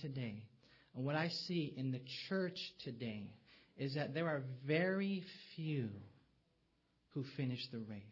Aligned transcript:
today, 0.00 0.42
and 0.94 1.04
what 1.04 1.16
I 1.16 1.28
see 1.46 1.72
in 1.76 1.92
the 1.92 2.00
church 2.28 2.58
today, 2.84 3.30
is 3.76 3.94
that 3.94 4.12
there 4.14 4.28
are 4.28 4.42
very 4.66 5.24
few 5.56 5.88
who 7.14 7.24
finish 7.36 7.60
the 7.72 7.78
race. 7.78 8.02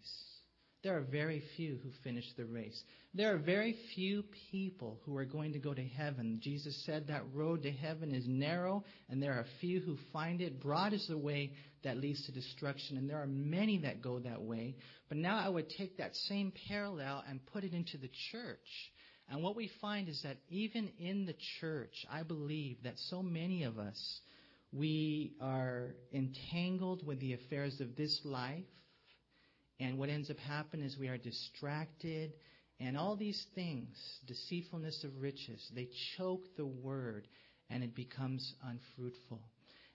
There 0.85 0.96
are 0.96 1.03
very 1.03 1.43
few 1.56 1.79
who 1.82 1.90
finish 2.04 2.24
the 2.37 2.45
race. 2.45 2.80
There 3.12 3.35
are 3.35 3.38
very 3.38 3.77
few 3.95 4.22
people 4.51 5.01
who 5.04 5.16
are 5.16 5.24
going 5.24 5.53
to 5.54 5.59
go 5.59 5.74
to 5.74 5.85
heaven. 5.85 6.38
Jesus 6.40 6.80
said 6.87 7.09
that 7.09 7.24
road 7.35 7.64
to 7.64 7.73
heaven 7.73 8.14
is 8.14 8.25
narrow, 8.29 8.84
and 9.09 9.20
there 9.20 9.32
are 9.32 9.45
few 9.61 9.80
who 9.80 9.96
find 10.12 10.41
it. 10.41 10.61
Broad 10.61 10.93
is 10.93 11.07
the 11.09 11.18
way 11.18 11.52
that 11.82 11.96
leads 11.96 12.25
to 12.27 12.32
destruction, 12.32 12.96
and 12.96 13.11
there 13.11 13.20
are 13.20 13.27
many 13.27 13.79
that 13.79 14.00
go 14.00 14.20
that 14.20 14.41
way. 14.41 14.77
But 15.09 15.18
now 15.18 15.36
I 15.36 15.48
would 15.48 15.68
take 15.68 15.98
that 15.98 16.14
same 16.14 16.52
parallel 16.68 17.25
and 17.29 17.45
put 17.46 17.64
it 17.64 17.75
into 17.75 17.98
the 17.98 18.11
church. 18.30 18.59
And 19.31 19.43
what 19.43 19.57
we 19.57 19.71
find 19.81 20.09
is 20.09 20.23
that 20.23 20.39
even 20.49 20.91
in 20.99 21.27
the 21.27 21.35
church, 21.61 22.07
I 22.11 22.23
believe 22.23 22.79
that 22.85 22.99
so 23.11 23.23
many 23.23 23.65
of 23.65 23.79
us, 23.79 24.21
we 24.73 25.35
are 25.41 25.95
entangled 26.13 27.07
with 27.07 27.21
the 27.21 27.35
affairs 27.35 27.81
of 27.81 27.96
this 27.96 28.21
life 28.25 28.64
and 29.81 29.99
what 29.99 30.09
ends 30.09 30.31
up 30.31 30.39
happening 30.39 30.86
is 30.86 30.99
we 30.99 31.09
are 31.09 31.19
distracted 31.19 32.33
and 32.81 32.97
all 32.97 33.17
these 33.17 33.45
things, 33.55 33.97
deceitfulness 34.27 35.05
of 35.05 35.20
riches, 35.20 35.67
they 35.75 35.89
choke 36.17 36.45
the 36.56 36.67
word 36.67 37.27
and 37.70 37.83
it 37.83 37.95
becomes 37.95 38.55
unfruitful. 38.62 39.41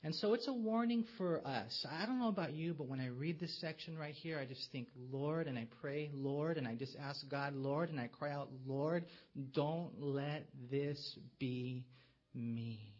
And 0.06 0.14
so 0.16 0.34
it's 0.34 0.50
a 0.50 0.54
warning 0.54 1.06
for 1.18 1.40
us. 1.48 1.86
I 1.90 2.06
don't 2.06 2.20
know 2.20 2.28
about 2.28 2.54
you, 2.54 2.74
but 2.74 2.88
when 2.88 3.00
I 3.00 3.08
read 3.08 3.40
this 3.40 3.58
section 3.62 3.98
right 3.98 4.14
here, 4.14 4.38
I 4.38 4.46
just 4.46 4.70
think, 4.74 4.90
Lord, 5.12 5.48
and 5.48 5.58
I 5.58 5.66
pray, 5.82 6.12
Lord, 6.14 6.58
and 6.58 6.68
I 6.68 6.76
just 6.76 6.98
ask 7.02 7.26
God, 7.30 7.56
Lord, 7.56 7.90
and 7.90 8.00
I 8.00 8.08
cry 8.08 8.32
out, 8.32 8.50
Lord, 8.68 9.06
don't 9.54 9.92
let 9.98 10.46
this 10.70 11.18
be 11.40 11.86
me. 12.34 12.94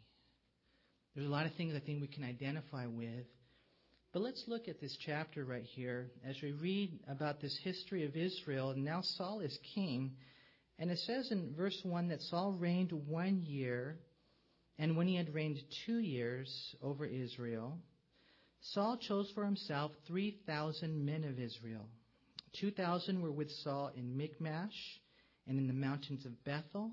There's 1.14 1.28
a 1.28 1.32
lot 1.32 1.46
of 1.46 1.54
things 1.56 1.76
I 1.76 1.86
think 1.86 2.02
we 2.02 2.08
can 2.08 2.24
identify 2.24 2.86
with. 2.88 3.26
But 4.14 4.22
let's 4.22 4.44
look 4.48 4.70
at 4.70 4.80
this 4.80 4.96
chapter 5.06 5.44
right 5.44 5.66
here 5.66 6.10
as 6.26 6.38
we 6.42 6.54
read 6.54 7.00
about 7.10 7.42
this 7.42 7.60
history 7.64 8.06
of 8.06 8.16
Israel. 8.16 8.74
Now 8.78 9.02
Saul 9.02 9.42
is 9.42 9.58
king. 9.76 10.14
And 10.80 10.90
it 10.90 11.00
says 11.00 11.32
in 11.32 11.54
verse 11.56 11.80
1 11.84 12.08
that 12.08 12.22
Saul 12.22 12.54
reigned 12.54 12.92
one 12.92 13.42
year, 13.42 13.98
and 14.80 14.98
when 14.98 15.08
he 15.08 15.16
had 15.16 15.34
reigned 15.34 15.60
two 15.86 16.00
years 16.00 16.76
over 16.82 17.06
Israel, 17.06 17.78
Saul 18.62 18.98
chose 18.98 19.30
for 19.36 19.46
himself 19.46 19.92
3,000 20.08 21.06
men 21.06 21.24
of 21.24 21.40
Israel. 21.40 21.88
2,000 22.60 23.22
were 23.22 23.32
with 23.32 23.52
Saul 23.64 23.92
in 23.96 24.16
Michmash 24.16 25.02
and 25.48 25.58
in 25.58 25.68
the 25.68 25.74
mountains 25.74 26.26
of 26.26 26.44
Bethel, 26.44 26.92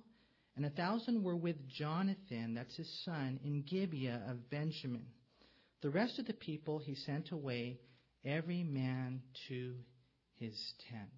and 0.56 0.66
a 0.66 0.70
thousand 0.70 1.22
were 1.22 1.36
with 1.36 1.68
Jonathan, 1.68 2.54
that's 2.54 2.76
his 2.76 3.02
son, 3.04 3.38
in 3.44 3.62
Gibeah 3.62 4.22
of 4.28 4.50
Benjamin. 4.50 5.06
The 5.82 5.90
rest 5.90 6.18
of 6.18 6.26
the 6.26 6.34
people 6.34 6.78
he 6.78 6.94
sent 6.94 7.30
away, 7.30 7.78
every 8.24 8.62
man 8.62 9.22
to 9.48 9.74
his 10.38 10.58
tent. 10.90 11.08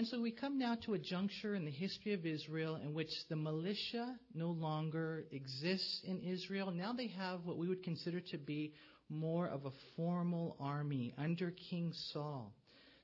And 0.00 0.08
so 0.08 0.18
we 0.18 0.30
come 0.30 0.58
now 0.58 0.76
to 0.86 0.94
a 0.94 0.98
juncture 0.98 1.54
in 1.54 1.66
the 1.66 1.70
history 1.70 2.14
of 2.14 2.24
Israel 2.24 2.76
in 2.76 2.94
which 2.94 3.10
the 3.28 3.36
militia 3.36 4.16
no 4.32 4.46
longer 4.46 5.26
exists 5.30 6.00
in 6.04 6.22
Israel. 6.22 6.70
Now 6.70 6.94
they 6.94 7.08
have 7.08 7.44
what 7.44 7.58
we 7.58 7.68
would 7.68 7.82
consider 7.82 8.18
to 8.30 8.38
be 8.38 8.72
more 9.10 9.46
of 9.46 9.66
a 9.66 9.72
formal 9.96 10.56
army 10.58 11.12
under 11.18 11.50
King 11.68 11.92
Saul. 12.14 12.54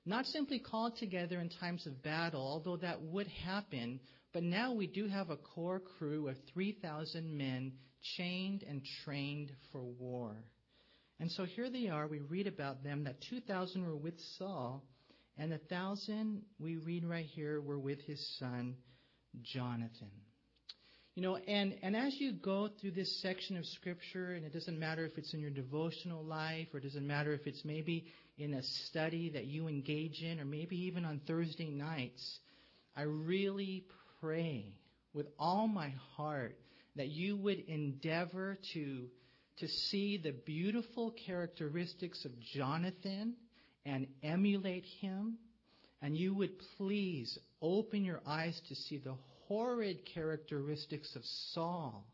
Not 0.07 0.25
simply 0.25 0.59
called 0.59 0.97
together 0.97 1.39
in 1.39 1.51
times 1.51 1.87
of 1.87 2.03
battle, 2.03 2.41
although 2.41 2.79
that 2.79 3.03
would 3.03 3.27
happen, 3.45 4.01
but 4.33 4.43
now 4.43 4.73
we 4.73 4.87
do 4.87 5.07
have 5.07 5.29
a 5.29 5.37
core 5.37 5.83
crew 5.99 6.29
of 6.29 6.37
3,000 6.55 7.37
men 7.37 7.73
chained 8.17 8.63
and 8.67 8.81
trained 9.05 9.53
for 9.71 9.83
war. 9.83 10.35
And 11.21 11.31
so 11.31 11.45
here 11.45 11.69
they 11.69 11.89
are. 11.89 12.07
We 12.07 12.21
read 12.21 12.47
about 12.47 12.83
them 12.83 13.05
that 13.05 13.21
2,000 13.29 13.85
were 13.85 13.97
with 13.97 14.19
Saul, 14.39 14.83
and 15.39 15.53
the 15.53 15.61
1,000, 15.69 16.43
we 16.59 16.77
read 16.77 17.05
right 17.05 17.27
here, 17.27 17.61
were 17.61 17.79
with 17.79 18.01
his 18.03 18.37
son 18.39 18.77
Jonathan. 19.43 20.11
You 21.15 21.23
know, 21.23 21.37
and, 21.37 21.77
and 21.83 21.97
as 21.97 22.15
you 22.19 22.33
go 22.33 22.69
through 22.81 22.91
this 22.93 23.23
section 23.23 23.57
of 23.57 23.65
Scripture, 23.65 24.33
and 24.33 24.45
it 24.45 24.53
doesn't 24.53 24.79
matter 24.79 25.05
if 25.05 25.17
it's 25.17 25.33
in 25.33 25.41
your 25.41 25.51
devotional 25.51 26.23
life, 26.23 26.69
or 26.73 26.79
it 26.79 26.83
doesn't 26.83 27.07
matter 27.07 27.33
if 27.33 27.47
it's 27.47 27.65
maybe 27.65 28.07
in 28.39 28.55
a 28.55 28.63
study 28.63 29.31
that 29.31 29.47
you 29.47 29.67
engage 29.67 30.23
in, 30.23 30.41
or 30.41 30.45
maybe 30.45 30.77
even 30.87 31.05
on 31.05 31.21
Thursday 31.27 31.71
nights, 31.71 32.39
I 32.95 33.03
really 33.03 33.85
pray 34.21 34.75
with 35.15 35.27
all 35.39 35.69
my 35.69 35.93
heart 36.17 36.59
that 36.97 37.09
you 37.09 37.37
would 37.37 37.61
endeavor 37.61 38.59
to, 38.75 39.07
to 39.59 39.69
see 39.69 40.19
the 40.19 40.33
beautiful 40.33 41.15
characteristics 41.27 42.25
of 42.25 42.33
Jonathan 42.55 43.37
and 43.87 44.07
emulate 44.23 44.85
him. 45.01 45.39
And 46.03 46.17
you 46.17 46.35
would 46.35 46.51
please 46.77 47.39
open 47.63 48.05
your 48.05 48.21
eyes 48.27 48.61
to 48.69 48.75
see 48.75 48.99
the 48.99 49.15
horrid 49.47 50.01
characteristics 50.13 51.17
of 51.17 51.23
Saul 51.55 52.05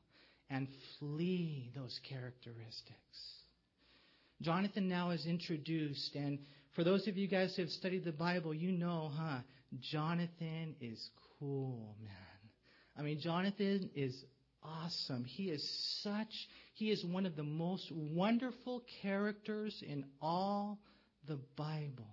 and 0.48 0.68
flee 0.98 1.72
those 1.74 1.98
characteristics. 2.08 2.96
Jonathan 4.40 4.88
now 4.88 5.10
is 5.10 5.26
introduced, 5.26 6.14
and 6.14 6.38
for 6.74 6.84
those 6.84 7.06
of 7.08 7.16
you 7.16 7.26
guys 7.26 7.54
who 7.56 7.62
have 7.62 7.70
studied 7.70 8.04
the 8.04 8.12
Bible, 8.12 8.52
you 8.52 8.72
know, 8.72 9.10
huh? 9.14 9.38
Jonathan 9.80 10.74
is 10.80 11.10
cool, 11.38 11.96
man. 12.02 12.12
I 12.98 13.02
mean, 13.02 13.20
Jonathan 13.20 13.90
is 13.94 14.24
awesome. 14.62 15.24
He 15.24 15.44
is 15.44 15.66
such, 16.02 16.48
he 16.74 16.90
is 16.90 17.04
one 17.04 17.24
of 17.24 17.36
the 17.36 17.42
most 17.42 17.90
wonderful 17.90 18.82
characters 19.00 19.82
in 19.86 20.04
all 20.20 20.78
the 21.26 21.38
Bible. 21.56 22.06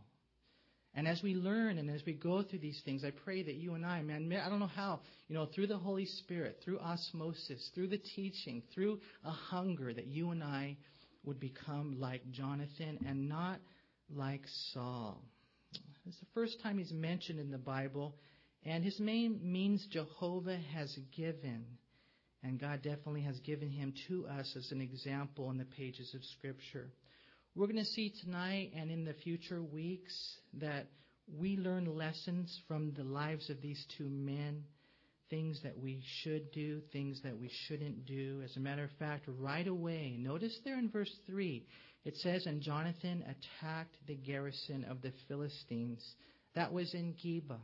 And 0.95 1.07
as 1.07 1.21
we 1.21 1.35
learn 1.35 1.77
and 1.77 1.89
as 1.89 2.01
we 2.05 2.13
go 2.13 2.41
through 2.41 2.59
these 2.59 2.81
things, 2.83 3.03
I 3.03 3.11
pray 3.11 3.43
that 3.43 3.55
you 3.55 3.75
and 3.75 3.85
I, 3.85 4.01
man, 4.01 4.33
I 4.43 4.49
don't 4.49 4.59
know 4.59 4.67
how, 4.67 5.01
you 5.27 5.35
know, 5.35 5.45
through 5.45 5.67
the 5.67 5.77
Holy 5.77 6.05
Spirit, 6.05 6.59
through 6.63 6.79
osmosis, 6.79 7.69
through 7.73 7.87
the 7.87 8.01
teaching, 8.15 8.63
through 8.73 8.99
a 9.23 9.29
hunger, 9.29 9.93
that 9.93 10.07
you 10.07 10.31
and 10.31 10.43
I 10.43 10.77
would 11.23 11.39
become 11.39 11.99
like 11.99 12.29
Jonathan 12.31 12.99
and 13.07 13.29
not 13.29 13.59
like 14.09 14.41
Saul. 14.73 15.23
It's 16.07 16.19
the 16.19 16.25
first 16.33 16.61
time 16.63 16.79
he's 16.79 16.91
mentioned 16.91 17.39
in 17.39 17.51
the 17.51 17.57
Bible, 17.57 18.15
and 18.65 18.83
his 18.83 18.99
name 18.99 19.39
means 19.43 19.85
Jehovah 19.91 20.57
has 20.73 20.97
given. 21.15 21.65
And 22.41 22.59
God 22.59 22.81
definitely 22.81 23.21
has 23.21 23.39
given 23.41 23.69
him 23.69 23.93
to 24.07 24.25
us 24.25 24.55
as 24.57 24.71
an 24.71 24.81
example 24.81 25.51
in 25.51 25.57
the 25.57 25.65
pages 25.65 26.13
of 26.15 26.23
Scripture. 26.37 26.89
We're 27.59 27.67
going 27.67 27.83
to 27.83 27.91
see 27.91 28.13
tonight 28.23 28.71
and 28.73 28.89
in 28.89 29.03
the 29.03 29.11
future 29.15 29.61
weeks 29.61 30.15
that 30.61 30.87
we 31.37 31.57
learn 31.57 31.93
lessons 31.93 32.57
from 32.69 32.93
the 32.93 33.03
lives 33.03 33.49
of 33.49 33.61
these 33.61 33.85
two 33.97 34.07
men, 34.09 34.63
things 35.29 35.59
that 35.63 35.77
we 35.77 36.01
should 36.23 36.53
do, 36.53 36.79
things 36.93 37.19
that 37.25 37.37
we 37.37 37.51
shouldn't 37.67 38.05
do. 38.05 38.41
As 38.45 38.55
a 38.55 38.61
matter 38.61 38.85
of 38.85 38.91
fact, 38.97 39.25
right 39.27 39.67
away, 39.67 40.15
notice 40.17 40.57
there 40.63 40.79
in 40.79 40.89
verse 40.89 41.13
3, 41.27 41.67
it 42.05 42.15
says, 42.19 42.45
And 42.45 42.61
Jonathan 42.61 43.25
attacked 43.25 43.97
the 44.07 44.15
garrison 44.15 44.85
of 44.85 45.01
the 45.01 45.11
Philistines. 45.27 46.01
That 46.55 46.71
was 46.71 46.93
in 46.93 47.13
Geba. 47.21 47.59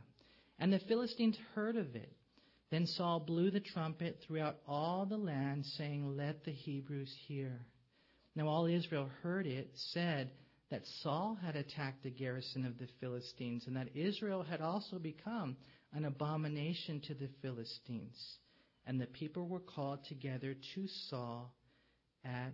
And 0.58 0.70
the 0.70 0.80
Philistines 0.80 1.38
heard 1.54 1.76
of 1.76 1.96
it. 1.96 2.12
Then 2.70 2.84
Saul 2.84 3.20
blew 3.20 3.50
the 3.50 3.60
trumpet 3.60 4.18
throughout 4.26 4.58
all 4.68 5.06
the 5.06 5.16
land, 5.16 5.64
saying, 5.78 6.18
Let 6.18 6.44
the 6.44 6.52
Hebrews 6.52 7.14
hear. 7.26 7.62
Now 8.36 8.48
all 8.48 8.66
Israel 8.66 9.08
heard 9.22 9.46
it, 9.46 9.70
said 9.92 10.30
that 10.70 10.82
Saul 11.02 11.38
had 11.42 11.56
attacked 11.56 12.02
the 12.02 12.10
garrison 12.10 12.66
of 12.66 12.78
the 12.78 12.88
Philistines, 13.00 13.64
and 13.66 13.76
that 13.76 13.96
Israel 13.96 14.42
had 14.42 14.60
also 14.60 14.98
become 14.98 15.56
an 15.94 16.04
abomination 16.04 17.00
to 17.06 17.14
the 17.14 17.30
Philistines. 17.40 18.38
And 18.86 19.00
the 19.00 19.06
people 19.06 19.48
were 19.48 19.60
called 19.60 20.00
together 20.04 20.54
to 20.74 20.86
Saul 21.08 21.52
at 22.24 22.52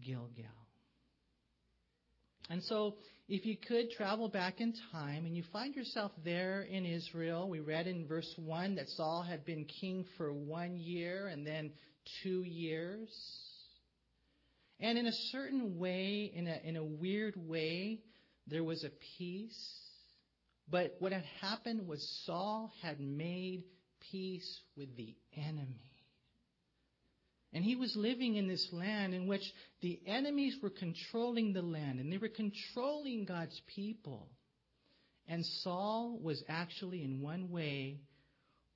Gilgal. 0.00 0.44
And 2.48 2.62
so, 2.62 2.94
if 3.28 3.44
you 3.44 3.56
could 3.56 3.90
travel 3.90 4.28
back 4.28 4.60
in 4.60 4.72
time 4.92 5.26
and 5.26 5.36
you 5.36 5.42
find 5.52 5.74
yourself 5.74 6.12
there 6.24 6.62
in 6.62 6.86
Israel, 6.86 7.48
we 7.48 7.60
read 7.60 7.86
in 7.86 8.06
verse 8.06 8.32
1 8.36 8.76
that 8.76 8.88
Saul 8.90 9.22
had 9.22 9.44
been 9.44 9.64
king 9.64 10.04
for 10.16 10.32
one 10.32 10.78
year 10.78 11.26
and 11.26 11.44
then 11.44 11.72
two 12.22 12.44
years. 12.44 13.08
And 14.80 14.98
in 14.98 15.06
a 15.06 15.12
certain 15.12 15.78
way, 15.78 16.30
in 16.34 16.46
a, 16.46 16.60
in 16.64 16.76
a 16.76 16.84
weird 16.84 17.34
way, 17.36 18.00
there 18.46 18.64
was 18.64 18.84
a 18.84 18.90
peace. 19.18 19.80
But 20.70 20.96
what 20.98 21.12
had 21.12 21.24
happened 21.40 21.86
was 21.86 22.22
Saul 22.26 22.72
had 22.82 23.00
made 23.00 23.64
peace 24.10 24.60
with 24.76 24.94
the 24.96 25.14
enemy. 25.36 25.92
And 27.52 27.64
he 27.64 27.76
was 27.76 27.94
living 27.96 28.36
in 28.36 28.48
this 28.48 28.68
land 28.72 29.14
in 29.14 29.26
which 29.26 29.42
the 29.80 29.98
enemies 30.06 30.56
were 30.62 30.70
controlling 30.70 31.52
the 31.52 31.62
land 31.62 32.00
and 32.00 32.12
they 32.12 32.18
were 32.18 32.28
controlling 32.28 33.24
God's 33.24 33.58
people. 33.74 34.28
And 35.26 35.44
Saul 35.62 36.18
was 36.20 36.42
actually, 36.48 37.02
in 37.02 37.22
one 37.22 37.50
way, 37.50 38.00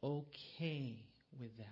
okay 0.02 1.04
with 1.38 1.56
that. 1.58 1.66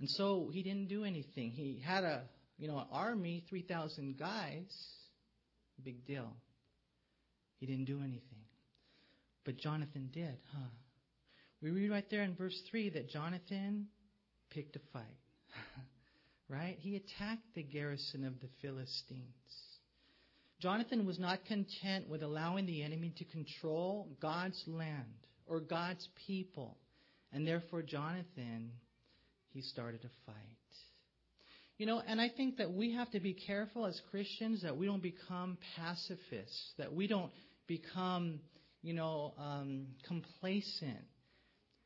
And 0.00 0.10
so 0.10 0.50
he 0.52 0.62
didn't 0.62 0.88
do 0.88 1.04
anything. 1.04 1.52
He 1.52 1.82
had 1.84 2.04
a, 2.04 2.24
you 2.58 2.68
know, 2.68 2.78
an 2.78 2.86
army, 2.92 3.44
3,000 3.48 4.18
guys. 4.18 4.72
Big 5.82 6.06
deal. 6.06 6.32
He 7.58 7.66
didn't 7.66 7.86
do 7.86 7.98
anything. 7.98 8.20
But 9.44 9.58
Jonathan 9.58 10.08
did, 10.12 10.36
huh? 10.52 10.68
We 11.60 11.70
read 11.70 11.90
right 11.90 12.04
there 12.10 12.22
in 12.22 12.34
verse 12.34 12.58
3 12.70 12.90
that 12.90 13.10
Jonathan 13.10 13.86
picked 14.50 14.76
a 14.76 14.80
fight. 14.92 15.02
right? 16.48 16.76
He 16.78 16.96
attacked 16.96 17.54
the 17.54 17.62
garrison 17.62 18.24
of 18.24 18.40
the 18.40 18.48
Philistines. 18.62 19.24
Jonathan 20.60 21.04
was 21.06 21.18
not 21.18 21.44
content 21.44 22.08
with 22.08 22.22
allowing 22.22 22.66
the 22.66 22.82
enemy 22.82 23.12
to 23.18 23.24
control 23.24 24.08
God's 24.20 24.62
land 24.66 25.26
or 25.46 25.60
God's 25.60 26.08
people. 26.26 26.78
And 27.32 27.46
therefore, 27.46 27.82
Jonathan, 27.82 28.70
he 29.50 29.60
started 29.60 30.04
a 30.04 30.30
fight. 30.30 30.63
You 31.76 31.86
know, 31.86 32.00
and 32.06 32.20
I 32.20 32.28
think 32.28 32.58
that 32.58 32.72
we 32.72 32.92
have 32.92 33.10
to 33.10 33.20
be 33.20 33.34
careful 33.34 33.84
as 33.84 34.00
Christians 34.10 34.62
that 34.62 34.76
we 34.76 34.86
don't 34.86 35.02
become 35.02 35.58
pacifists, 35.76 36.72
that 36.78 36.92
we 36.92 37.08
don't 37.08 37.32
become, 37.66 38.38
you 38.82 38.94
know, 38.94 39.34
um, 39.38 39.86
complacent. 40.06 41.04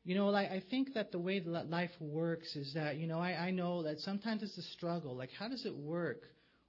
You 0.03 0.15
know, 0.15 0.27
like, 0.27 0.51
I 0.51 0.61
think 0.69 0.93
that 0.93 1.11
the 1.11 1.19
way 1.19 1.39
that 1.39 1.69
life 1.69 1.91
works 1.99 2.55
is 2.55 2.73
that, 2.75 2.97
you 2.97 3.07
know, 3.07 3.19
I, 3.19 3.47
I 3.47 3.51
know 3.51 3.83
that 3.83 3.99
sometimes 3.99 4.43
it's 4.43 4.57
a 4.57 4.63
struggle. 4.73 5.15
Like, 5.15 5.31
how 5.37 5.47
does 5.47 5.65
it 5.65 5.75
work 5.75 6.21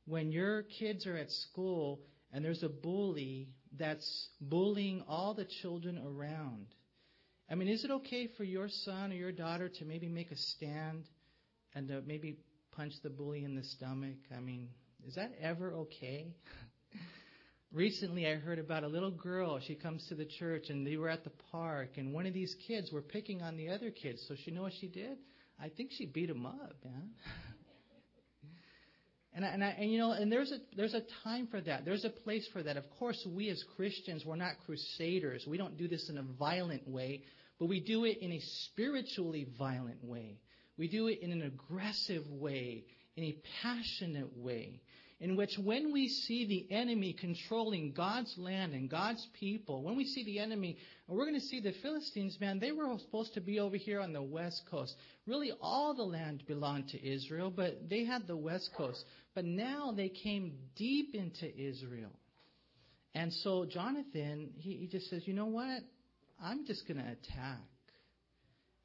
when 0.06 0.32
your 0.32 0.62
kids 0.78 1.06
are 1.06 1.16
at 1.16 1.30
school 1.30 2.00
and 2.32 2.42
there's 2.42 2.62
a 2.62 2.68
bully 2.70 3.50
that's 3.78 4.28
bullying 4.40 5.04
all 5.06 5.34
the 5.34 5.46
children 5.60 5.98
around? 5.98 6.68
I 7.50 7.54
mean, 7.54 7.68
is 7.68 7.84
it 7.84 7.90
okay 7.90 8.28
for 8.38 8.44
your 8.44 8.68
son 8.68 9.12
or 9.12 9.16
your 9.16 9.32
daughter 9.32 9.68
to 9.68 9.84
maybe 9.84 10.08
make 10.08 10.30
a 10.30 10.36
stand 10.36 11.04
and 11.74 11.88
to 11.88 12.02
maybe 12.06 12.38
punch 12.80 12.94
the 13.02 13.10
bully 13.10 13.44
in 13.44 13.54
the 13.54 13.62
stomach? 13.62 14.16
I 14.34 14.40
mean, 14.40 14.68
is 15.06 15.14
that 15.16 15.32
ever 15.38 15.70
okay? 15.74 16.28
Recently, 17.72 18.26
I 18.26 18.36
heard 18.36 18.58
about 18.58 18.84
a 18.84 18.88
little 18.88 19.10
girl. 19.10 19.60
She 19.60 19.74
comes 19.74 20.06
to 20.08 20.14
the 20.14 20.24
church, 20.24 20.70
and 20.70 20.86
they 20.86 20.96
were 20.96 21.10
at 21.10 21.22
the 21.22 21.32
park, 21.52 21.98
and 21.98 22.14
one 22.14 22.24
of 22.24 22.32
these 22.32 22.56
kids 22.66 22.90
were 22.90 23.02
picking 23.02 23.42
on 23.42 23.58
the 23.58 23.68
other 23.68 23.90
kids. 23.90 24.24
So 24.26 24.34
she 24.46 24.50
know 24.50 24.62
what 24.62 24.72
she 24.80 24.88
did? 24.88 25.18
I 25.62 25.68
think 25.68 25.90
she 25.92 26.06
beat 26.06 26.30
him 26.30 26.46
up, 26.46 26.74
man. 26.82 27.10
and, 29.34 29.44
I, 29.44 29.48
and, 29.48 29.62
I, 29.62 29.68
and 29.78 29.92
you 29.92 29.98
know, 29.98 30.12
and 30.12 30.32
there's 30.32 30.50
a 30.50 30.56
there's 30.74 30.94
a 30.94 31.02
time 31.22 31.48
for 31.50 31.60
that. 31.60 31.84
There's 31.84 32.06
a 32.06 32.10
place 32.24 32.48
for 32.50 32.62
that. 32.62 32.78
Of 32.78 32.84
course, 32.98 33.22
we 33.30 33.50
as 33.50 33.62
Christians, 33.76 34.24
we're 34.24 34.36
not 34.36 34.54
crusaders. 34.64 35.44
We 35.46 35.58
don't 35.58 35.76
do 35.76 35.86
this 35.86 36.08
in 36.08 36.16
a 36.16 36.24
violent 36.38 36.88
way, 36.88 37.24
but 37.58 37.66
we 37.66 37.80
do 37.80 38.06
it 38.06 38.22
in 38.22 38.32
a 38.32 38.40
spiritually 38.40 39.48
violent 39.58 40.02
way. 40.02 40.38
We 40.80 40.88
do 40.88 41.08
it 41.08 41.20
in 41.20 41.30
an 41.30 41.42
aggressive 41.42 42.28
way, 42.30 42.86
in 43.14 43.24
a 43.24 43.36
passionate 43.62 44.34
way 44.36 44.80
in 45.20 45.36
which 45.36 45.50
when 45.62 45.92
we 45.92 46.08
see 46.08 46.46
the 46.46 46.74
enemy 46.74 47.12
controlling 47.12 47.92
God's 47.92 48.34
land 48.38 48.72
and 48.72 48.88
God's 48.88 49.26
people, 49.38 49.82
when 49.82 49.94
we 49.94 50.06
see 50.06 50.24
the 50.24 50.38
enemy, 50.38 50.78
and 51.06 51.16
we're 51.16 51.26
going 51.26 51.38
to 51.38 51.46
see 51.46 51.60
the 51.60 51.74
Philistines, 51.82 52.38
man, 52.40 52.58
they 52.58 52.72
were 52.72 52.86
supposed 52.98 53.34
to 53.34 53.42
be 53.42 53.60
over 53.60 53.76
here 53.76 54.00
on 54.00 54.14
the 54.14 54.22
west 54.22 54.62
coast. 54.70 54.96
Really, 55.26 55.52
all 55.60 55.94
the 55.94 56.02
land 56.02 56.44
belonged 56.46 56.88
to 56.88 57.06
Israel, 57.06 57.52
but 57.54 57.90
they 57.90 58.06
had 58.06 58.26
the 58.26 58.36
west 58.36 58.70
coast. 58.74 59.04
But 59.34 59.44
now 59.44 59.92
they 59.94 60.08
came 60.08 60.54
deep 60.74 61.14
into 61.14 61.54
Israel. 61.54 62.12
And 63.14 63.30
so 63.30 63.66
Jonathan, 63.66 64.52
he, 64.56 64.76
he 64.76 64.86
just 64.86 65.10
says, 65.10 65.26
you 65.26 65.34
know 65.34 65.46
what? 65.46 65.82
I'm 66.42 66.64
just 66.66 66.88
going 66.88 66.96
to 66.96 67.04
attack. 67.04 67.60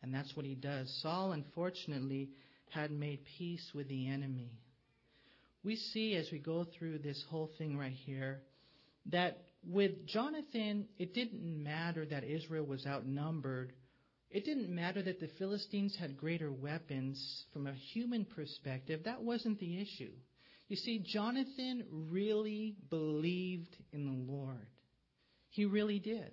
And 0.01 0.13
that's 0.13 0.35
what 0.35 0.45
he 0.45 0.55
does. 0.55 0.93
Saul, 1.01 1.31
unfortunately, 1.31 2.29
had 2.69 2.91
made 2.91 3.19
peace 3.37 3.71
with 3.73 3.87
the 3.87 4.07
enemy 4.07 4.51
we 5.65 5.75
see 5.75 6.15
as 6.15 6.29
we 6.31 6.37
go 6.37 6.65
through 6.77 6.99
this 6.99 7.21
whole 7.27 7.49
thing 7.57 7.75
right 7.75 7.91
here 8.05 8.43
that 9.07 9.41
with 9.67 10.05
Jonathan, 10.05 10.87
it 10.99 11.15
didn't 11.15 11.41
matter 11.43 12.05
that 12.05 12.23
Israel 12.23 12.65
was 12.65 12.85
outnumbered. 12.85 13.73
It 14.29 14.45
didn't 14.45 14.73
matter 14.73 15.01
that 15.01 15.19
the 15.19 15.29
Philistines 15.39 15.97
had 15.99 16.17
greater 16.17 16.51
weapons 16.51 17.45
from 17.51 17.65
a 17.65 17.73
human 17.73 18.25
perspective. 18.25 19.01
That 19.05 19.23
wasn't 19.23 19.59
the 19.59 19.81
issue. 19.81 20.11
You 20.67 20.75
see, 20.75 21.03
Jonathan 21.03 21.83
really 22.11 22.75
believed 22.91 23.75
in 23.91 24.05
the 24.05 24.31
Lord. 24.31 24.67
He 25.49 25.65
really 25.65 25.99
did. 25.99 26.31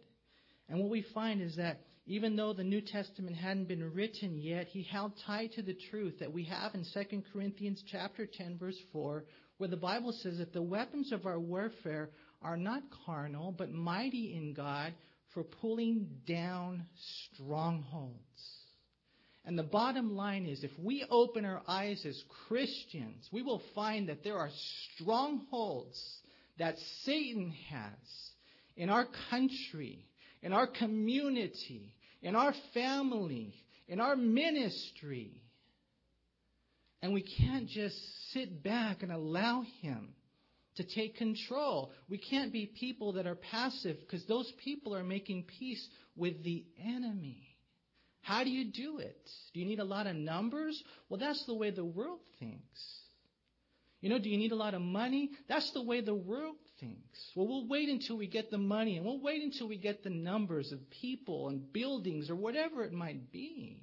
And 0.69 0.79
what 0.79 0.91
we 0.91 1.05
find 1.15 1.41
is 1.41 1.57
that 1.57 1.81
even 2.07 2.35
though 2.37 2.53
the 2.53 2.65
New 2.65 2.81
Testament 2.81 3.37
hadn't 3.37 3.69
been 3.69 3.93
written 3.93 4.37
yet, 4.37 4.67
he 4.67 4.83
held 4.83 5.13
tight 5.25 5.53
to 5.55 5.63
the 5.63 5.77
truth 5.91 6.19
that 6.19 6.33
we 6.33 6.45
have 6.45 6.75
in 6.75 6.85
2 6.93 7.23
Corinthians 7.33 7.83
chapter 7.91 8.27
10 8.27 8.59
verse 8.59 8.79
4, 8.93 9.25
where 9.59 9.69
the 9.69 9.77
Bible 9.77 10.13
says 10.13 10.39
that 10.39 10.53
the 10.53 10.63
weapons 10.63 11.13
of 11.13 11.27
our 11.27 11.39
warfare 11.39 12.11
are 12.43 12.57
not 12.57 12.83
carnal, 13.07 13.53
but 13.53 13.71
mighty 13.71 14.35
in 14.35 14.53
God 14.53 14.93
for 15.33 15.45
pulling 15.45 16.09
down 16.27 16.85
strongholds. 17.35 18.19
And 19.45 19.59
the 19.59 19.65
bottom 19.65 20.15
line 20.17 20.47
is 20.47 20.63
if 20.63 20.71
we 20.79 21.05
open 21.11 21.45
our 21.45 21.63
eyes 21.67 22.05
as 22.07 22.21
Christians, 22.49 23.29
we 23.33 23.43
will 23.43 23.63
find 23.75 24.09
that 24.09 24.23
there 24.23 24.39
are 24.39 24.51
strongholds 24.97 26.01
that 26.59 26.77
Satan 27.05 27.53
has 27.71 28.31
in 28.77 28.89
our 28.89 29.07
country, 29.31 30.07
in 30.43 30.53
our 30.53 30.67
community, 30.67 31.95
in 32.21 32.35
our 32.35 32.55
family, 32.75 33.55
in 33.89 34.01
our 34.01 34.17
ministry. 34.17 35.43
And 37.01 37.13
we 37.13 37.23
can't 37.23 37.69
just 37.69 37.97
sit 38.33 38.63
back 38.63 39.03
and 39.03 39.13
allow 39.13 39.65
Him 39.81 40.15
to 40.77 40.85
take 40.85 41.17
control. 41.17 41.91
We 42.09 42.19
can't 42.19 42.53
be 42.53 42.67
people 42.67 43.15
that 43.15 43.27
are 43.27 43.35
passive 43.35 43.99
because 44.01 44.25
those 44.27 44.51
people 44.65 44.95
are 44.95 45.05
making 45.05 45.45
peace 45.59 45.87
with 46.17 46.43
the 46.43 46.65
enemy. 46.83 47.53
How 48.23 48.45
do 48.45 48.51
you 48.51 48.71
do 48.73 48.99
it? 48.99 49.29
Do 49.53 49.61
you 49.61 49.67
need 49.67 49.81
a 49.81 49.85
lot 49.85 50.07
of 50.07 50.15
numbers? 50.15 50.83
Well, 51.09 51.19
that's 51.19 51.45
the 51.47 51.55
way 51.55 51.71
the 51.71 51.85
world 51.85 52.21
thinks. 52.39 53.02
You 54.03 54.11
know, 54.11 54.19
do 54.19 54.29
you 54.29 54.37
need 54.37 54.51
a 54.51 54.57
lot 54.57 54.75
of 54.75 54.83
money? 54.83 55.31
That's 55.49 55.71
the 55.71 55.83
way 55.83 56.01
the 56.01 56.15
world 56.15 56.57
thinks. 56.81 57.31
Well, 57.37 57.47
we'll 57.47 57.69
wait 57.69 57.89
until 57.89 58.19
we 58.19 58.27
get 58.27 58.51
the 58.51 58.59
money 58.59 58.97
and 58.97 59.07
we'll 59.07 59.23
wait 59.23 59.43
until 59.43 59.69
we 59.69 59.79
get 59.79 60.03
the 60.03 60.11
numbers 60.11 60.73
of 60.73 60.91
people 60.91 61.49
and 61.49 61.73
buildings 61.73 62.29
or 62.29 62.35
whatever 62.35 62.83
it 62.83 62.93
might 62.93 63.31
be. 63.31 63.81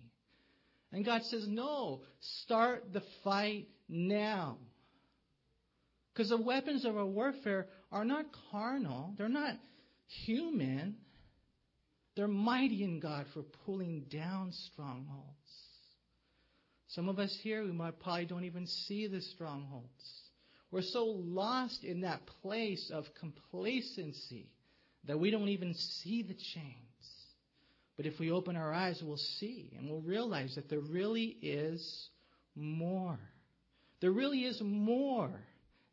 And 0.92 1.06
God 1.06 1.24
says, 1.24 1.48
no, 1.48 2.02
start 2.20 2.92
the 2.92 3.02
fight 3.24 3.70
now. 3.88 4.58
Because 6.14 6.30
the 6.30 6.38
weapons 6.38 6.84
of 6.84 6.98
our 6.98 7.06
warfare 7.06 7.68
are 7.90 8.04
not 8.04 8.26
carnal, 8.52 9.14
they're 9.18 9.30
not 9.30 9.56
human, 10.26 10.98
they're 12.18 12.28
mighty 12.28 12.84
in 12.84 13.00
God 13.00 13.26
for 13.34 13.44
pulling 13.66 14.02
down 14.12 14.52
strongholds. 14.52 15.39
Some 16.90 17.08
of 17.08 17.20
us 17.20 17.36
here, 17.44 17.64
we 17.64 17.72
might 17.72 18.00
probably 18.00 18.26
don't 18.26 18.46
even 18.46 18.66
see 18.66 19.08
the 19.08 19.22
strongholds. 19.22 20.22
We're 20.72 20.82
so 20.82 21.06
lost 21.06 21.84
in 21.84 22.02
that 22.02 22.22
place 22.42 22.92
of 22.94 23.06
complacency 23.20 24.50
that 25.06 25.20
we 25.20 25.32
don't 25.32 25.50
even 25.50 25.74
see 25.74 26.24
the 26.24 26.36
chains. 26.54 26.76
But 27.96 28.06
if 28.06 28.20
we 28.20 28.32
open 28.32 28.56
our 28.56 28.74
eyes, 28.74 29.02
we'll 29.04 29.18
see 29.18 29.74
and 29.78 29.90
we'll 29.90 30.02
realize 30.02 30.56
that 30.56 30.70
there 30.70 30.80
really 30.80 31.38
is 31.42 32.10
more. 32.56 33.20
There 34.02 34.12
really 34.12 34.46
is 34.46 34.62
more 34.62 35.32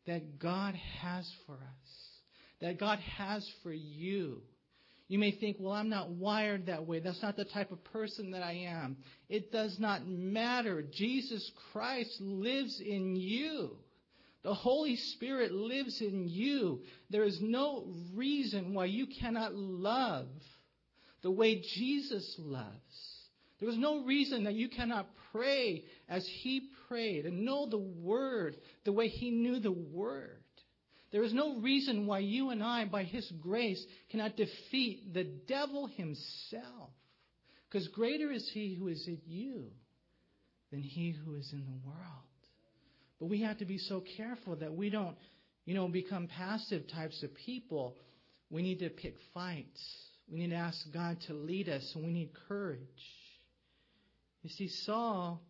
that 0.05 0.39
God 0.39 0.73
has 1.01 1.29
for 1.45 1.53
us, 1.53 2.19
that 2.61 2.79
God 2.79 2.99
has 3.17 3.47
for 3.61 3.73
you. 3.73 4.41
You 5.07 5.19
may 5.19 5.31
think, 5.31 5.57
well, 5.59 5.73
I'm 5.73 5.89
not 5.89 6.09
wired 6.09 6.65
that 6.65 6.85
way. 6.85 6.99
That's 6.99 7.21
not 7.21 7.37
the 7.37 7.45
type 7.45 7.71
of 7.71 7.83
person 7.85 8.31
that 8.31 8.43
I 8.43 8.67
am. 8.67 8.97
It 9.29 9.51
does 9.51 9.79
not 9.79 10.05
matter. 10.05 10.81
Jesus 10.81 11.49
Christ 11.71 12.19
lives 12.19 12.81
in 12.81 13.15
you. 13.15 13.77
The 14.43 14.53
Holy 14.53 14.97
Spirit 14.97 15.51
lives 15.51 16.01
in 16.01 16.27
you. 16.27 16.81
There 17.09 17.23
is 17.23 17.39
no 17.41 17.87
reason 18.13 18.73
why 18.73 18.85
you 18.85 19.07
cannot 19.07 19.55
love 19.55 20.27
the 21.21 21.31
way 21.31 21.61
Jesus 21.75 22.35
loves. 22.37 23.17
There 23.59 23.69
is 23.69 23.77
no 23.77 24.03
reason 24.03 24.43
that 24.43 24.53
you 24.53 24.69
cannot 24.69 25.07
pray 25.31 25.85
as 26.07 26.27
He 26.27 26.69
prayed 26.87 27.25
and 27.25 27.43
know 27.43 27.65
the 27.65 27.77
Word 27.77 28.57
the 28.83 28.93
way 28.93 29.07
He 29.07 29.31
knew 29.31 29.59
the 29.59 29.71
Word. 29.71 30.36
There 31.11 31.23
is 31.23 31.33
no 31.33 31.59
reason 31.59 32.05
why 32.05 32.19
you 32.19 32.49
and 32.49 32.61
I, 32.61 32.85
by 32.85 33.03
His 33.03 33.29
grace, 33.41 33.83
cannot 34.11 34.35
defeat 34.35 35.13
the 35.13 35.23
devil 35.23 35.87
himself. 35.87 36.89
Because 37.69 37.87
greater 37.89 38.31
is 38.31 38.49
He 38.53 38.75
who 38.75 38.87
is 38.87 39.07
in 39.07 39.19
you 39.25 39.65
than 40.71 40.81
He 40.81 41.11
who 41.11 41.35
is 41.35 41.49
in 41.53 41.65
the 41.65 41.87
world. 41.87 42.23
But 43.19 43.27
we 43.27 43.41
have 43.41 43.57
to 43.59 43.65
be 43.65 43.77
so 43.77 44.03
careful 44.17 44.57
that 44.57 44.73
we 44.73 44.89
don't, 44.89 45.15
you 45.65 45.73
know, 45.73 45.87
become 45.87 46.27
passive 46.27 46.87
types 46.87 47.23
of 47.23 47.33
people. 47.33 47.95
We 48.49 48.61
need 48.61 48.79
to 48.79 48.89
pick 48.89 49.15
fights. 49.33 49.81
We 50.29 50.39
need 50.39 50.49
to 50.49 50.55
ask 50.57 50.77
God 50.93 51.17
to 51.27 51.33
lead 51.33 51.69
us, 51.69 51.89
and 51.95 52.05
we 52.05 52.11
need 52.11 52.31
courage. 52.47 52.79
You 54.43 54.49
see, 54.49 54.67
Saul 54.67 55.41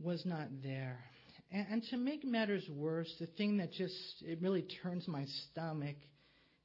was 0.00 0.24
not 0.24 0.48
there. 0.62 0.98
And, 1.50 1.66
and 1.70 1.82
to 1.90 1.96
make 1.96 2.24
matters 2.24 2.68
worse, 2.70 3.12
the 3.18 3.26
thing 3.26 3.58
that 3.58 3.72
just 3.72 3.94
it 4.22 4.40
really 4.40 4.66
turns 4.82 5.06
my 5.08 5.26
stomach, 5.50 5.96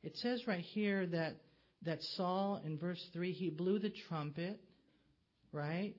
it 0.03 0.15
says 0.17 0.43
right 0.47 0.63
here 0.63 1.07
that 1.07 1.35
that 1.83 2.01
Saul 2.15 2.61
in 2.65 2.77
verse 2.77 3.03
three 3.13 3.31
he 3.31 3.49
blew 3.49 3.79
the 3.79 3.93
trumpet, 4.07 4.59
right? 5.51 5.93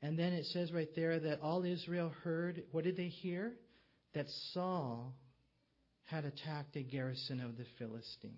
And 0.00 0.18
then 0.18 0.32
it 0.32 0.46
says 0.46 0.72
right 0.72 0.88
there 0.96 1.18
that 1.20 1.40
all 1.40 1.64
Israel 1.64 2.12
heard. 2.24 2.64
What 2.72 2.84
did 2.84 2.96
they 2.96 3.08
hear? 3.08 3.52
That 4.14 4.26
Saul 4.52 5.14
had 6.04 6.24
attacked 6.24 6.76
a 6.76 6.82
garrison 6.82 7.40
of 7.40 7.56
the 7.56 7.64
Philistines. 7.78 8.34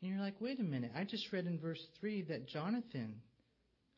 And 0.00 0.10
you're 0.10 0.20
like, 0.20 0.40
wait 0.40 0.60
a 0.60 0.62
minute. 0.64 0.92
I 0.94 1.04
just 1.04 1.32
read 1.32 1.46
in 1.46 1.58
verse 1.58 1.84
3 1.98 2.22
that 2.28 2.48
Jonathan 2.48 3.20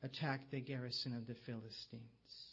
attacked 0.02 0.50
the 0.50 0.60
garrison 0.60 1.14
of 1.14 1.26
the 1.26 1.36
Philistines. 1.44 2.49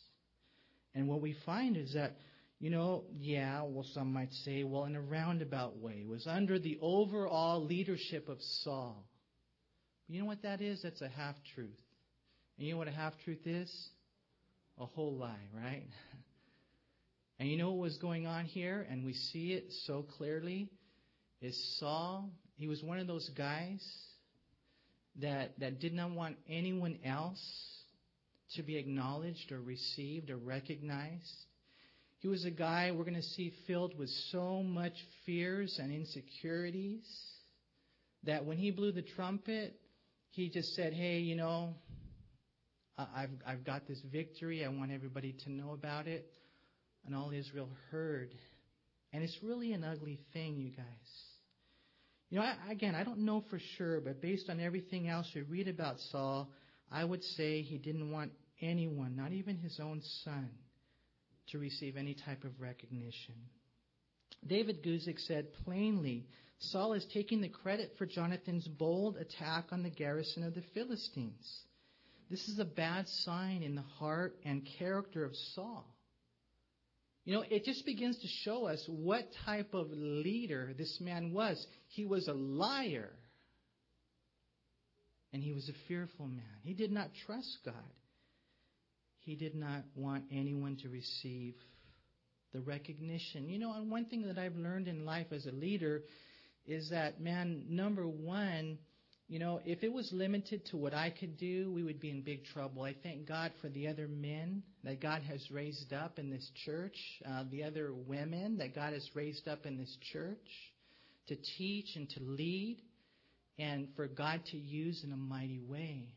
And 0.97 1.07
what 1.07 1.21
we 1.21 1.35
find 1.45 1.77
is 1.77 1.93
that, 1.93 2.17
you 2.59 2.71
know, 2.71 3.03
yeah, 3.19 3.61
well, 3.61 3.85
some 3.93 4.11
might 4.11 4.33
say, 4.43 4.63
well, 4.63 4.85
in 4.85 4.95
a 4.95 5.01
roundabout 5.01 5.77
way, 5.77 6.03
was 6.07 6.25
under 6.25 6.57
the 6.57 6.79
overall 6.81 7.63
leadership 7.63 8.27
of 8.27 8.39
Saul. 8.63 9.05
But 10.07 10.15
You 10.15 10.21
know 10.21 10.27
what 10.27 10.41
that 10.41 10.59
is? 10.59 10.81
That's 10.81 11.01
a 11.03 11.07
half 11.07 11.35
truth. 11.53 11.79
And 12.57 12.65
you 12.65 12.73
know 12.73 12.79
what 12.79 12.87
a 12.87 12.91
half 12.91 13.13
truth 13.23 13.45
is? 13.45 13.71
A 14.79 14.87
whole 14.87 15.15
lie, 15.17 15.47
right? 15.55 15.85
And 17.39 17.47
you 17.47 17.55
know 17.55 17.69
what 17.69 17.83
was 17.83 17.97
going 17.97 18.25
on 18.25 18.45
here? 18.45 18.87
And 18.89 19.05
we 19.05 19.13
see 19.13 19.53
it 19.53 19.71
so 19.85 20.01
clearly. 20.17 20.71
Is 21.39 21.77
Saul, 21.79 22.31
he 22.55 22.67
was 22.67 22.81
one 22.81 22.97
of 22.97 23.05
those 23.05 23.29
guys 23.37 23.87
that, 25.21 25.51
that 25.59 25.79
did 25.79 25.93
not 25.93 26.09
want 26.09 26.37
anyone 26.49 26.97
else 27.05 27.39
to 28.55 28.63
be 28.63 28.77
acknowledged 28.77 29.51
or 29.51 29.61
received 29.61 30.29
or 30.29 30.37
recognized. 30.37 31.45
He 32.19 32.27
was 32.27 32.45
a 32.45 32.51
guy 32.51 32.91
we're 32.91 33.03
going 33.03 33.15
to 33.15 33.21
see 33.21 33.53
filled 33.67 33.97
with 33.97 34.09
so 34.31 34.63
much 34.63 34.93
fears 35.25 35.79
and 35.81 35.93
insecurities 35.93 37.05
that 38.23 38.45
when 38.45 38.57
he 38.57 38.71
blew 38.71 38.91
the 38.91 39.03
trumpet, 39.03 39.79
he 40.29 40.49
just 40.49 40.73
said, 40.75 40.93
Hey, 40.93 41.19
you 41.19 41.35
know, 41.35 41.75
I've, 42.97 43.29
I've 43.45 43.63
got 43.63 43.87
this 43.87 44.01
victory. 44.11 44.65
I 44.65 44.69
want 44.69 44.91
everybody 44.91 45.35
to 45.45 45.51
know 45.51 45.73
about 45.73 46.07
it. 46.07 46.31
And 47.05 47.15
all 47.15 47.31
Israel 47.31 47.69
heard. 47.91 48.33
And 49.13 49.23
it's 49.23 49.37
really 49.43 49.73
an 49.73 49.83
ugly 49.83 50.19
thing, 50.33 50.57
you 50.57 50.71
guys. 50.71 50.85
You 52.29 52.39
know, 52.39 52.43
I, 52.43 52.71
again, 52.71 52.95
I 52.95 53.03
don't 53.03 53.19
know 53.19 53.43
for 53.49 53.59
sure, 53.77 54.01
but 54.01 54.21
based 54.21 54.49
on 54.49 54.59
everything 54.59 55.07
else 55.07 55.29
we 55.33 55.43
read 55.43 55.67
about 55.67 55.99
Saul, 56.11 56.49
I 56.91 57.03
would 57.03 57.24
say 57.24 57.62
he 57.62 57.77
didn't 57.77 58.12
want 58.12 58.32
anyone, 58.62 59.15
not 59.15 59.32
even 59.32 59.58
his 59.58 59.79
own 59.79 60.01
son, 60.24 60.50
to 61.51 61.60
receive 61.60 61.98
any 61.98 62.13
type 62.13 62.44
of 62.44 62.60
recognition. 62.60 63.36
David 64.46 64.84
Guzik 64.84 65.20
said 65.20 65.53
plainly, 65.65 66.27
Saul 66.60 66.94
is 66.94 67.06
taking 67.13 67.41
the 67.41 67.50
credit 67.50 67.94
for 67.98 68.06
Jonathan's 68.06 68.67
bold 68.67 69.17
attack 69.17 69.65
on 69.72 69.84
the 69.84 69.89
garrison 69.89 70.44
of 70.44 70.56
the 70.56 70.63
Philistines. 70.74 71.62
This 72.29 72.48
is 72.48 72.60
a 72.60 72.65
bad 72.65 73.08
sign 73.08 73.63
in 73.63 73.75
the 73.75 73.82
heart 73.82 74.38
and 74.44 74.67
character 74.79 75.24
of 75.24 75.36
Saul. 75.53 75.86
You 77.25 77.34
know, 77.34 77.44
it 77.50 77.65
just 77.65 77.86
begins 77.86 78.17
to 78.20 78.27
show 78.44 78.67
us 78.67 78.84
what 78.88 79.27
type 79.46 79.74
of 79.74 79.88
leader 79.91 80.74
this 80.77 80.98
man 81.01 81.34
was. 81.34 81.65
He 81.88 82.06
was 82.06 82.27
a 82.27 82.34
liar. 82.34 83.12
And 85.38 85.44
he 85.44 85.53
was 85.53 85.70
a 85.70 85.88
fearful 85.88 86.25
man. 86.25 86.58
He 86.63 86.74
did 86.74 86.91
not 86.91 87.12
trust 87.27 87.60
God. 87.63 87.75
He 89.20 89.36
did 89.36 89.53
not 89.53 89.84
want 89.94 90.24
anyone 90.32 90.77
to 90.77 90.89
receive 90.89 91.53
the 92.53 92.62
recognition. 92.62 93.48
You 93.48 93.60
know, 93.60 93.72
and 93.74 93.91
one 93.91 94.06
thing 94.06 94.24
that 94.24 94.39
I've 94.39 94.56
learned 94.56 94.88
in 94.88 95.06
life 95.06 95.27
as 95.32 95.46
a 95.46 95.51
leader 95.51 96.01
is 96.65 96.89
that, 96.89 97.22
man, 97.22 97.65
number 97.70 98.08
one, 98.08 98.79
you 99.27 99.38
know, 99.38 99.62
if 99.63 99.84
it 99.84 99.94
was 99.94 100.10
limited 100.12 100.65
to 100.72 100.77
what 100.77 100.96
I 100.96 101.12
could 101.12 101.38
do, 101.38 101.72
we 101.72 101.84
would 101.84 102.00
be 102.00 102.10
in 102.10 102.24
big 102.24 102.44
trouble. 102.46 102.82
I 102.82 102.96
thank 103.03 103.27
God 103.27 103.51
for 103.62 103.70
the 103.70 103.89
other 103.89 104.08
men 104.08 104.63
that 104.86 105.00
God 105.00 105.22
has 105.22 105.51
raised 105.51 105.94
up 105.94 106.17
in 106.17 106.32
this 106.32 106.50
church, 106.65 106.98
uh, 107.29 107.44
the 107.51 107.63
other 107.63 107.94
women 107.94 108.58
that 108.58 108.74
God 108.74 108.94
has 108.94 109.08
raised 109.13 109.48
up 109.48 109.67
in 109.67 109.77
this 109.77 109.96
church 110.12 110.50
to 111.27 111.36
teach 111.60 111.96
and 111.96 112.10
to 112.10 112.22
lead, 112.24 112.82
and 113.59 113.87
for 113.95 114.07
God 114.07 114.41
to 114.51 114.57
use 114.57 115.03
in 115.03 115.11
a 115.11 115.17
mighty 115.17 115.59
way. 115.59 116.13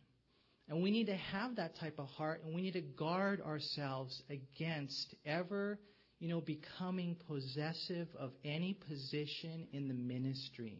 And 0.68 0.82
we 0.82 0.90
need 0.90 1.06
to 1.06 1.16
have 1.16 1.56
that 1.56 1.76
type 1.80 1.98
of 1.98 2.06
heart, 2.06 2.42
and 2.44 2.54
we 2.54 2.62
need 2.62 2.74
to 2.74 2.80
guard 2.80 3.40
ourselves 3.40 4.22
against 4.30 5.14
ever, 5.26 5.80
you 6.20 6.28
know, 6.28 6.40
becoming 6.40 7.16
possessive 7.26 8.06
of 8.18 8.30
any 8.44 8.78
position 8.88 9.66
in 9.72 9.88
the 9.88 9.94
ministry. 9.94 10.78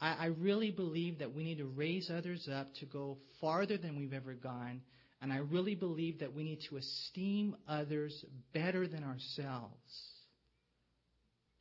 I, 0.00 0.16
I 0.18 0.26
really 0.26 0.70
believe 0.70 1.20
that 1.20 1.34
we 1.34 1.44
need 1.44 1.58
to 1.58 1.66
raise 1.66 2.10
others 2.10 2.48
up 2.52 2.74
to 2.80 2.86
go 2.86 3.18
farther 3.40 3.78
than 3.78 3.98
we've 3.98 4.12
ever 4.12 4.34
gone. 4.34 4.82
And 5.22 5.32
I 5.32 5.38
really 5.38 5.74
believe 5.74 6.20
that 6.20 6.34
we 6.34 6.44
need 6.44 6.60
to 6.70 6.76
esteem 6.76 7.56
others 7.68 8.24
better 8.54 8.88
than 8.88 9.04
ourselves. 9.04 10.10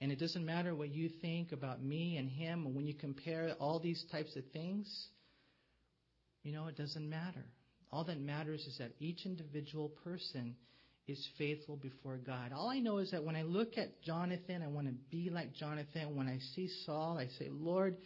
And 0.02 0.12
it 0.12 0.20
doesn't 0.20 0.46
matter 0.46 0.74
what 0.74 0.90
you 0.90 1.10
think 1.22 1.52
about 1.52 1.84
me 1.84 2.18
and 2.18 2.30
him, 2.30 2.74
when 2.74 2.86
you 2.86 2.94
compare 2.94 3.54
all 3.60 3.80
these 3.80 4.06
types 4.12 4.36
of 4.36 4.44
things, 4.54 5.08
you 6.44 6.54
know, 6.54 6.68
it 6.68 6.78
doesn't 6.78 7.10
matter. 7.10 7.46
All 7.92 8.06
that 8.06 8.20
matters 8.20 8.62
is 8.62 8.78
that 8.78 8.92
each 9.00 9.26
individual 9.26 9.90
person 10.04 10.56
is 11.08 11.28
faithful 11.38 11.76
before 11.76 12.18
God. 12.18 12.54
All 12.54 12.70
I 12.70 12.80
know 12.80 13.00
is 13.00 13.12
that 13.12 13.24
when 13.24 13.36
I 13.36 13.42
look 13.42 13.78
at 13.78 14.02
Jonathan, 14.04 14.62
I 14.62 14.68
want 14.68 14.88
to 14.88 14.94
be 15.10 15.30
like 15.30 15.54
Jonathan. 15.54 16.16
When 16.16 16.28
I 16.28 16.40
see 16.56 16.70
Saul, 16.86 17.18
I 17.18 17.28
say, 17.40 17.50
Lord, 17.52 17.98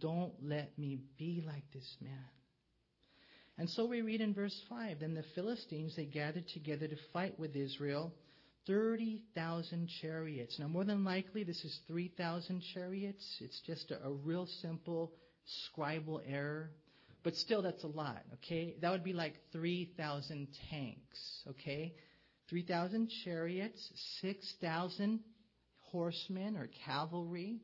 don't 0.00 0.32
let 0.40 0.78
me 0.78 0.98
be 1.18 1.42
like 1.46 1.64
this 1.72 1.96
man. 2.00 2.12
And 3.58 3.68
so 3.70 3.86
we 3.86 4.02
read 4.02 4.20
in 4.20 4.34
verse 4.34 4.58
5 4.68 5.00
Then 5.00 5.14
the 5.14 5.24
Philistines, 5.34 5.94
they 5.96 6.06
gathered 6.06 6.48
together 6.48 6.88
to 6.88 6.96
fight 7.12 7.38
with 7.38 7.54
Israel 7.54 8.12
30,000 8.66 9.88
chariots. 10.00 10.58
Now, 10.58 10.68
more 10.68 10.84
than 10.84 11.04
likely, 11.04 11.44
this 11.44 11.62
is 11.64 11.78
3,000 11.88 12.62
chariots. 12.72 13.24
It's 13.40 13.60
just 13.66 13.90
a, 13.90 14.06
a 14.06 14.12
real 14.12 14.46
simple 14.62 15.12
scribal 15.76 16.20
error. 16.26 16.70
But 17.22 17.34
still, 17.36 17.62
that's 17.62 17.84
a 17.84 17.88
lot, 17.88 18.22
okay? 18.34 18.76
That 18.80 18.90
would 18.90 19.04
be 19.04 19.14
like 19.14 19.34
3,000 19.52 20.48
tanks, 20.70 21.42
okay? 21.48 21.94
3,000 22.50 23.10
chariots, 23.24 23.80
6,000 24.20 25.20
horsemen 25.80 26.56
or 26.56 26.68
cavalry. 26.84 27.60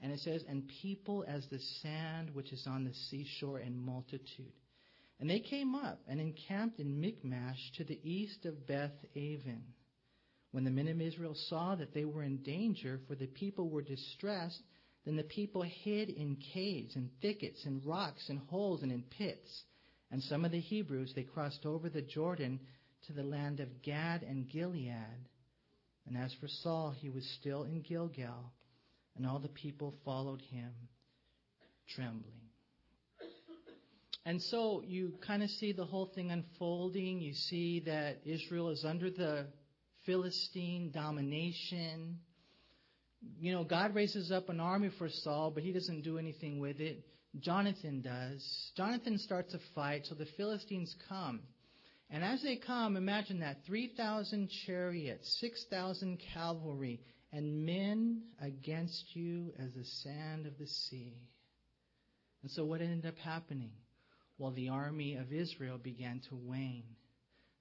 And 0.00 0.12
it 0.12 0.20
says, 0.20 0.44
and 0.48 0.70
people 0.80 1.24
as 1.26 1.46
the 1.50 1.58
sand 1.82 2.30
which 2.34 2.52
is 2.52 2.66
on 2.66 2.84
the 2.84 2.94
seashore 3.10 3.60
in 3.60 3.76
multitude. 3.84 4.52
And 5.18 5.28
they 5.28 5.40
came 5.40 5.74
up 5.74 6.00
and 6.08 6.20
encamped 6.20 6.80
in 6.80 7.00
Michmash 7.00 7.58
to 7.76 7.84
the 7.84 8.00
east 8.02 8.46
of 8.46 8.66
Beth 8.66 8.94
Aven. 9.14 9.62
When 10.52 10.64
the 10.64 10.70
men 10.70 10.88
of 10.88 11.00
Israel 11.00 11.34
saw 11.48 11.76
that 11.76 11.94
they 11.94 12.04
were 12.04 12.22
in 12.22 12.38
danger, 12.38 13.00
for 13.06 13.14
the 13.14 13.26
people 13.26 13.68
were 13.68 13.82
distressed, 13.82 14.62
then 15.04 15.16
the 15.16 15.22
people 15.22 15.62
hid 15.62 16.08
in 16.08 16.36
caves 16.52 16.96
and 16.96 17.10
thickets 17.22 17.64
and 17.64 17.84
rocks 17.84 18.28
and 18.28 18.40
holes 18.48 18.82
and 18.82 18.90
in 18.90 19.02
pits. 19.02 19.62
And 20.10 20.22
some 20.22 20.44
of 20.44 20.50
the 20.50 20.60
Hebrews, 20.60 21.12
they 21.14 21.22
crossed 21.22 21.64
over 21.64 21.88
the 21.88 22.02
Jordan 22.02 22.60
to 23.06 23.12
the 23.12 23.22
land 23.22 23.60
of 23.60 23.82
Gad 23.82 24.22
and 24.22 24.48
Gilead. 24.48 25.28
And 26.06 26.16
as 26.16 26.34
for 26.40 26.48
Saul, 26.48 26.90
he 26.90 27.08
was 27.08 27.24
still 27.40 27.62
in 27.62 27.82
Gilgal 27.82 28.52
and 29.16 29.26
all 29.26 29.38
the 29.38 29.48
people 29.48 29.94
followed 30.04 30.40
him, 30.50 30.72
trembling. 31.94 32.40
And 34.24 34.40
so 34.40 34.82
you 34.86 35.14
kind 35.26 35.42
of 35.42 35.50
see 35.50 35.72
the 35.72 35.84
whole 35.84 36.10
thing 36.14 36.30
unfolding. 36.30 37.20
You 37.20 37.34
see 37.34 37.80
that 37.80 38.20
Israel 38.24 38.70
is 38.70 38.84
under 38.84 39.10
the 39.10 39.46
Philistine 40.06 40.90
domination. 40.92 42.18
You 43.38 43.52
know, 43.52 43.64
God 43.64 43.94
raises 43.94 44.32
up 44.32 44.48
an 44.48 44.60
army 44.60 44.90
for 44.98 45.08
Saul, 45.08 45.50
but 45.50 45.62
he 45.62 45.72
doesn't 45.72 46.02
do 46.02 46.18
anything 46.18 46.58
with 46.58 46.80
it. 46.80 47.04
Jonathan 47.38 48.00
does. 48.00 48.72
Jonathan 48.76 49.18
starts 49.18 49.54
a 49.54 49.60
fight, 49.74 50.06
so 50.06 50.14
the 50.14 50.26
Philistines 50.36 50.94
come. 51.08 51.40
And 52.10 52.24
as 52.24 52.42
they 52.42 52.56
come, 52.56 52.96
imagine 52.96 53.40
that 53.40 53.64
3,000 53.66 54.50
chariots, 54.66 55.38
6,000 55.40 56.20
cavalry, 56.34 57.00
and 57.32 57.64
men 57.64 58.22
against 58.40 59.14
you 59.14 59.52
as 59.58 59.72
the 59.74 59.84
sand 59.84 60.46
of 60.46 60.58
the 60.58 60.66
sea. 60.66 61.14
And 62.42 62.50
so 62.50 62.64
what 62.64 62.80
ended 62.80 63.06
up 63.06 63.18
happening? 63.18 63.70
Well, 64.38 64.50
the 64.50 64.70
army 64.70 65.16
of 65.16 65.32
Israel 65.32 65.78
began 65.78 66.20
to 66.30 66.34
wane. 66.34 66.96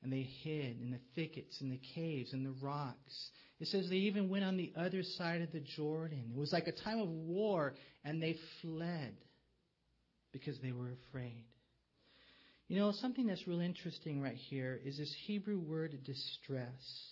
And 0.01 0.13
they 0.13 0.27
hid 0.43 0.79
in 0.81 0.91
the 0.91 0.99
thickets, 1.15 1.59
in 1.61 1.69
the 1.69 1.81
caves, 1.95 2.33
in 2.33 2.43
the 2.43 2.53
rocks. 2.61 3.29
It 3.59 3.67
says 3.67 3.89
they 3.89 3.97
even 3.97 4.29
went 4.29 4.45
on 4.45 4.55
the 4.55 4.71
other 4.77 5.03
side 5.03 5.41
of 5.41 5.51
the 5.51 5.63
Jordan. 5.75 6.31
It 6.33 6.39
was 6.39 6.53
like 6.53 6.67
a 6.67 6.71
time 6.71 6.99
of 6.99 7.09
war, 7.09 7.73
and 8.05 8.21
they 8.21 8.37
fled 8.61 9.15
because 10.31 10.57
they 10.61 10.71
were 10.71 10.93
afraid. 11.09 11.45
You 12.69 12.77
know, 12.77 12.91
something 12.91 13.27
that's 13.27 13.47
real 13.47 13.59
interesting 13.59 14.21
right 14.21 14.35
here 14.35 14.79
is 14.85 14.97
this 14.97 15.13
Hebrew 15.25 15.59
word 15.59 15.97
distress. 16.05 17.09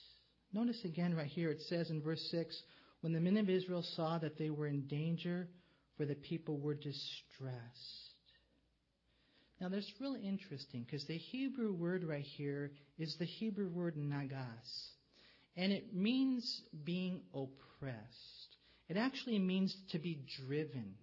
Notice 0.53 0.79
again 0.86 1.15
right 1.15 1.27
here, 1.27 1.50
it 1.50 1.62
says 1.67 1.89
in 1.89 2.01
verse 2.01 2.25
6 2.32 2.62
when 3.01 3.13
the 3.13 3.20
men 3.20 3.38
of 3.38 3.50
Israel 3.50 3.84
saw 3.96 4.17
that 4.20 4.38
they 4.38 4.50
were 4.50 4.67
in 4.67 4.88
danger, 4.88 5.48
for 5.98 6.06
the 6.06 6.15
people 6.15 6.60
were 6.60 6.75
distressed. 6.75 8.06
Now, 9.59 9.69
that's 9.69 9.91
really 9.99 10.21
interesting 10.21 10.83
because 10.83 11.05
the 11.05 11.17
Hebrew 11.17 11.73
word 11.73 12.03
right 12.03 12.21
here 12.21 12.71
is 12.99 13.15
the 13.17 13.25
Hebrew 13.25 13.69
word 13.69 13.97
nagas, 13.97 14.91
and 15.55 15.71
it 15.71 15.95
means 15.95 16.61
being 16.83 17.21
oppressed. 17.33 18.57
It 18.87 18.97
actually 18.97 19.39
means 19.39 19.75
to 19.91 19.99
be 19.99 20.21
driven. 20.45 20.93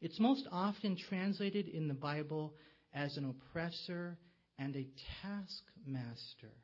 It's 0.00 0.18
most 0.18 0.46
often 0.50 0.96
translated 0.96 1.68
in 1.68 1.86
the 1.86 1.94
Bible 1.94 2.54
as 2.94 3.16
an 3.16 3.28
oppressor 3.28 4.16
and 4.58 4.74
a 4.74 4.86
taskmaster. 5.22 6.54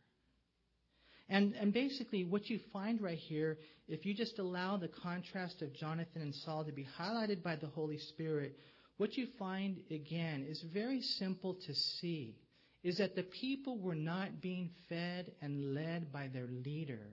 And, 1.29 1.55
and 1.55 1.73
basically, 1.73 2.25
what 2.25 2.49
you 2.51 2.61
find 2.73 3.01
right 3.01 3.19
here, 3.19 3.59
if 3.89 4.05
you 4.05 4.15
just 4.15 4.39
allow 4.39 4.77
the 4.77 4.89
contrast 5.03 5.63
of 5.63 5.75
Jonathan 5.75 6.23
and 6.23 6.35
Saul 6.35 6.65
to 6.65 6.73
be 6.73 6.87
highlighted 6.99 7.43
by 7.43 7.57
the 7.57 7.67
Holy 7.67 7.99
Spirit, 7.99 8.59
what 8.97 9.17
you 9.17 9.27
find 9.39 9.81
again 9.91 10.47
is 10.49 10.65
very 10.73 11.01
simple 11.01 11.55
to 11.67 11.75
see 11.75 12.37
is 12.83 12.99
that 12.99 13.17
the 13.17 13.23
people 13.23 13.79
were 13.79 13.95
not 13.95 14.41
being 14.41 14.71
fed 14.89 15.33
and 15.41 15.75
led 15.75 16.13
by 16.13 16.29
their 16.29 16.47
leader. 16.47 17.09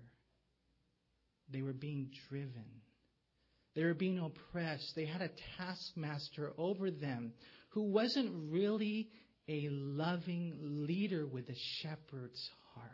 They 1.50 1.62
were 1.62 1.74
being 1.74 2.12
driven. 2.30 2.66
They 3.76 3.86
were 3.86 3.94
being 3.94 4.20
oppressed. 4.20 4.94
They 4.96 5.06
had 5.06 5.22
a 5.22 5.30
taskmaster 5.58 6.52
over 6.58 6.92
them 6.92 7.34
who 7.70 7.84
wasn't 7.84 8.52
really 8.52 9.10
a 9.48 9.70
loving 9.70 10.86
leader 10.86 11.26
with 11.26 11.48
a 11.50 11.56
shepherd's 11.82 12.50
heart. 12.74 12.90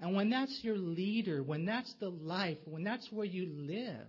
And 0.00 0.14
when 0.14 0.30
that's 0.30 0.60
your 0.62 0.76
leader, 0.76 1.42
when 1.42 1.64
that's 1.64 1.92
the 1.98 2.10
life, 2.10 2.58
when 2.66 2.84
that's 2.84 3.10
where 3.10 3.26
you 3.26 3.46
live, 3.46 4.06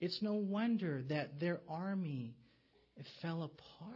it's 0.00 0.20
no 0.22 0.34
wonder 0.34 1.02
that 1.08 1.40
their 1.40 1.60
army 1.68 2.34
fell 3.22 3.42
apart. 3.42 3.94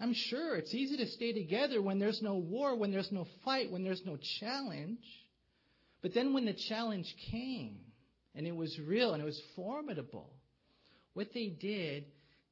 I'm 0.00 0.14
sure 0.14 0.56
it's 0.56 0.74
easy 0.74 0.96
to 0.96 1.06
stay 1.08 1.32
together 1.32 1.82
when 1.82 1.98
there's 1.98 2.22
no 2.22 2.36
war, 2.36 2.74
when 2.74 2.90
there's 2.90 3.12
no 3.12 3.26
fight, 3.44 3.70
when 3.70 3.84
there's 3.84 4.02
no 4.06 4.16
challenge. 4.40 5.04
But 6.00 6.14
then 6.14 6.32
when 6.32 6.46
the 6.46 6.56
challenge 6.68 7.14
came, 7.30 7.80
and 8.34 8.46
it 8.46 8.56
was 8.56 8.78
real 8.78 9.12
and 9.12 9.22
it 9.22 9.26
was 9.26 9.40
formidable, 9.54 10.32
what 11.12 11.34
they 11.34 11.48
did 11.48 12.06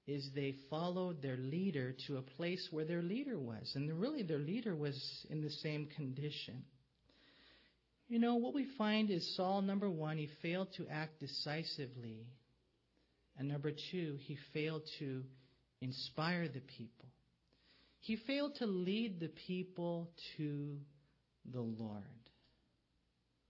is 0.07 0.29
they 0.35 0.57
followed 0.69 1.23
their 1.23 1.37
leader 1.37 1.95
to 2.07 2.17
a 2.17 2.23
place 2.23 2.67
where 2.71 2.85
their 2.85 3.03
leader 3.03 3.39
was. 3.39 3.73
And 3.75 4.01
really, 4.01 4.23
their 4.23 4.39
leader 4.39 4.75
was 4.75 5.27
in 5.31 5.41
the 5.41 5.51
same 5.51 5.87
condition. 5.97 6.65
You 8.09 8.19
know, 8.19 8.37
what 8.37 8.55
we 8.55 8.67
find 8.77 9.11
is 9.11 9.37
Saul, 9.37 9.61
number 9.61 9.89
one, 9.89 10.17
he 10.17 10.31
failed 10.41 10.69
to 10.79 10.89
act 10.89 11.21
decisively. 11.21 12.27
And 13.39 13.49
number 13.49 13.71
two, 13.71 14.17
he 14.21 14.37
failed 14.53 14.83
to 14.99 15.23
inspire 15.81 16.49
the 16.49 16.61
people. 16.61 17.09
He 18.01 18.17
failed 18.27 18.57
to 18.57 18.67
lead 18.67 19.21
the 19.21 19.31
people 19.47 20.11
to 20.37 20.77
the 21.53 21.61
Lord. 21.61 22.03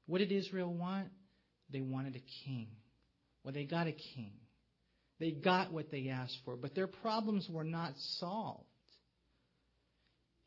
What 0.07 0.19
did 0.19 0.33
Israel 0.33 0.73
want? 0.73 1.09
They 1.71 1.81
wanted 1.81 2.17
a 2.17 2.47
king. 2.47 2.69
Well, 3.43 3.55
they 3.55 3.65
got 3.65 3.87
a 3.87 3.93
king. 3.93 4.33
They 5.21 5.33
got 5.33 5.73
what 5.73 5.91
they 5.91 6.09
asked 6.09 6.39
for, 6.45 6.57
but 6.57 6.75
their 6.75 6.87
problems 6.87 7.49
were 7.51 7.65
not 7.65 7.93
solved. 8.19 8.65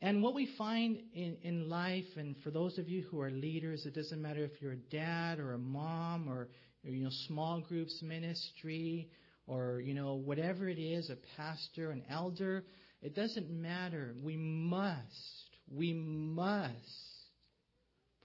And 0.00 0.22
what 0.22 0.34
we 0.34 0.48
find 0.58 0.98
in, 1.14 1.36
in 1.42 1.68
life, 1.68 2.06
and 2.16 2.34
for 2.42 2.50
those 2.50 2.78
of 2.78 2.88
you 2.88 3.02
who 3.02 3.20
are 3.20 3.30
leaders, 3.30 3.86
it 3.86 3.94
doesn't 3.94 4.20
matter 4.20 4.44
if 4.44 4.50
you're 4.60 4.72
a 4.72 4.76
dad 4.76 5.38
or 5.38 5.52
a 5.52 5.58
mom 5.58 6.28
or, 6.28 6.48
or 6.84 6.90
you 6.90 7.04
know 7.04 7.10
small 7.28 7.60
groups 7.60 8.00
ministry 8.02 9.08
or 9.46 9.80
you 9.80 9.94
know 9.94 10.14
whatever 10.14 10.68
it 10.68 10.78
is, 10.78 11.10
a 11.10 11.16
pastor, 11.36 11.90
an 11.90 12.02
elder. 12.10 12.64
It 13.02 13.14
doesn't 13.14 13.50
matter. 13.50 14.14
We 14.22 14.36
must, 14.36 15.50
we 15.68 15.92
must 15.92 16.72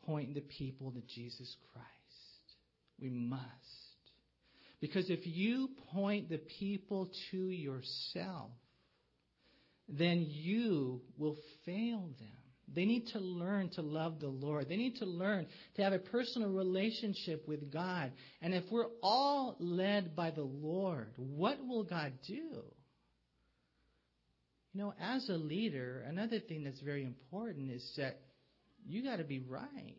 point 0.06 0.36
the 0.36 0.42
people 0.42 0.92
to 0.92 1.02
Jesus 1.02 1.56
Christ. 1.74 1.88
We 3.00 3.10
must. 3.10 3.44
Because 4.80 5.10
if 5.10 5.26
you 5.26 5.70
point 5.92 6.30
the 6.30 6.40
people 6.60 7.10
to 7.32 7.50
yourself, 7.50 8.52
then 9.90 10.26
you 10.30 11.02
will 11.18 11.38
fail 11.66 12.10
them. 12.20 12.37
They 12.74 12.86
need 12.86 13.08
to 13.14 13.20
learn 13.20 13.70
to 13.72 13.82
love 13.82 14.20
the 14.20 14.28
Lord. 14.28 14.68
They 14.68 14.76
need 14.76 14.98
to 14.98 15.06
learn 15.06 15.48
to 15.76 15.84
have 15.84 15.94
a 15.94 16.00
personal 16.00 16.50
relationship 16.50 17.48
with 17.48 17.72
God. 17.72 18.12
And 18.42 18.54
if 18.54 18.66
we're 18.70 18.90
all 19.02 19.56
led 19.60 20.16
by 20.16 20.32
the 20.32 20.44
Lord, 20.44 21.08
what 21.16 21.66
will 21.66 21.84
God 21.84 22.14
do? 22.28 22.64
You 24.74 24.84
know, 24.84 24.94
as 25.02 25.28
a 25.30 25.34
leader, 25.34 26.04
another 26.08 26.40
thing 26.40 26.64
that's 26.64 26.82
very 26.82 27.04
important 27.04 27.72
is 27.72 27.94
that 27.98 28.20
you 28.86 29.04
got 29.04 29.18
to 29.18 29.24
be 29.24 29.40
right. 29.40 29.96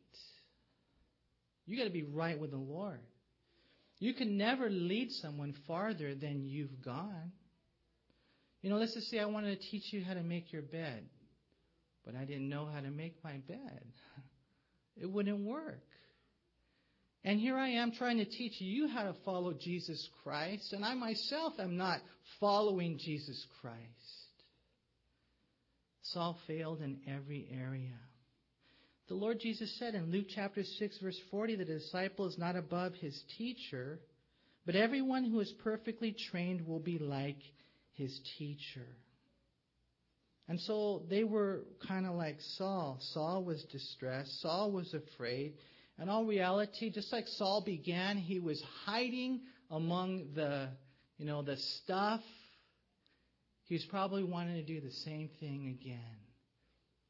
You 1.67 1.77
got 1.77 1.85
to 1.85 1.91
be 1.91 2.05
right 2.05 2.39
with 2.39 2.51
the 2.51 2.59
Lord. 2.59 3.01
You 3.99 4.15
can 4.15 4.37
never 4.37 4.71
lead 4.71 5.11
someone 5.13 5.55
farther 5.67 6.15
than 6.15 6.45
you've 6.45 6.83
gone. 6.85 7.33
You 8.63 8.71
know, 8.71 8.77
let's 8.77 8.95
just 8.95 9.11
say 9.11 9.19
I 9.19 9.27
wanted 9.27 9.61
to 9.61 9.71
teach 9.71 9.93
you 9.93 10.05
how 10.05 10.15
to 10.15 10.23
make 10.23 10.53
your 10.53 10.63
bed, 10.63 11.05
but 12.09 12.17
I 12.19 12.25
didn't 12.25 12.49
know 12.49 12.65
how 12.65 12.81
to 12.81 12.91
make 12.91 13.23
my 13.23 13.37
bed. 13.47 13.85
It 15.01 15.07
wouldn't 15.07 15.47
work. 15.47 15.85
And 17.23 17.39
here 17.39 17.57
I 17.57 17.69
am 17.69 17.93
trying 17.93 18.17
to 18.17 18.25
teach 18.25 18.61
you 18.61 18.89
how 18.89 19.05
to 19.05 19.15
follow 19.25 19.53
Jesus 19.53 20.09
Christ, 20.25 20.73
and 20.73 20.85
I 20.85 20.95
myself 20.95 21.53
am 21.61 21.77
not 21.77 22.01
following 22.41 22.99
Jesus 22.99 23.47
Christ. 23.61 23.79
Saul 26.03 26.37
failed 26.49 26.81
in 26.81 26.99
every 27.07 27.49
area. 27.53 27.95
The 29.07 29.15
Lord 29.15 29.39
Jesus 29.39 29.73
said 29.79 29.95
in 29.95 30.11
Luke 30.11 30.27
chapter 30.35 30.65
6 30.65 30.99
verse 30.99 31.21
40, 31.31 31.55
the 31.55 31.65
disciple 31.65 32.27
is 32.27 32.39
not 32.39 32.57
above 32.57 32.95
his 32.95 33.23
teacher, 33.37 34.01
but 34.67 34.75
everyone 34.75 35.31
who 35.31 35.39
is 35.39 35.53
perfectly 35.63 36.17
trained 36.31 36.67
will 36.67 36.81
be 36.81 36.99
like 36.99 37.39
his 37.93 38.19
teacher. 38.37 38.87
And 40.49 40.59
so 40.61 41.03
they 41.11 41.25
were 41.25 41.65
kind 41.87 42.07
of 42.07 42.15
like 42.15 42.39
Saul. 42.57 42.99
Saul 43.13 43.45
was 43.45 43.63
distressed. 43.65 44.41
Saul 44.41 44.73
was 44.73 44.95
afraid. 44.95 45.55
In 46.01 46.09
all 46.09 46.25
reality, 46.25 46.91
just 46.91 47.13
like 47.13 47.27
Saul 47.27 47.63
began, 47.65 48.17
he 48.17 48.39
was 48.39 48.63
hiding 48.87 49.41
among 49.71 50.33
the, 50.35 50.69
you 51.19 51.27
know, 51.27 51.43
the 51.43 51.57
stuff. 51.57 52.23
He 53.65 53.75
was 53.75 53.85
probably 53.85 54.25
wanting 54.25 54.55
to 54.55 54.63
do 54.63 54.81
the 54.81 54.93
same 55.05 55.29
thing 55.39 55.77
again. 55.79 55.99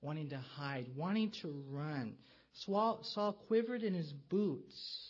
Wanting 0.00 0.30
to 0.30 0.38
hide, 0.56 0.86
wanting 0.96 1.32
to 1.42 1.62
run. 1.70 2.14
Saul, 2.64 3.00
Saul 3.14 3.34
quivered 3.46 3.82
in 3.82 3.94
his 3.94 4.12
boots. 4.28 5.07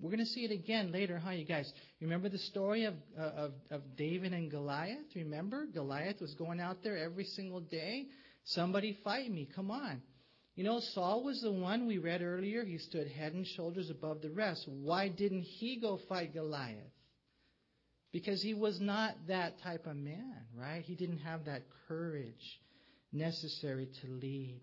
We're 0.00 0.10
going 0.10 0.20
to 0.20 0.26
see 0.26 0.44
it 0.44 0.50
again 0.50 0.92
later, 0.92 1.18
huh, 1.18 1.32
you 1.32 1.44
guys? 1.44 1.70
Remember 2.00 2.28
the 2.28 2.38
story 2.38 2.84
of, 2.84 2.94
uh, 3.18 3.22
of, 3.22 3.52
of 3.70 3.96
David 3.96 4.32
and 4.32 4.50
Goliath? 4.50 5.14
Remember? 5.14 5.66
Goliath 5.66 6.20
was 6.20 6.34
going 6.34 6.58
out 6.58 6.82
there 6.82 6.96
every 6.96 7.24
single 7.24 7.60
day. 7.60 8.06
Somebody 8.44 8.96
fight 9.04 9.30
me. 9.30 9.48
Come 9.54 9.70
on. 9.70 10.00
You 10.56 10.64
know, 10.64 10.80
Saul 10.94 11.22
was 11.22 11.42
the 11.42 11.52
one 11.52 11.86
we 11.86 11.98
read 11.98 12.22
earlier. 12.22 12.64
He 12.64 12.78
stood 12.78 13.08
head 13.08 13.34
and 13.34 13.46
shoulders 13.46 13.90
above 13.90 14.22
the 14.22 14.30
rest. 14.30 14.66
Why 14.66 15.08
didn't 15.08 15.42
he 15.42 15.78
go 15.80 15.98
fight 16.08 16.32
Goliath? 16.32 16.76
Because 18.12 18.42
he 18.42 18.54
was 18.54 18.80
not 18.80 19.14
that 19.28 19.62
type 19.62 19.86
of 19.86 19.96
man, 19.96 20.44
right? 20.54 20.82
He 20.82 20.94
didn't 20.94 21.18
have 21.18 21.44
that 21.44 21.62
courage 21.86 22.60
necessary 23.12 23.88
to 24.02 24.08
lead. 24.08 24.60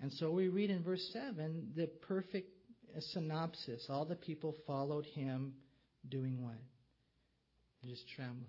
And 0.00 0.12
so 0.14 0.30
we 0.30 0.48
read 0.48 0.70
in 0.70 0.82
verse 0.82 1.08
7 1.12 1.72
the 1.76 1.86
perfect 2.08 2.50
a 2.96 3.00
synopsis. 3.00 3.86
All 3.88 4.04
the 4.04 4.16
people 4.16 4.54
followed 4.66 5.06
him 5.06 5.54
doing 6.08 6.42
what? 6.42 6.58
Just 7.84 8.04
trembling. 8.14 8.46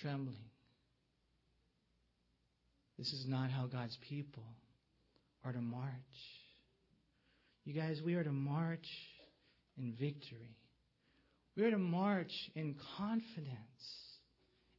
Trembling. 0.00 0.44
This 2.98 3.12
is 3.12 3.26
not 3.26 3.50
how 3.50 3.66
God's 3.66 3.96
people 4.08 4.44
are 5.44 5.52
to 5.52 5.60
march. 5.60 5.92
You 7.64 7.74
guys, 7.74 8.00
we 8.04 8.14
are 8.14 8.24
to 8.24 8.32
march 8.32 8.86
in 9.78 9.94
victory. 9.98 10.56
We 11.56 11.64
are 11.64 11.70
to 11.70 11.78
march 11.78 12.32
in 12.54 12.76
confidence. 12.96 13.56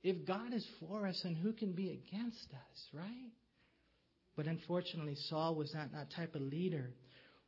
If 0.04 0.26
God 0.26 0.54
is 0.54 0.66
for 0.80 1.08
us, 1.08 1.20
then 1.24 1.36
who 1.36 1.54
can 1.54 1.74
be 1.74 1.92
against 1.92 2.48
us, 2.52 2.88
right? 2.94 3.32
But 4.36 4.48
unfortunately, 4.48 5.16
Saul 5.30 5.56
was 5.56 5.74
not 5.74 5.92
that 5.94 6.12
type 6.16 6.36
of 6.36 6.42
leader. 6.42 6.92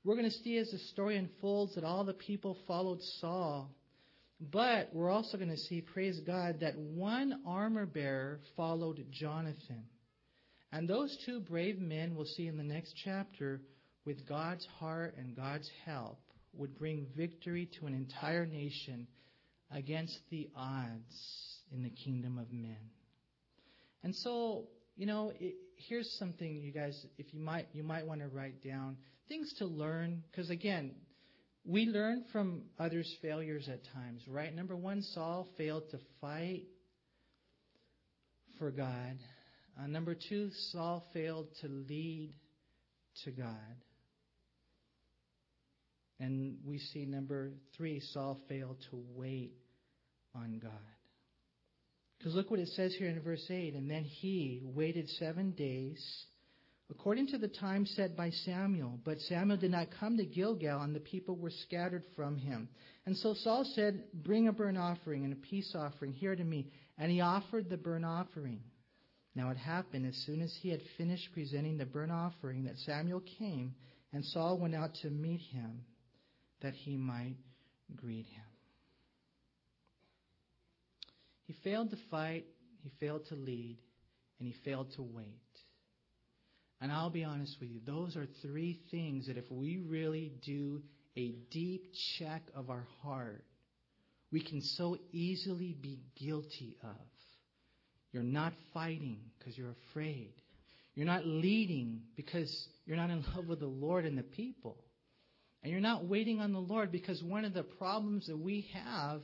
We're 0.04 0.16
going 0.16 0.30
to 0.30 0.38
see 0.44 0.58
as 0.58 0.70
the 0.72 0.80
story 0.80 1.18
unfolds 1.18 1.76
that 1.76 1.84
all 1.84 2.04
the 2.04 2.14
people 2.14 2.58
followed 2.68 3.02
Saul. 3.22 3.70
But 4.52 4.90
we're 4.92 5.10
also 5.10 5.38
going 5.38 5.50
to 5.50 5.58
see, 5.58 5.80
praise 5.80 6.20
God, 6.26 6.60
that 6.60 6.78
one 6.78 7.42
armor 7.48 7.86
bearer 7.86 8.40
followed 8.58 9.06
Jonathan. 9.12 9.86
And 10.74 10.90
those 10.90 11.16
two 11.26 11.40
brave 11.40 11.80
men, 11.80 12.16
we'll 12.16 12.26
see 12.26 12.48
in 12.48 12.58
the 12.58 12.64
next 12.64 12.96
chapter, 13.06 13.62
with 14.06 14.28
God's 14.28 14.68
heart 14.80 15.16
and 15.18 15.36
God's 15.36 15.70
help, 15.86 16.20
would 16.54 16.78
bring 16.78 17.08
victory 17.16 17.70
to 17.80 17.86
an 17.86 17.94
entire 17.94 18.46
nation 18.46 19.08
against 19.72 20.18
the 20.30 20.50
odds 20.56 21.62
in 21.72 21.84
the 21.84 21.90
kingdom 21.90 22.38
of 22.38 22.52
men. 22.52 22.90
And 24.04 24.14
so, 24.16 24.66
you 24.98 25.06
know, 25.06 25.32
it, 25.40 25.56
here's 25.78 26.10
something 26.20 26.56
you 26.58 26.72
guys, 26.72 27.06
if 27.18 27.34
you 27.34 27.40
might, 27.40 27.68
you 27.72 27.84
might 27.84 28.06
want 28.06 28.20
to 28.22 28.28
write 28.28 28.62
down 28.62 28.98
things 29.34 29.54
to 29.58 29.66
learn, 29.66 30.22
because 30.30 30.52
again, 30.52 30.92
we 31.66 31.86
learn 31.86 32.24
from 32.32 32.64
others' 32.78 33.12
failures 33.22 33.68
at 33.68 33.80
times, 33.94 34.22
right? 34.28 34.54
Number 34.56 34.76
one, 34.76 35.02
Saul 35.02 35.48
failed 35.58 35.90
to 35.90 35.98
fight 36.22 36.66
for 38.60 38.70
God. 38.70 39.18
Uh, 39.82 39.88
number 39.88 40.16
two, 40.16 40.52
Saul 40.72 41.04
failed 41.14 41.48
to 41.62 41.68
lead 41.68 42.34
to 43.24 43.32
God. 43.32 43.56
And 46.20 46.58
we 46.64 46.78
see 46.78 47.06
number 47.06 47.54
three, 47.76 48.02
Saul 48.14 48.40
failed 48.48 48.78
to 48.92 49.04
wait 49.16 49.54
on 50.36 50.60
God. 50.62 50.72
Because 52.20 52.36
look 52.36 52.52
what 52.52 52.60
it 52.60 52.70
says 52.70 52.94
here 53.00 53.10
in 53.10 53.20
verse 53.22 53.46
8. 53.50 53.74
And 53.74 53.90
then 53.90 54.04
he 54.04 54.62
waited 54.64 55.10
seven 55.10 55.52
days 55.52 56.00
according 56.90 57.28
to 57.28 57.38
the 57.38 57.48
time 57.48 57.86
set 57.86 58.16
by 58.16 58.30
Samuel. 58.30 59.00
But 59.04 59.20
Samuel 59.22 59.58
did 59.58 59.72
not 59.72 59.88
come 60.00 60.18
to 60.18 60.26
Gilgal, 60.26 60.82
and 60.82 60.96
the 60.96 61.00
people 61.00 61.36
were 61.36 61.52
scattered 61.52 62.04
from 62.16 62.38
him. 62.38 62.70
And 63.06 63.18
so 63.18 63.34
Saul 63.34 63.66
said, 63.76 64.04
Bring 64.14 64.48
a 64.48 64.54
burnt 64.54 64.78
offering 64.78 65.24
and 65.24 65.34
a 65.34 65.38
peace 65.38 65.76
offering 65.78 66.14
here 66.14 66.36
to 66.36 66.44
me. 66.44 66.68
And 66.98 67.12
he 67.12 67.22
offered 67.22 67.70
the 67.70 67.78
burnt 67.78 68.06
offering. 68.06 68.62
Now 69.36 69.50
it 69.50 69.58
happened 69.58 70.06
as 70.06 70.16
soon 70.26 70.42
as 70.42 70.56
he 70.62 70.70
had 70.70 70.82
finished 70.98 71.30
presenting 71.34 71.78
the 71.78 71.86
burnt 71.86 72.12
offering 72.12 72.66
that 72.66 72.78
Samuel 72.80 73.24
came, 73.40 73.74
and 74.12 74.24
Saul 74.26 74.60
went 74.60 74.76
out 74.76 74.94
to 75.02 75.10
meet 75.10 75.42
him 75.52 75.82
that 76.62 76.74
he 76.74 76.96
might 76.98 77.36
greet 77.96 78.26
him. 78.28 78.44
He 81.46 81.54
failed 81.64 81.90
to 81.90 81.98
fight, 82.10 82.46
he 82.84 82.92
failed 83.00 83.26
to 83.30 83.36
lead, 83.36 83.78
and 84.40 84.48
he 84.48 84.56
failed 84.64 84.88
to 84.96 85.02
wait. 85.02 85.43
And 86.84 86.92
I'll 86.92 87.10
be 87.10 87.24
honest 87.24 87.56
with 87.62 87.70
you, 87.70 87.80
those 87.88 88.18
are 88.18 88.28
three 88.42 88.78
things 88.92 89.28
that 89.28 89.38
if 89.38 89.50
we 89.50 89.78
really 89.78 90.34
do 90.46 90.82
a 91.16 91.34
deep 91.50 91.94
check 92.20 92.42
of 92.54 92.70
our 92.70 92.86
heart, 93.02 93.46
we 94.34 94.44
can 94.44 94.62
so 94.76 94.98
easily 95.14 95.78
be 95.82 96.02
guilty 96.20 96.76
of. 96.84 97.08
You're 98.12 98.22
not 98.22 98.52
fighting 98.74 99.20
because 99.40 99.58
you're 99.58 99.74
afraid. 99.92 100.34
You're 100.94 101.06
not 101.06 101.26
leading 101.26 102.02
because 102.18 102.54
you're 102.86 102.98
not 102.98 103.12
in 103.12 103.24
love 103.36 103.48
with 103.48 103.62
the 103.62 103.66
Lord 103.66 104.06
and 104.06 104.18
the 104.18 104.24
people. 104.24 104.76
And 105.64 105.72
you're 105.72 105.80
not 105.80 106.04
waiting 106.04 106.42
on 106.42 106.52
the 106.52 106.60
Lord 106.60 106.92
because 106.92 107.24
one 107.24 107.46
of 107.46 107.54
the 107.54 107.64
problems 107.64 108.28
that 108.28 108.38
we 108.38 108.68
have 108.74 109.22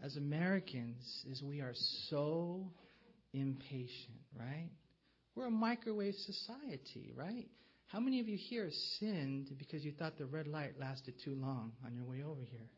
as 0.00 0.16
Americans 0.16 1.24
is 1.28 1.42
we 1.42 1.62
are 1.62 1.74
so 2.10 2.70
impatient, 3.32 4.20
right? 4.38 4.70
We're 5.40 5.46
a 5.46 5.50
microwave 5.50 6.16
society, 6.16 7.14
right? 7.16 7.48
How 7.86 7.98
many 7.98 8.20
of 8.20 8.28
you 8.28 8.36
here 8.36 8.68
sinned 8.98 9.48
because 9.58 9.82
you 9.82 9.90
thought 9.90 10.18
the 10.18 10.26
red 10.26 10.46
light 10.46 10.78
lasted 10.78 11.14
too 11.24 11.34
long 11.34 11.72
on 11.82 11.94
your 11.94 12.04
way 12.04 12.22
over 12.22 12.42
here? 12.42 12.68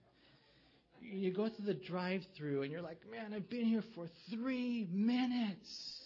You 1.01 1.33
go 1.33 1.49
to 1.49 1.63
the 1.63 1.75
drive 1.75 2.21
through 2.39 2.63
and 2.63 2.71
you're 2.71 2.81
like, 2.81 2.99
man, 3.11 3.35
I've 3.35 3.51
been 3.51 3.65
here 3.65 3.83
for 3.97 4.07
three 4.31 4.87
minutes. 4.93 6.03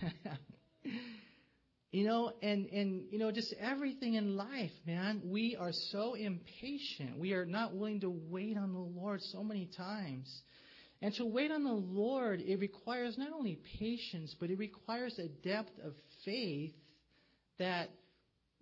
you 1.90 2.06
know, 2.06 2.30
and, 2.40 2.66
and, 2.66 3.06
you 3.10 3.18
know, 3.18 3.32
just 3.32 3.52
everything 3.58 4.14
in 4.14 4.36
life, 4.36 4.70
man, 4.86 5.22
we 5.24 5.56
are 5.58 5.72
so 5.90 6.14
impatient. 6.14 7.18
We 7.18 7.32
are 7.32 7.44
not 7.44 7.74
willing 7.74 7.98
to 8.02 8.10
wait 8.10 8.56
on 8.56 8.72
the 8.74 8.78
Lord 8.78 9.20
so 9.32 9.42
many 9.42 9.68
times. 9.76 10.32
And 11.00 11.14
to 11.14 11.24
wait 11.24 11.52
on 11.52 11.62
the 11.62 11.72
Lord, 11.72 12.40
it 12.40 12.58
requires 12.58 13.16
not 13.16 13.32
only 13.32 13.58
patience, 13.78 14.34
but 14.38 14.50
it 14.50 14.58
requires 14.58 15.18
a 15.18 15.28
depth 15.28 15.70
of 15.84 15.94
faith 16.24 16.72
that 17.58 17.90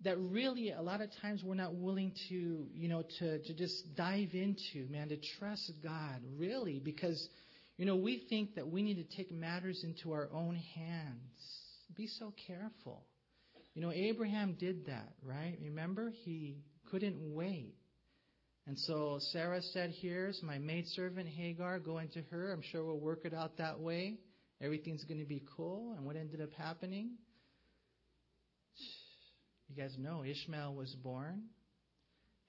that 0.03 0.17
really 0.19 0.71
a 0.71 0.81
lot 0.81 1.01
of 1.01 1.09
times 1.21 1.43
we're 1.43 1.55
not 1.55 1.73
willing 1.73 2.13
to, 2.29 2.67
you 2.71 2.87
know, 2.87 3.03
to, 3.19 3.39
to 3.39 3.53
just 3.55 3.95
dive 3.95 4.29
into, 4.33 4.87
man, 4.91 5.09
to 5.09 5.17
trust 5.39 5.71
God, 5.83 6.21
really, 6.37 6.79
because, 6.79 7.27
you 7.77 7.85
know, 7.85 7.95
we 7.95 8.25
think 8.29 8.55
that 8.55 8.67
we 8.67 8.83
need 8.83 8.95
to 8.95 9.17
take 9.17 9.31
matters 9.31 9.83
into 9.83 10.11
our 10.11 10.29
own 10.31 10.55
hands. 10.75 11.63
Be 11.95 12.05
so 12.05 12.31
careful. 12.45 13.05
You 13.73 13.81
know, 13.81 13.91
Abraham 13.91 14.55
did 14.59 14.85
that, 14.85 15.13
right? 15.23 15.57
Remember? 15.63 16.11
He 16.23 16.57
couldn't 16.91 17.17
wait. 17.33 17.76
And 18.67 18.77
so 18.77 19.17
Sarah 19.31 19.61
said, 19.61 19.93
Here's 20.01 20.43
my 20.43 20.57
maidservant 20.57 21.29
Hagar, 21.29 21.79
go 21.79 21.99
into 21.99 22.21
her. 22.31 22.51
I'm 22.51 22.61
sure 22.61 22.83
we'll 22.83 22.99
work 22.99 23.21
it 23.23 23.33
out 23.33 23.57
that 23.57 23.79
way. 23.79 24.17
Everything's 24.61 25.05
going 25.05 25.21
to 25.21 25.25
be 25.25 25.41
cool. 25.55 25.93
And 25.95 26.05
what 26.05 26.17
ended 26.17 26.41
up 26.41 26.51
happening? 26.51 27.11
You 29.69 29.81
guys 29.81 29.95
know 29.97 30.23
Ishmael 30.25 30.73
was 30.73 30.93
born. 30.95 31.43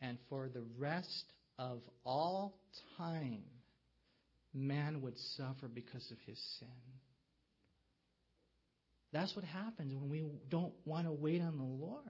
And 0.01 0.19
for 0.29 0.49
the 0.49 0.65
rest 0.77 1.25
of 1.57 1.83
all 2.05 2.59
time, 2.97 3.43
man 4.53 5.03
would 5.03 5.19
suffer 5.37 5.69
because 5.73 6.11
of 6.11 6.19
his 6.27 6.39
sin. 6.59 6.69
That's 9.13 9.35
what 9.37 9.45
happens 9.45 9.95
when 9.95 10.09
we 10.11 10.25
don't 10.49 10.75
want 10.85 11.07
to 11.07 11.13
wait 11.13 11.41
on 11.41 11.57
the 11.57 11.63
Lord. 11.63 12.03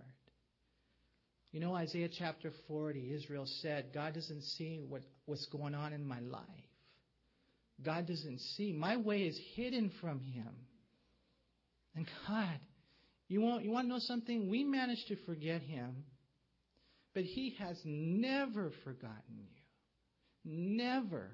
You 1.53 1.61
know, 1.61 1.75
Isaiah 1.75 2.11
chapter 2.19 2.53
40, 2.67 3.13
Israel 3.15 3.47
said, 3.63 3.87
God 3.95 4.15
doesn't 4.15 4.43
see 4.43 4.81
what, 4.87 5.03
what's 5.25 5.47
going 5.47 5.75
on 5.75 5.93
in 5.93 6.07
my 6.07 6.21
life. 6.21 6.43
God 7.83 8.07
doesn't 8.07 8.41
see. 8.57 8.73
My 8.73 8.97
way 8.97 9.23
is 9.23 9.39
hidden 9.55 9.91
from 10.01 10.21
Him. 10.21 10.51
And 11.95 12.07
God, 12.27 12.59
you 13.29 13.41
want, 13.41 13.65
you 13.65 13.71
want 13.71 13.87
to 13.87 13.89
know 13.89 13.99
something? 13.99 14.51
We 14.51 14.65
managed 14.65 15.09
to 15.09 15.17
forget 15.25 15.63
Him, 15.63 16.05
but 17.15 17.25
He 17.25 17.57
has 17.59 17.81
never 17.85 18.73
forgotten 18.85 19.39
you. 19.39 19.47
Never. 20.45 21.31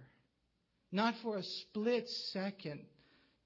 Not 0.93 1.15
for 1.23 1.39
a 1.39 1.43
split 1.43 2.09
second. 2.33 2.81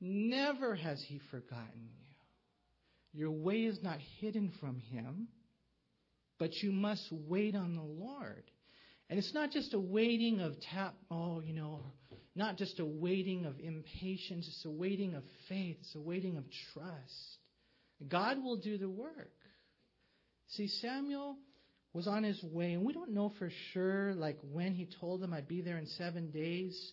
Never 0.01 0.75
has 0.75 1.03
He 1.03 1.21
forgotten 1.31 1.89
you. 1.95 3.21
Your 3.21 3.31
way 3.31 3.61
is 3.61 3.83
not 3.83 3.99
hidden 4.21 4.53
from 4.61 4.81
Him. 4.81 5.29
But 6.39 6.55
you 6.63 6.73
must 6.73 7.07
wait 7.11 7.55
on 7.55 7.75
the 7.75 7.83
Lord. 7.83 8.45
And 9.11 9.19
it's 9.19 9.35
not 9.35 9.51
just 9.51 9.75
a 9.75 9.81
waiting 9.81 10.41
of 10.41 10.55
tap, 10.73 10.95
oh, 11.11 11.41
you 11.41 11.55
know, 11.55 11.81
not 12.35 12.57
just 12.57 12.79
a 12.79 12.85
waiting 12.85 13.47
of 13.47 13.59
impatience, 13.59 14.47
it's 14.47 14.65
a 14.65 14.71
waiting 14.71 15.15
of 15.15 15.23
faith, 15.49 15.77
it's 15.81 15.95
a 15.95 16.01
waiting 16.01 16.37
of 16.37 16.45
trust. 16.73 17.39
God 18.07 18.43
will 18.43 18.57
do 18.57 18.79
the 18.79 18.89
work. 18.89 19.33
See, 20.51 20.69
Samuel 20.69 21.37
was 21.93 22.07
on 22.07 22.23
his 22.23 22.41
way, 22.45 22.75
and 22.75 22.85
we 22.85 22.93
don't 22.93 23.13
know 23.13 23.33
for 23.39 23.51
sure, 23.73 24.15
like 24.15 24.39
when 24.53 24.75
he 24.75 24.89
told 25.01 25.21
them 25.21 25.33
I'd 25.33 25.49
be 25.49 25.63
there 25.63 25.79
in 25.79 25.87
seven 25.87 26.31
days. 26.31 26.93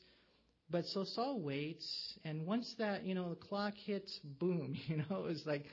But 0.70 0.86
so 0.86 1.04
Saul 1.04 1.42
waits, 1.42 1.88
and 2.24 2.48
once 2.48 2.74
that, 2.80 3.04
you 3.04 3.14
know, 3.14 3.30
the 3.30 3.36
clock 3.36 3.76
hits, 3.86 4.20
boom, 4.24 4.76
you 4.88 4.98
know, 4.98 5.26
it's 5.28 5.46
like 5.46 5.66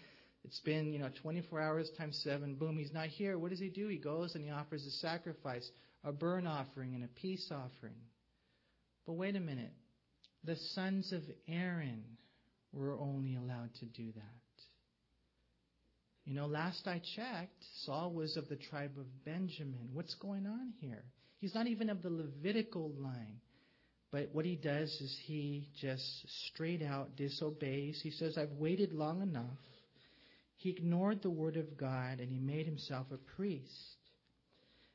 it's 0.44 0.60
been, 0.60 0.92
you 0.92 0.98
know, 0.98 1.10
24 1.22 1.60
hours 1.60 1.90
times 1.96 2.20
seven. 2.24 2.54
Boom, 2.54 2.76
he's 2.76 2.92
not 2.92 3.06
here. 3.06 3.38
What 3.38 3.50
does 3.50 3.60
he 3.60 3.68
do? 3.68 3.88
He 3.88 3.98
goes 3.98 4.34
and 4.34 4.44
he 4.44 4.50
offers 4.50 4.84
a 4.84 4.90
sacrifice, 4.90 5.68
a 6.04 6.12
burnt 6.12 6.48
offering, 6.48 6.94
and 6.94 7.04
a 7.04 7.08
peace 7.08 7.50
offering. 7.50 8.00
But 9.06 9.14
wait 9.14 9.36
a 9.36 9.40
minute. 9.40 9.72
The 10.44 10.56
sons 10.74 11.12
of 11.12 11.22
Aaron 11.46 12.02
were 12.72 12.94
only 12.94 13.36
allowed 13.36 13.74
to 13.80 13.86
do 13.86 14.10
that. 14.12 14.22
You 16.24 16.34
know, 16.34 16.46
last 16.46 16.86
I 16.86 17.00
checked, 17.16 17.64
Saul 17.84 18.12
was 18.12 18.36
of 18.36 18.48
the 18.48 18.56
tribe 18.56 18.92
of 18.96 19.24
Benjamin. 19.24 19.90
What's 19.92 20.14
going 20.14 20.46
on 20.46 20.72
here? 20.80 21.04
He's 21.40 21.54
not 21.54 21.66
even 21.66 21.90
of 21.90 22.02
the 22.02 22.10
Levitical 22.10 22.92
line. 22.98 23.40
But 24.12 24.28
what 24.32 24.44
he 24.44 24.56
does 24.56 24.88
is 25.00 25.18
he 25.24 25.68
just 25.80 26.04
straight 26.46 26.82
out 26.82 27.16
disobeys. 27.16 27.98
He 28.02 28.10
says, 28.10 28.36
I've 28.36 28.52
waited 28.52 28.92
long 28.92 29.22
enough. 29.22 29.58
He 30.62 30.70
ignored 30.70 31.22
the 31.22 31.30
word 31.30 31.56
of 31.56 31.76
God 31.76 32.20
and 32.20 32.30
he 32.30 32.38
made 32.38 32.66
himself 32.66 33.08
a 33.10 33.16
priest. 33.36 33.96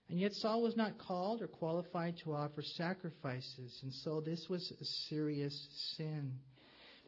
And 0.09 0.17
yet 0.17 0.31
Saul 0.33 0.61
was 0.61 0.77
not 0.77 0.97
called 0.97 1.41
or 1.41 1.47
qualified 1.47 2.15
to 2.23 2.33
offer 2.33 2.61
sacrifices, 2.61 3.77
and 3.83 3.93
so 4.05 4.21
this 4.21 4.45
was 4.49 4.71
a 4.79 4.85
serious 5.09 5.53
sin. 5.97 6.31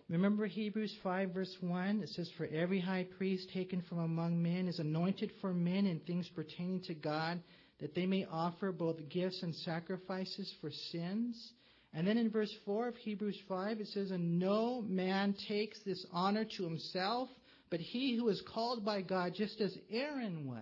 Remember 0.09 0.45
Hebrews 0.45 0.93
5 1.01 1.33
verse 1.33 1.55
1? 1.61 2.01
It 2.01 2.09
says, 2.09 2.29
For 2.35 2.47
every 2.47 2.81
high 2.81 3.07
priest 3.17 3.49
taken 3.53 3.81
from 3.87 3.99
among 3.99 4.41
men 4.43 4.67
is 4.67 4.79
anointed 4.79 5.31
for 5.39 5.53
men 5.53 5.85
in 5.85 6.01
things 6.01 6.27
pertaining 6.35 6.81
to 6.87 6.93
God, 6.93 7.41
that 7.79 7.95
they 7.95 8.05
may 8.05 8.25
offer 8.29 8.73
both 8.73 9.07
gifts 9.07 9.41
and 9.41 9.55
sacrifices 9.55 10.53
for 10.59 10.69
sins. 10.91 11.53
And 11.93 12.05
then 12.05 12.17
in 12.17 12.29
verse 12.29 12.53
4 12.65 12.89
of 12.89 12.95
Hebrews 12.97 13.39
5, 13.47 13.79
it 13.79 13.87
says, 13.87 14.11
And 14.11 14.37
no 14.37 14.81
man 14.81 15.33
takes 15.47 15.79
this 15.85 16.05
honor 16.11 16.45
to 16.57 16.63
himself, 16.63 17.29
but 17.69 17.79
he 17.79 18.15
who 18.15 18.29
is 18.29 18.41
called 18.53 18.83
by 18.83 19.01
God 19.01 19.33
just 19.35 19.61
as 19.61 19.75
Aaron 19.91 20.47
was. 20.47 20.57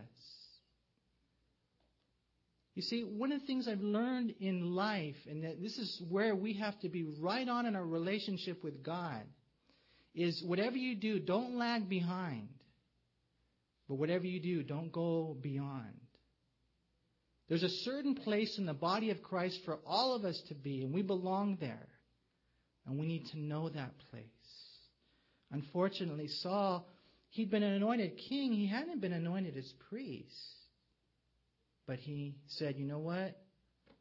You 2.76 2.84
see, 2.84 3.02
one 3.02 3.32
of 3.32 3.42
the 3.42 3.48
things 3.48 3.68
I've 3.68 3.82
learned 3.82 4.36
in 4.40 4.76
life, 4.76 5.16
and 5.28 5.44
that 5.44 5.62
this 5.62 5.78
is 5.78 6.00
where 6.10 6.36
we 6.36 6.54
have 6.54 6.80
to 6.82 6.90
be 6.90 7.06
right 7.20 7.48
on 7.48 7.66
in 7.66 7.76
our 7.76 7.86
relationship 7.86 8.64
with 8.64 8.84
God, 8.84 9.24
is 10.14 10.44
whatever 10.46 10.78
you 10.78 10.96
do, 10.96 11.20
don't 11.20 11.58
lag 11.58 11.90
behind. 11.90 12.50
But 13.88 13.96
whatever 13.96 14.26
you 14.26 14.40
do, 14.40 14.62
don't 14.62 14.92
go 14.92 15.36
beyond. 15.42 16.00
There's 17.50 17.64
a 17.64 17.70
certain 17.70 18.14
place 18.14 18.58
in 18.58 18.66
the 18.66 18.74
body 18.74 19.10
of 19.10 19.24
Christ 19.24 19.60
for 19.64 19.80
all 19.86 20.14
of 20.14 20.26
us 20.26 20.40
to 20.50 20.54
be, 20.54 20.84
and 20.84 20.94
we 20.94 21.02
belong 21.02 21.58
there. 21.60 21.88
And 22.86 23.00
we 23.00 23.08
need 23.08 23.28
to 23.32 23.40
know 23.40 23.70
that 23.70 23.94
place. 24.12 24.26
Unfortunately, 25.52 26.28
Saul, 26.28 26.88
he'd 27.38 27.52
been 27.52 27.64
an 27.64 27.74
anointed 27.74 28.18
king. 28.30 28.52
He 28.52 28.68
hadn't 28.68 29.00
been 29.00 29.14
anointed 29.14 29.56
as 29.56 29.72
priest. 29.90 30.34
But 31.86 32.00
he 32.00 32.36
said, 32.48 32.76
you 32.78 32.86
know 32.86 32.98
what? 32.98 33.40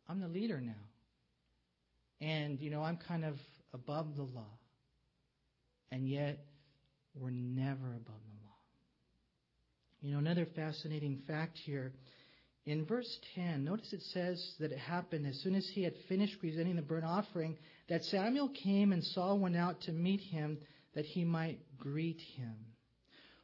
I'm 0.09 0.21
the 0.21 0.29
leader 0.29 0.61
now. 0.61 0.73
And, 2.21 2.59
you 2.61 2.71
know, 2.71 2.83
I'm 2.83 2.97
kind 2.97 3.25
of 3.25 3.35
above 3.75 4.17
the 4.17 4.23
law. 4.23 4.59
And 5.93 6.09
yet, 6.09 6.39
we're 7.15 7.31
never 7.31 7.87
above 7.87 8.23
the 8.25 8.45
law. 8.45 8.57
You 10.01 10.13
know, 10.13 10.19
another 10.19 10.47
fascinating 10.57 11.23
fact 11.27 11.59
here 11.59 11.93
in 12.65 12.87
verse 12.87 13.19
10, 13.35 13.65
notice 13.65 13.93
it 13.93 14.03
says 14.13 14.55
that 14.61 14.73
it 14.73 14.79
happened 14.79 15.27
as 15.27 15.39
soon 15.43 15.55
as 15.55 15.71
he 15.75 15.85
had 15.85 15.95
finished 16.09 16.41
presenting 16.41 16.77
the 16.77 16.83
burnt 16.83 17.05
offering 17.05 17.57
that 17.89 18.03
Samuel 18.05 18.51
came 18.63 18.93
and 18.93 19.05
Saul 19.05 19.39
went 19.39 19.57
out 19.57 19.83
to 19.83 19.93
meet 19.93 20.21
him 20.21 20.59
that 20.95 21.05
he 21.05 21.25
might 21.25 21.61
greet 21.79 22.19
him. 22.37 22.57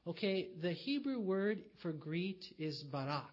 Okay, 0.06 0.48
the 0.60 0.72
Hebrew 0.72 1.20
word 1.20 1.60
for 1.80 1.92
greet 1.92 2.44
is 2.58 2.82
barak. 2.90 3.24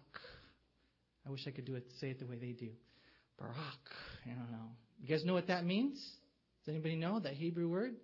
I 1.26 1.30
wish 1.30 1.46
I 1.46 1.50
could 1.50 1.64
do 1.64 1.74
it, 1.74 1.84
say 2.00 2.10
it 2.10 2.20
the 2.20 2.26
way 2.26 2.36
they 2.36 2.52
do. 2.52 2.70
Barak. 3.38 3.56
I 4.24 4.30
don't 4.30 4.50
know. 4.52 4.68
You 5.00 5.08
guys 5.08 5.24
know 5.24 5.34
what 5.34 5.48
that 5.48 5.64
means? 5.64 5.98
Does 6.64 6.74
anybody 6.74 6.94
know 6.94 7.18
that 7.20 7.32
Hebrew 7.32 7.68
word? 7.68 7.94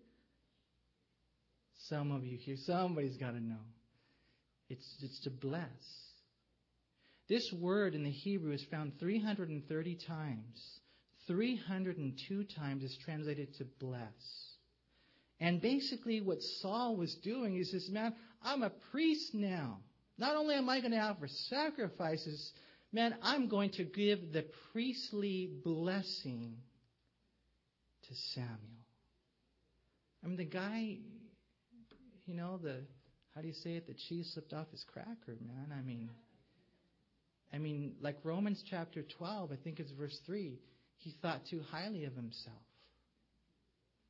Some 1.89 2.11
of 2.11 2.25
you 2.25 2.39
here, 2.39 2.57
somebody's 2.65 3.17
got 3.17 3.33
to 3.33 3.41
know. 3.41 3.55
It's, 4.69 4.85
it's 5.01 5.21
to 5.21 5.31
bless. 5.31 5.63
This 7.29 7.53
word 7.61 7.95
in 7.95 8.03
the 8.03 8.11
Hebrew 8.11 8.53
is 8.53 8.65
found 8.71 8.99
330 8.99 9.99
times. 10.09 10.81
302 11.29 12.45
times 12.57 12.83
is 12.83 12.97
translated 13.05 13.55
to 13.59 13.65
bless. 13.79 14.56
And 15.41 15.61
basically, 15.61 16.21
what 16.21 16.41
Saul 16.61 16.97
was 16.97 17.15
doing 17.17 17.57
is 17.57 17.73
this 17.73 17.91
man, 17.91 18.15
I'm 18.43 18.63
a 18.63 18.71
priest 18.91 19.35
now. 19.35 19.81
Not 20.19 20.37
only 20.37 20.55
am 20.55 20.69
I 20.69 20.81
going 20.81 20.93
to 20.93 20.99
offer 20.99 21.29
sacrifices, 21.29 22.53
man, 22.93 23.15
I'm 23.23 23.49
going 23.49 23.71
to 23.73 23.85
give 23.85 24.33
the 24.33 24.47
priestly 24.73 25.51
blessing 25.63 26.57
to 28.09 28.15
Samuel. 28.35 28.59
I 30.25 30.29
mean, 30.29 30.37
the 30.39 30.45
guy, 30.45 30.97
you 32.25 32.35
know, 32.35 32.59
the, 32.63 32.83
how 33.35 33.43
do 33.43 33.47
you 33.47 33.55
say 33.55 33.73
it? 33.73 33.87
The 33.87 33.95
cheese 34.09 34.31
slipped 34.33 34.55
off 34.55 34.71
his 34.71 34.85
cracker, 34.91 35.37
man. 35.47 35.77
I 35.77 35.83
mean, 35.83 36.09
I 37.53 37.59
mean, 37.59 37.95
like 38.01 38.17
Romans 38.25 38.63
chapter 38.69 39.03
12, 39.19 39.53
I 39.53 39.57
think 39.57 39.81
it's 39.81 39.91
verse 39.93 40.19
3, 40.27 40.59
he 40.99 41.15
thought 41.23 41.43
too 41.51 41.63
highly 41.71 42.05
of 42.05 42.15
himself. 42.15 42.57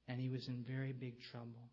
And 0.09 0.21
he 0.21 0.29
was 0.29 0.47
in 0.49 0.65
very 0.69 0.93
big 0.93 1.15
trouble. 1.31 1.71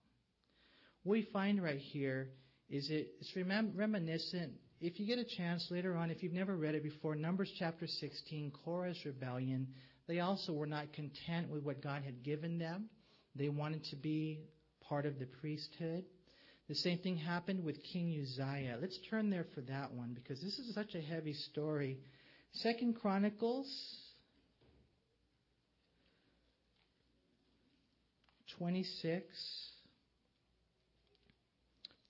What 1.04 1.14
we 1.14 1.28
find 1.34 1.62
right 1.62 1.80
here 1.80 2.30
is 2.70 2.90
it, 2.90 3.10
it's 3.20 3.36
reminiscent. 3.36 4.54
If 4.82 5.00
you 5.00 5.06
get 5.06 5.20
a 5.20 5.38
chance 5.38 5.68
later 5.70 5.96
on, 5.96 6.10
if 6.10 6.24
you've 6.24 6.34
never 6.34 6.56
read 6.56 6.76
it 6.76 6.84
before, 6.84 7.16
Numbers 7.16 7.52
chapter 7.60 7.88
16, 7.88 8.52
Korah's 8.66 9.00
rebellion, 9.06 9.68
they 10.08 10.20
also 10.20 10.54
were 10.54 10.66
not 10.66 10.92
content 10.94 11.50
with 11.50 11.64
what 11.64 11.82
God 11.82 12.04
had 12.04 12.24
given 12.24 12.58
them. 12.58 12.90
They 13.36 13.50
wanted 13.50 13.86
to 13.86 13.96
be 13.96 14.42
part 14.88 15.06
of 15.06 15.20
the 15.20 15.26
priesthood. 15.26 16.06
The 16.70 16.76
same 16.76 17.00
thing 17.00 17.18
happened 17.18 17.64
with 17.64 17.84
King 17.92 18.18
Uzziah. 18.22 18.78
Let's 18.80 18.98
turn 19.10 19.30
there 19.30 19.46
for 19.54 19.62
that 19.62 19.94
one 19.94 20.14
because 20.14 20.42
this 20.42 20.58
is 20.60 20.74
such 20.74 20.96
a 20.96 21.02
heavy 21.02 21.34
story. 21.34 22.00
Second 22.54 22.96
Chronicles 23.00 23.68
26. 28.64 29.26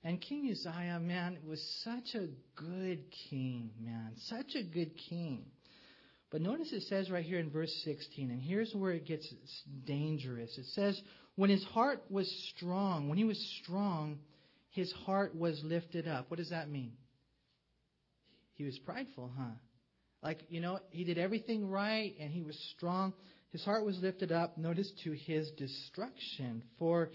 And 0.03 0.21
King 0.21 0.51
Uzziah, 0.51 0.99
man, 1.01 1.39
was 1.47 1.59
such 1.83 2.13
a 2.13 2.27
good 2.55 3.05
king, 3.31 3.71
man. 3.81 4.11
Such 4.27 4.53
a 4.53 4.61
good 4.61 4.91
king. 5.09 5.45
But 6.29 6.41
notice 6.41 6.71
it 6.71 6.83
says 6.83 7.09
right 7.09 7.25
here 7.25 7.39
in 7.39 7.49
verse 7.49 7.73
16, 7.85 8.29
and 8.29 8.39
here's 8.39 8.71
where 8.75 8.91
it 8.91 9.07
gets 9.07 9.27
dangerous. 9.83 10.55
It 10.59 10.67
says, 10.75 11.01
when 11.37 11.49
his 11.49 11.63
heart 11.63 12.03
was 12.11 12.31
strong, 12.55 13.09
when 13.09 13.17
he 13.17 13.23
was 13.23 13.59
strong, 13.63 14.19
his 14.69 14.91
heart 15.07 15.35
was 15.35 15.59
lifted 15.63 16.07
up. 16.07 16.29
What 16.29 16.37
does 16.37 16.51
that 16.51 16.69
mean? 16.69 16.93
He 18.53 18.63
was 18.63 18.77
prideful, 18.85 19.31
huh? 19.35 19.55
Like, 20.21 20.41
you 20.49 20.61
know, 20.61 20.77
he 20.91 21.03
did 21.03 21.17
everything 21.17 21.67
right 21.67 22.13
and 22.19 22.31
he 22.31 22.43
was 22.43 22.55
strong. 22.77 23.13
His 23.53 23.63
heart 23.63 23.85
was 23.85 23.97
lifted 23.99 24.33
up, 24.33 24.57
notice, 24.57 24.91
to 25.05 25.11
his 25.13 25.49
destruction. 25.51 26.63
For 26.77 27.11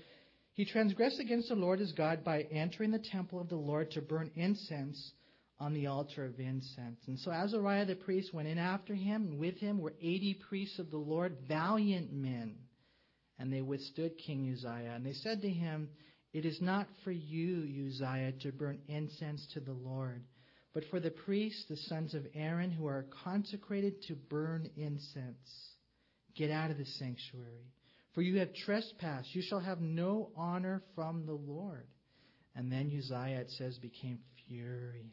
he 0.55 0.65
transgressed 0.65 1.21
against 1.21 1.51
the 1.51 1.57
Lord 1.57 1.81
his 1.81 1.93
God 1.93 2.25
by 2.25 2.43
entering 2.43 2.93
the 2.93 3.05
temple 3.13 3.41
of 3.41 3.51
the 3.51 3.57
Lord 3.57 3.91
to 3.91 4.01
burn 4.01 4.31
incense 4.37 5.13
on 5.61 5.75
the 5.75 5.89
altar 5.89 6.25
of 6.25 6.39
incense. 6.39 7.01
And 7.09 7.19
so 7.19 7.33
Azariah 7.33 7.85
the 7.85 7.97
priest 7.97 8.33
went 8.33 8.49
in 8.49 8.57
after 8.59 8.95
him, 8.95 9.27
and 9.27 9.39
with 9.39 9.59
him 9.59 9.79
were 9.79 9.95
eighty 10.01 10.39
priests 10.49 10.79
of 10.79 10.91
the 10.91 10.97
Lord, 10.97 11.37
valiant 11.47 12.13
men. 12.13 12.55
And 13.39 13.53
they 13.53 13.61
withstood 13.61 14.13
King 14.25 14.53
Uzziah. 14.53 14.93
And 14.95 15.05
they 15.05 15.13
said 15.13 15.43
to 15.43 15.51
him, 15.51 15.91
it 16.33 16.45
is 16.45 16.61
not 16.61 16.87
for 17.05 17.11
you, 17.11 17.89
Uzziah, 17.89 18.33
to 18.43 18.53
burn 18.53 18.79
incense 18.87 19.45
to 19.55 19.61
the 19.61 19.73
Lord, 19.73 20.23
but 20.75 20.85
for 20.91 21.01
the 21.01 21.11
priests, 21.11 21.65
the 21.69 21.77
sons 21.77 22.15
of 22.15 22.27
Aaron, 22.35 22.71
who 22.71 22.87
are 22.87 23.07
consecrated 23.25 24.03
to 24.03 24.15
burn 24.15 24.71
incense. 24.77 25.75
Get 26.37 26.51
out 26.51 26.71
of 26.71 26.79
the 26.79 26.85
sanctuary. 26.85 27.73
For 28.15 28.23
you 28.23 28.39
have 28.39 28.55
trespassed. 28.55 29.35
You 29.35 29.43
shall 29.43 29.61
have 29.61 29.81
no 29.81 30.31
honor 30.37 30.83
from 30.95 31.27
the 31.27 31.35
Lord. 31.35 31.87
And 32.55 32.73
then 32.73 32.93
Uzziah, 32.97 33.41
it 33.41 33.51
says, 33.51 33.79
became 33.79 34.19
furious. 34.47 35.05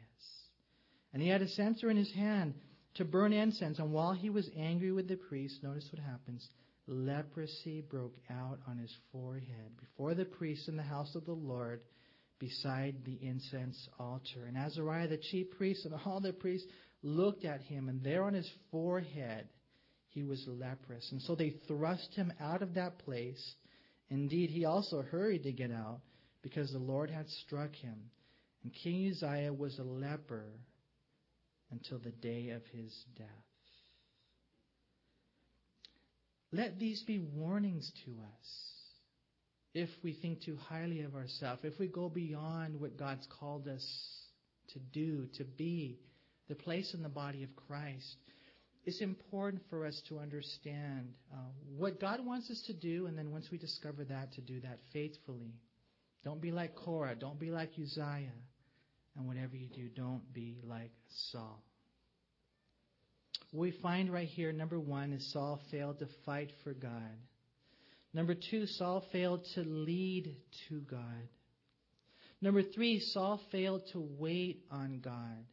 And 1.14 1.22
he 1.22 1.30
had 1.30 1.42
a 1.42 1.48
censer 1.50 1.90
in 1.90 1.98
his 1.98 2.12
hand 2.14 2.56
to 2.96 3.06
burn 3.06 3.34
incense. 3.34 3.80
And 3.80 3.94
while 3.94 4.14
he 4.14 4.30
was 4.30 4.50
angry 4.58 4.92
with 4.92 5.08
the 5.08 5.18
priests, 5.18 5.60
notice 5.62 5.88
what 5.92 6.02
happens 6.02 6.48
leprosy 6.88 7.82
broke 7.82 8.16
out 8.30 8.60
on 8.68 8.78
his 8.78 8.96
forehead 9.12 9.72
before 9.80 10.14
the 10.14 10.26
priest 10.26 10.68
in 10.68 10.78
the 10.78 10.84
house 10.84 11.16
of 11.16 11.26
the 11.26 11.32
Lord 11.32 11.82
beside 12.40 12.96
the 13.06 13.18
incense 13.22 13.90
altar. 14.00 14.46
And 14.48 14.58
Azariah, 14.58 15.08
the 15.08 15.18
chief 15.18 15.50
priest, 15.58 15.86
and 15.86 15.96
all 16.06 16.20
the 16.20 16.34
priests 16.34 16.68
looked 17.02 17.46
at 17.46 17.62
him, 17.62 17.90
and 17.90 18.04
there 18.04 18.24
on 18.24 18.34
his 18.34 18.50
forehead 18.72 19.48
he 20.16 20.24
was 20.24 20.44
leprous. 20.48 21.08
And 21.12 21.22
so 21.22 21.36
they 21.36 21.56
thrust 21.68 22.16
him 22.16 22.32
out 22.40 22.62
of 22.62 22.76
that 22.76 23.00
place. 23.00 23.56
Indeed, 24.10 24.50
he 24.50 24.64
also 24.64 25.02
hurried 25.02 25.44
to 25.44 25.52
get 25.52 25.72
out 25.72 26.00
because 26.42 26.72
the 26.72 26.80
Lord 26.80 27.10
had 27.10 27.30
struck 27.30 27.76
him. 27.76 28.10
And 28.64 28.74
King 28.74 29.12
Uzziah 29.12 29.54
was 29.54 29.78
a 29.78 29.84
leper 29.84 30.46
until 31.70 32.00
the 32.00 32.12
day 32.12 32.52
of 32.52 32.62
his 32.72 32.96
death. 33.18 33.28
Let 36.54 36.80
these 36.80 37.04
be 37.04 37.20
warnings 37.20 37.92
to 38.06 38.12
us 38.12 38.76
if 39.74 39.90
we 40.02 40.14
think 40.14 40.42
too 40.44 40.56
highly 40.70 41.02
of 41.02 41.14
ourselves, 41.14 41.60
if 41.66 41.78
we 41.78 41.88
go 41.88 42.08
beyond 42.08 42.80
what 42.80 42.98
God's 42.98 43.28
called 43.38 43.68
us 43.68 43.86
to 44.70 44.80
do, 44.80 45.28
to 45.38 45.44
be, 45.44 46.00
the 46.48 46.56
place 46.56 46.94
in 46.94 47.04
the 47.04 47.10
body 47.10 47.44
of 47.44 47.50
Christ. 47.68 48.16
It's 48.86 49.02
important 49.02 49.64
for 49.70 49.86
us 49.86 50.00
to 50.10 50.20
understand 50.20 51.14
uh, 51.34 51.38
what 51.76 52.00
God 52.00 52.24
wants 52.24 52.52
us 52.52 52.62
to 52.68 52.74
do, 52.74 53.08
and 53.08 53.18
then 53.18 53.32
once 53.32 53.48
we 53.52 53.58
discover 53.58 54.04
that, 54.06 54.34
to 54.34 54.42
do 54.42 54.60
that 54.62 54.78
faithfully. 54.94 55.56
Don't 56.24 56.42
be 56.42 56.52
like 56.52 56.76
Korah. 56.76 57.16
Don't 57.16 57.40
be 57.40 57.50
like 57.50 57.72
Uzziah. 57.82 58.32
And 59.16 59.28
whatever 59.28 59.56
you 59.56 59.70
do, 59.70 59.90
don't 59.90 60.22
be 60.34 60.58
like 60.64 60.92
Saul. 61.32 61.64
What 63.52 63.62
we 63.62 63.72
find 63.82 64.12
right 64.12 64.28
here, 64.28 64.52
number 64.52 64.80
one, 64.80 65.14
is 65.14 65.32
Saul 65.32 65.62
failed 65.72 66.00
to 66.00 66.08
fight 66.26 66.52
for 66.64 66.74
God. 66.74 67.18
Number 68.14 68.36
two, 68.36 68.66
Saul 68.66 69.04
failed 69.12 69.46
to 69.56 69.62
lead 69.62 70.36
to 70.70 70.82
God. 70.82 71.30
Number 72.42 72.62
three, 72.62 73.00
Saul 73.00 73.40
failed 73.52 73.84
to 73.94 74.08
wait 74.20 74.66
on 74.70 75.00
God. 75.04 75.46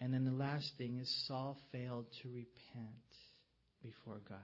And 0.00 0.12
then 0.12 0.24
the 0.24 0.32
last 0.32 0.72
thing 0.76 0.98
is 0.98 1.24
Saul 1.26 1.56
failed 1.72 2.06
to 2.22 2.28
repent 2.28 3.04
before 3.82 4.20
God. 4.28 4.38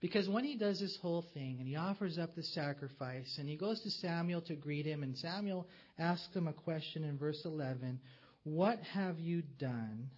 Because 0.00 0.28
when 0.28 0.44
he 0.44 0.56
does 0.56 0.80
this 0.80 0.96
whole 1.02 1.26
thing 1.34 1.58
and 1.58 1.68
he 1.68 1.76
offers 1.76 2.18
up 2.18 2.34
the 2.34 2.42
sacrifice 2.42 3.36
and 3.38 3.48
he 3.48 3.56
goes 3.56 3.80
to 3.82 3.90
Samuel 3.90 4.40
to 4.42 4.54
greet 4.54 4.86
him, 4.86 5.02
and 5.02 5.16
Samuel 5.16 5.68
asks 5.98 6.34
him 6.34 6.48
a 6.48 6.52
question 6.52 7.04
in 7.04 7.18
verse 7.18 7.40
11 7.44 8.00
What 8.44 8.80
have 8.94 9.18
you 9.18 9.42
done? 9.58 10.10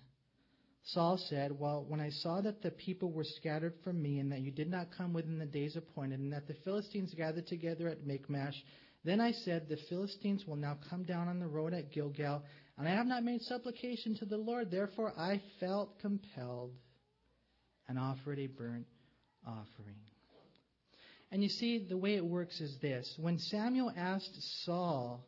Saul 0.85 1.19
said, 1.29 1.59
Well, 1.59 1.85
when 1.87 2.01
I 2.01 2.11
saw 2.11 2.41
that 2.41 2.63
the 2.63 2.71
people 2.71 3.13
were 3.13 3.25
scattered 3.25 3.75
from 3.85 4.03
me, 4.03 4.19
and 4.19 4.31
that 4.33 4.41
you 4.41 4.51
did 4.51 4.71
not 4.71 4.97
come 4.97 5.13
within 5.13 5.39
the 5.39 5.47
days 5.47 5.77
appointed, 5.77 6.19
and 6.21 6.33
that 6.33 6.49
the 6.49 6.57
Philistines 6.65 7.15
gathered 7.15 7.47
together 7.47 7.89
at 7.89 8.07
Michmash, 8.07 8.55
then 9.05 9.21
I 9.21 9.33
said, 9.33 9.69
The 9.69 9.79
Philistines 9.89 10.45
will 10.47 10.57
now 10.57 10.79
come 10.91 11.05
down 11.05 11.29
on 11.29 11.39
the 11.39 11.47
road 11.47 11.73
at 11.73 11.93
Gilgal, 11.93 12.43
and 12.79 12.89
I 12.89 12.93
have 12.93 13.07
not 13.07 13.25
made 13.25 13.43
supplication 13.43 14.17
to 14.17 14.25
the 14.25 14.39
Lord. 14.39 14.71
Therefore 14.71 15.13
I 15.19 15.41
felt 15.61 15.99
compelled 16.01 16.73
and 17.89 17.99
offered 17.99 18.39
a 18.39 18.47
burnt 18.47 18.87
offering. 19.47 20.01
And 21.31 21.43
you 21.43 21.49
see, 21.49 21.87
the 21.89 21.97
way 21.97 22.15
it 22.15 22.25
works 22.25 22.61
is 22.61 22.77
this. 22.83 23.15
When 23.19 23.39
Samuel 23.39 23.93
asked 23.97 24.37
Saul 24.65 25.27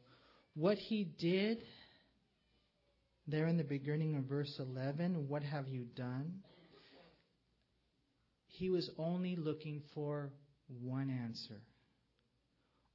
what 0.55 0.77
he 0.77 1.05
did, 1.19 1.59
there 3.27 3.47
in 3.47 3.57
the 3.57 3.65
beginning 3.65 4.17
of 4.17 4.25
verse 4.25 4.55
11, 4.59 5.29
what 5.29 5.43
have 5.43 5.67
you 5.69 5.87
done? 5.97 6.41
He 8.47 8.69
was 8.69 8.91
only 8.99 9.35
looking 9.35 9.83
for 9.95 10.31
one 10.69 11.11
answer. 11.11 11.63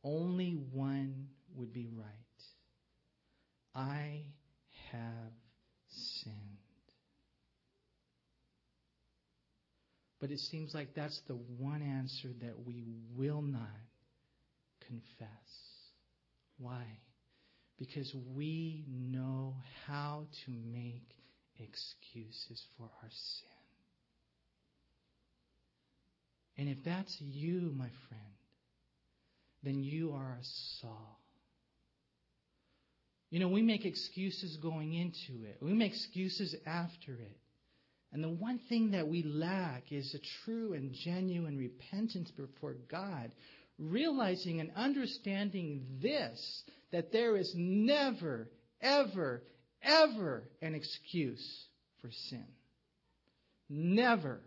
Only 0.04 0.52
one 0.72 1.28
would 1.56 1.74
be 1.74 1.90
right. 1.92 2.06
I 3.76 4.24
have 4.92 5.32
sinned. 5.88 6.36
But 10.20 10.32
it 10.32 10.40
seems 10.40 10.74
like 10.74 10.94
that's 10.96 11.20
the 11.28 11.38
one 11.58 11.82
answer 11.82 12.30
that 12.42 12.66
we 12.66 12.84
will 13.16 13.42
not 13.42 13.68
confess. 14.86 15.30
Why? 16.58 16.84
Because 17.78 18.14
we 18.36 18.84
know 18.90 19.56
how 19.88 20.26
to 20.46 20.52
make 20.52 21.14
excuses 21.58 22.62
for 22.78 22.84
our 22.84 23.10
sin. 23.10 23.50
And 26.58 26.68
if 26.68 26.84
that's 26.84 27.16
you, 27.22 27.74
my 27.78 27.90
friend, 28.10 28.34
then 29.64 29.82
you 29.82 30.12
are 30.12 30.38
a 30.40 30.44
Saul. 30.82 31.19
You 33.30 33.40
know, 33.40 33.48
we 33.48 33.62
make 33.62 33.86
excuses 33.86 34.58
going 34.58 34.94
into 34.94 35.46
it. 35.46 35.58
We 35.62 35.74
make 35.74 35.92
excuses 35.92 36.56
after 36.66 37.14
it. 37.14 37.38
And 38.12 38.24
the 38.24 38.30
one 38.30 38.60
thing 38.70 38.92
that 38.92 39.08
we 39.08 39.22
lack 39.24 39.92
is 39.92 40.16
a 40.16 40.46
true 40.46 40.74
and 40.74 40.94
genuine 40.94 41.58
repentance 41.58 42.32
before 42.32 42.76
God, 42.90 43.32
realizing 43.78 44.60
and 44.60 44.72
understanding 44.76 45.86
this, 46.02 46.64
that 46.92 47.12
there 47.12 47.38
is 47.38 47.54
never, 47.56 48.50
ever, 48.82 49.44
ever 49.84 50.44
an 50.64 50.74
excuse 50.74 51.68
for 52.02 52.10
sin. 52.12 52.48
Never. 53.70 54.40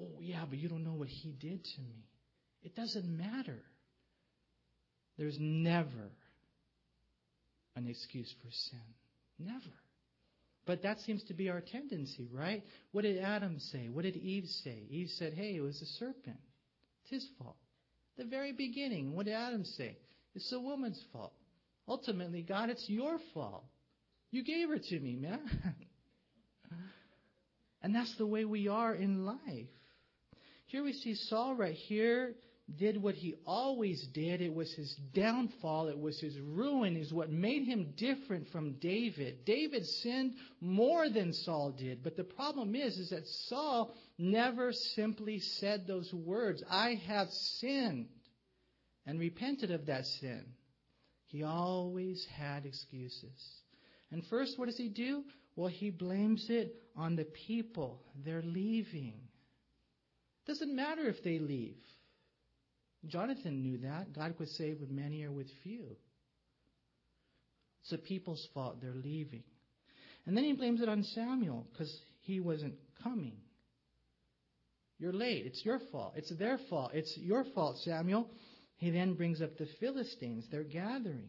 Oh, 0.00 0.18
yeah, 0.20 0.44
but 0.48 0.58
you 0.58 0.68
don't 0.68 0.84
know 0.84 0.94
what 0.94 1.08
he 1.08 1.30
did 1.30 1.62
to 1.62 1.80
me. 1.80 2.04
It 2.62 2.74
doesn't 2.74 3.06
matter. 3.06 3.62
There's 5.16 5.36
never 5.38 6.10
an 7.78 7.88
excuse 7.88 8.32
for 8.42 8.50
sin. 8.50 8.80
Never. 9.38 9.74
But 10.66 10.82
that 10.82 11.00
seems 11.00 11.24
to 11.24 11.34
be 11.34 11.48
our 11.48 11.62
tendency, 11.62 12.28
right? 12.32 12.62
What 12.92 13.02
did 13.02 13.18
Adam 13.22 13.58
say? 13.58 13.88
What 13.88 14.02
did 14.02 14.16
Eve 14.16 14.44
say? 14.64 14.84
Eve 14.90 15.08
said, 15.16 15.32
hey, 15.32 15.56
it 15.56 15.60
was 15.60 15.80
the 15.80 15.86
serpent. 15.86 16.36
It's 17.02 17.10
his 17.10 17.28
fault. 17.38 17.56
The 18.18 18.24
very 18.24 18.52
beginning, 18.52 19.14
what 19.14 19.26
did 19.26 19.34
Adam 19.34 19.64
say? 19.64 19.96
It's 20.34 20.50
the 20.50 20.60
woman's 20.60 21.02
fault. 21.12 21.32
Ultimately, 21.88 22.42
God, 22.42 22.68
it's 22.68 22.84
your 22.88 23.18
fault. 23.32 23.64
You 24.30 24.44
gave 24.44 24.68
her 24.68 24.78
to 24.78 25.00
me, 25.00 25.16
man. 25.16 25.40
and 27.82 27.94
that's 27.94 28.14
the 28.18 28.26
way 28.26 28.44
we 28.44 28.68
are 28.68 28.94
in 28.94 29.24
life. 29.24 29.70
Here 30.66 30.84
we 30.84 30.92
see 30.92 31.14
Saul 31.14 31.54
right 31.54 31.74
here 31.74 32.34
did 32.76 33.02
what 33.02 33.14
he 33.14 33.34
always 33.46 34.06
did. 34.08 34.40
It 34.40 34.54
was 34.54 34.72
his 34.72 34.94
downfall. 35.14 35.88
It 35.88 35.98
was 35.98 36.20
his 36.20 36.38
ruin, 36.38 36.96
is 36.96 37.12
what 37.12 37.30
made 37.30 37.64
him 37.64 37.94
different 37.96 38.48
from 38.50 38.74
David. 38.74 39.44
David 39.44 39.86
sinned 39.86 40.34
more 40.60 41.08
than 41.08 41.32
Saul 41.32 41.70
did. 41.70 42.02
But 42.02 42.16
the 42.16 42.24
problem 42.24 42.74
is, 42.74 42.98
is 42.98 43.10
that 43.10 43.26
Saul 43.26 43.94
never 44.18 44.72
simply 44.72 45.40
said 45.40 45.86
those 45.86 46.12
words, 46.12 46.62
I 46.70 47.00
have 47.06 47.30
sinned, 47.30 48.08
and 49.06 49.18
repented 49.18 49.70
of 49.70 49.86
that 49.86 50.06
sin. 50.06 50.44
He 51.26 51.42
always 51.42 52.26
had 52.36 52.66
excuses. 52.66 53.62
And 54.10 54.24
first, 54.26 54.58
what 54.58 54.66
does 54.66 54.78
he 54.78 54.88
do? 54.88 55.24
Well, 55.56 55.68
he 55.68 55.90
blames 55.90 56.46
it 56.50 56.74
on 56.96 57.16
the 57.16 57.24
people. 57.24 58.02
They're 58.24 58.42
leaving. 58.42 59.14
Doesn't 60.46 60.74
matter 60.74 61.06
if 61.08 61.22
they 61.22 61.38
leave. 61.38 61.76
Jonathan 63.06 63.62
knew 63.62 63.78
that. 63.78 64.12
God 64.12 64.36
could 64.36 64.48
save 64.48 64.80
with 64.80 64.90
many 64.90 65.24
or 65.24 65.30
with 65.30 65.46
few. 65.62 65.96
It's 67.80 67.90
the 67.90 67.98
people's 67.98 68.46
fault. 68.52 68.80
They're 68.80 68.92
leaving. 68.92 69.44
And 70.26 70.36
then 70.36 70.44
he 70.44 70.52
blames 70.52 70.82
it 70.82 70.88
on 70.88 71.04
Samuel 71.04 71.66
because 71.72 71.94
he 72.20 72.40
wasn't 72.40 72.74
coming. 73.02 73.36
You're 74.98 75.12
late. 75.12 75.46
It's 75.46 75.64
your 75.64 75.80
fault. 75.92 76.14
It's 76.16 76.32
their 76.36 76.58
fault. 76.68 76.90
It's 76.92 77.16
your 77.16 77.44
fault, 77.54 77.78
Samuel. 77.78 78.28
He 78.76 78.90
then 78.90 79.14
brings 79.14 79.40
up 79.40 79.56
the 79.56 79.68
Philistines. 79.80 80.44
They're 80.50 80.64
gathering. 80.64 81.28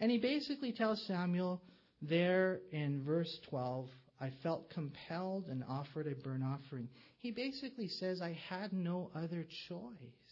And 0.00 0.10
he 0.10 0.18
basically 0.18 0.72
tells 0.72 1.04
Samuel 1.06 1.60
there 2.00 2.60
in 2.72 3.04
verse 3.04 3.38
12, 3.50 3.88
I 4.20 4.32
felt 4.42 4.70
compelled 4.70 5.46
and 5.48 5.62
offered 5.68 6.06
a 6.06 6.14
burnt 6.14 6.44
offering. 6.44 6.88
He 7.18 7.30
basically 7.30 7.88
says, 7.88 8.20
I 8.20 8.38
had 8.48 8.72
no 8.72 9.10
other 9.14 9.46
choice. 9.68 10.27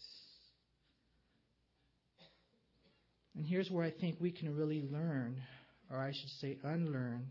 And 3.37 3.47
here's 3.47 3.71
where 3.71 3.85
I 3.85 3.91
think 3.91 4.17
we 4.19 4.33
can 4.33 4.57
really 4.57 4.83
learn, 4.91 5.43
or 5.91 5.99
I 5.99 6.13
should 6.13 6.31
say 6.41 6.59
unlearn, 6.65 7.27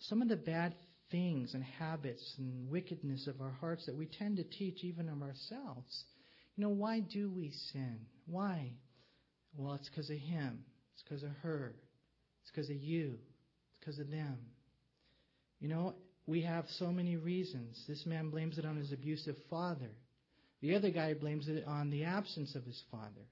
some 0.00 0.22
of 0.22 0.28
the 0.28 0.36
bad 0.36 0.74
things 1.10 1.54
and 1.54 1.62
habits 1.62 2.34
and 2.38 2.70
wickedness 2.70 3.26
of 3.26 3.40
our 3.40 3.50
hearts 3.50 3.84
that 3.86 3.96
we 3.96 4.06
tend 4.06 4.36
to 4.38 4.44
teach 4.44 4.82
even 4.82 5.08
of 5.08 5.22
ourselves. 5.22 6.04
You 6.56 6.64
know, 6.64 6.70
why 6.70 7.00
do 7.00 7.30
we 7.30 7.52
sin? 7.72 8.00
Why? 8.26 8.72
Well, 9.56 9.74
it's 9.74 9.88
because 9.88 10.08
of 10.08 10.16
him. 10.16 10.64
It's 10.94 11.02
because 11.02 11.22
of 11.22 11.30
her. 11.42 11.74
It's 12.42 12.50
because 12.50 12.70
of 12.70 12.76
you. 12.76 13.18
It's 13.70 13.78
because 13.80 13.98
of 13.98 14.10
them. 14.10 14.38
You 15.60 15.68
know, 15.68 15.94
we 16.26 16.42
have 16.42 16.64
so 16.78 16.90
many 16.90 17.16
reasons. 17.16 17.82
This 17.86 18.06
man 18.06 18.30
blames 18.30 18.56
it 18.56 18.64
on 18.64 18.76
his 18.76 18.92
abusive 18.92 19.36
father. 19.50 19.90
The 20.62 20.74
other 20.74 20.90
guy 20.90 21.14
blames 21.14 21.48
it 21.48 21.64
on 21.66 21.90
the 21.90 22.04
absence 22.04 22.54
of 22.54 22.64
his 22.64 22.80
father. 22.90 23.26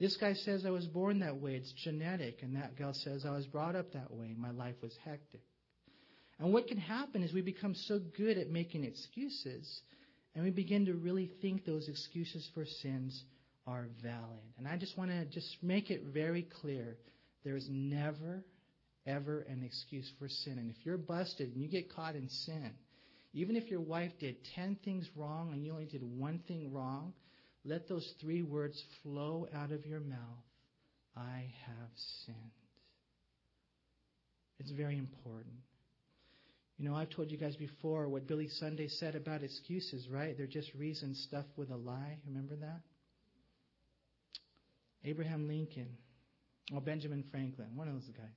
This 0.00 0.16
guy 0.16 0.32
says 0.32 0.64
I 0.64 0.70
was 0.70 0.86
born 0.86 1.20
that 1.20 1.36
way. 1.36 1.54
It's 1.54 1.72
genetic. 1.84 2.42
And 2.42 2.56
that 2.56 2.76
gal 2.76 2.94
says 2.94 3.26
I 3.26 3.32
was 3.32 3.46
brought 3.46 3.76
up 3.76 3.92
that 3.92 4.10
way. 4.10 4.34
My 4.36 4.50
life 4.50 4.76
was 4.82 4.96
hectic. 5.04 5.42
And 6.38 6.54
what 6.54 6.66
can 6.66 6.78
happen 6.78 7.22
is 7.22 7.34
we 7.34 7.42
become 7.42 7.74
so 7.74 8.00
good 8.16 8.38
at 8.38 8.48
making 8.48 8.84
excuses 8.84 9.82
and 10.34 10.42
we 10.42 10.50
begin 10.50 10.86
to 10.86 10.94
really 10.94 11.30
think 11.42 11.66
those 11.66 11.88
excuses 11.88 12.48
for 12.54 12.64
sins 12.64 13.24
are 13.66 13.88
valid. 14.02 14.40
And 14.56 14.66
I 14.66 14.78
just 14.78 14.96
want 14.96 15.10
to 15.10 15.26
just 15.26 15.56
make 15.62 15.90
it 15.90 16.04
very 16.14 16.48
clear. 16.62 16.96
There 17.44 17.56
is 17.56 17.66
never, 17.68 18.42
ever 19.06 19.40
an 19.40 19.62
excuse 19.62 20.10
for 20.18 20.28
sin. 20.28 20.58
And 20.58 20.70
if 20.70 20.76
you're 20.84 20.96
busted 20.96 21.52
and 21.52 21.60
you 21.60 21.68
get 21.68 21.92
caught 21.94 22.14
in 22.14 22.28
sin, 22.28 22.70
even 23.34 23.54
if 23.54 23.68
your 23.68 23.80
wife 23.80 24.12
did 24.18 24.36
10 24.54 24.78
things 24.84 25.08
wrong 25.14 25.52
and 25.52 25.64
you 25.64 25.72
only 25.72 25.86
did 25.86 26.02
one 26.02 26.40
thing 26.48 26.72
wrong, 26.72 27.12
let 27.64 27.88
those 27.88 28.14
three 28.20 28.42
words 28.42 28.82
flow 29.02 29.46
out 29.54 29.72
of 29.72 29.84
your 29.86 30.00
mouth 30.00 30.18
I 31.16 31.52
have 31.66 31.90
sinned. 32.24 32.36
It's 34.58 34.70
very 34.70 34.96
important. 34.96 35.56
You 36.78 36.88
know, 36.88 36.94
I've 36.94 37.10
told 37.10 37.30
you 37.30 37.36
guys 37.36 37.56
before 37.56 38.08
what 38.08 38.26
Billy 38.26 38.48
Sunday 38.48 38.88
said 38.88 39.14
about 39.14 39.42
excuses, 39.42 40.08
right? 40.08 40.36
They're 40.36 40.46
just 40.46 40.72
reasons 40.74 41.22
stuffed 41.28 41.56
with 41.56 41.70
a 41.70 41.76
lie. 41.76 42.18
Remember 42.26 42.56
that? 42.56 42.80
Abraham 45.04 45.46
Lincoln, 45.48 45.88
or 46.74 46.80
Benjamin 46.80 47.24
Franklin, 47.30 47.68
one 47.74 47.88
of 47.88 47.94
those 47.94 48.08
guys. 48.16 48.28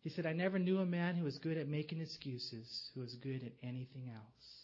He 0.00 0.10
said, 0.10 0.26
I 0.26 0.32
never 0.32 0.58
knew 0.58 0.78
a 0.78 0.86
man 0.86 1.16
who 1.16 1.24
was 1.24 1.38
good 1.38 1.56
at 1.56 1.66
making 1.66 2.00
excuses, 2.00 2.90
who 2.94 3.00
was 3.00 3.14
good 3.22 3.42
at 3.42 3.52
anything 3.66 4.10
else. 4.14 4.63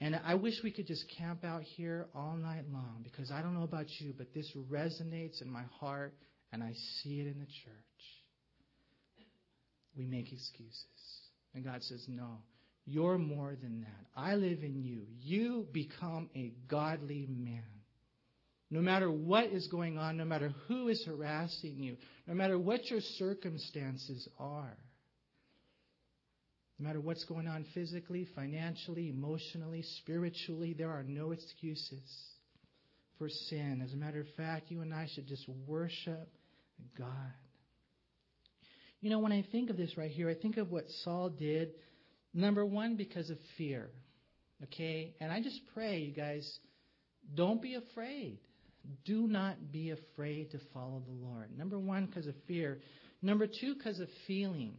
And 0.00 0.20
I 0.26 0.34
wish 0.34 0.54
we 0.62 0.70
could 0.70 0.86
just 0.86 1.04
camp 1.16 1.42
out 1.44 1.62
here 1.62 2.06
all 2.14 2.36
night 2.36 2.64
long 2.70 3.00
because 3.02 3.30
I 3.30 3.40
don't 3.40 3.54
know 3.54 3.62
about 3.62 3.86
you, 3.98 4.12
but 4.16 4.34
this 4.34 4.50
resonates 4.70 5.40
in 5.40 5.50
my 5.50 5.64
heart 5.80 6.14
and 6.52 6.62
I 6.62 6.74
see 7.02 7.20
it 7.20 7.26
in 7.26 7.38
the 7.38 7.46
church. 7.46 7.74
We 9.96 10.04
make 10.04 10.32
excuses. 10.32 10.84
And 11.54 11.64
God 11.64 11.82
says, 11.82 12.04
no, 12.08 12.42
You're 12.84 13.18
more 13.18 13.56
than 13.60 13.80
that. 13.80 14.06
I 14.14 14.34
live 14.34 14.62
in 14.62 14.82
you. 14.82 15.06
You 15.20 15.66
become 15.72 16.28
a 16.36 16.52
godly 16.68 17.26
man. 17.28 17.62
No 18.70 18.80
matter 18.80 19.10
what 19.10 19.46
is 19.46 19.66
going 19.68 19.96
on, 19.96 20.16
no 20.16 20.24
matter 20.24 20.52
who 20.66 20.88
is 20.88 21.04
harassing 21.06 21.78
you, 21.78 21.96
no 22.26 22.34
matter 22.34 22.58
what 22.58 22.90
your 22.90 23.00
circumstances 23.00 24.28
are, 24.38 24.76
no 26.78 26.86
matter 26.86 27.00
what's 27.00 27.24
going 27.24 27.48
on 27.48 27.64
physically, 27.72 28.26
financially, 28.34 29.08
emotionally, 29.08 29.82
spiritually, 30.00 30.74
there 30.76 30.90
are 30.90 31.02
no 31.02 31.32
excuses 31.32 32.02
for 33.18 33.28
sin. 33.28 33.80
As 33.82 33.92
a 33.94 33.96
matter 33.96 34.20
of 34.20 34.26
fact, 34.36 34.70
you 34.70 34.82
and 34.82 34.92
I 34.92 35.08
should 35.14 35.26
just 35.26 35.48
worship 35.66 36.28
God. 36.98 37.32
You 39.00 39.10
know, 39.10 39.20
when 39.20 39.32
I 39.32 39.44
think 39.52 39.70
of 39.70 39.76
this 39.76 39.96
right 39.96 40.10
here, 40.10 40.28
I 40.28 40.34
think 40.34 40.58
of 40.58 40.70
what 40.70 40.84
Saul 41.04 41.30
did, 41.30 41.70
number 42.34 42.64
one, 42.64 42.96
because 42.96 43.30
of 43.30 43.38
fear. 43.56 43.90
Okay? 44.64 45.14
And 45.20 45.32
I 45.32 45.40
just 45.40 45.60
pray, 45.72 46.00
you 46.00 46.12
guys, 46.14 46.58
don't 47.34 47.62
be 47.62 47.74
afraid. 47.74 48.38
Do 49.04 49.26
not 49.26 49.72
be 49.72 49.90
afraid 49.90 50.50
to 50.52 50.58
follow 50.72 51.02
the 51.06 51.26
Lord. 51.26 51.56
Number 51.56 51.78
one, 51.78 52.06
because 52.06 52.26
of 52.26 52.34
fear. 52.46 52.80
Number 53.22 53.46
two, 53.46 53.74
because 53.74 53.98
of 53.98 54.08
feelings. 54.26 54.76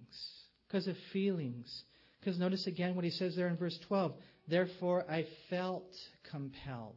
Because 0.68 0.88
of 0.88 0.96
feelings. 1.14 1.84
Because 2.20 2.40
notice 2.40 2.68
again 2.68 2.96
what 2.96 3.06
he 3.06 3.12
says 3.12 3.36
there 3.36 3.48
in 3.48 3.58
verse 3.58 3.78
12. 3.88 4.14
Therefore, 4.48 5.06
I 5.10 5.26
felt 5.50 5.90
compelled. 6.32 6.96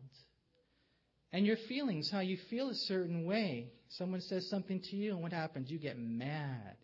And 1.32 1.46
your 1.46 1.56
feelings, 1.68 2.10
how 2.10 2.20
you 2.20 2.38
feel 2.48 2.70
a 2.70 2.74
certain 2.74 3.24
way. 3.24 3.68
Someone 3.90 4.20
says 4.20 4.48
something 4.48 4.80
to 4.90 4.96
you, 4.96 5.12
and 5.12 5.22
what 5.22 5.32
happens? 5.32 5.70
You 5.70 5.78
get 5.78 5.98
mad, 5.98 6.76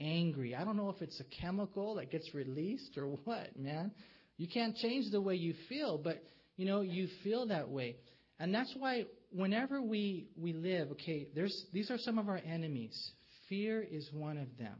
angry. 0.00 0.54
I 0.54 0.64
don't 0.64 0.76
know 0.76 0.90
if 0.90 1.00
it's 1.02 1.20
a 1.20 1.40
chemical 1.40 1.96
that 1.96 2.10
gets 2.10 2.34
released 2.34 2.96
or 2.96 3.06
what, 3.24 3.56
man. 3.56 3.92
You 4.38 4.48
can't 4.48 4.76
change 4.76 5.10
the 5.10 5.20
way 5.20 5.36
you 5.36 5.54
feel, 5.68 5.98
but 5.98 6.22
you 6.56 6.66
know, 6.66 6.80
you 6.80 7.08
feel 7.22 7.46
that 7.48 7.68
way. 7.68 7.96
And 8.38 8.54
that's 8.54 8.74
why 8.76 9.06
whenever 9.30 9.80
we, 9.80 10.28
we 10.36 10.52
live, 10.52 10.90
okay, 10.92 11.28
there's, 11.34 11.66
these 11.72 11.90
are 11.90 11.98
some 11.98 12.18
of 12.18 12.28
our 12.28 12.40
enemies. 12.44 13.12
Fear 13.48 13.86
is 13.88 14.08
one 14.12 14.36
of 14.36 14.48
them. 14.58 14.76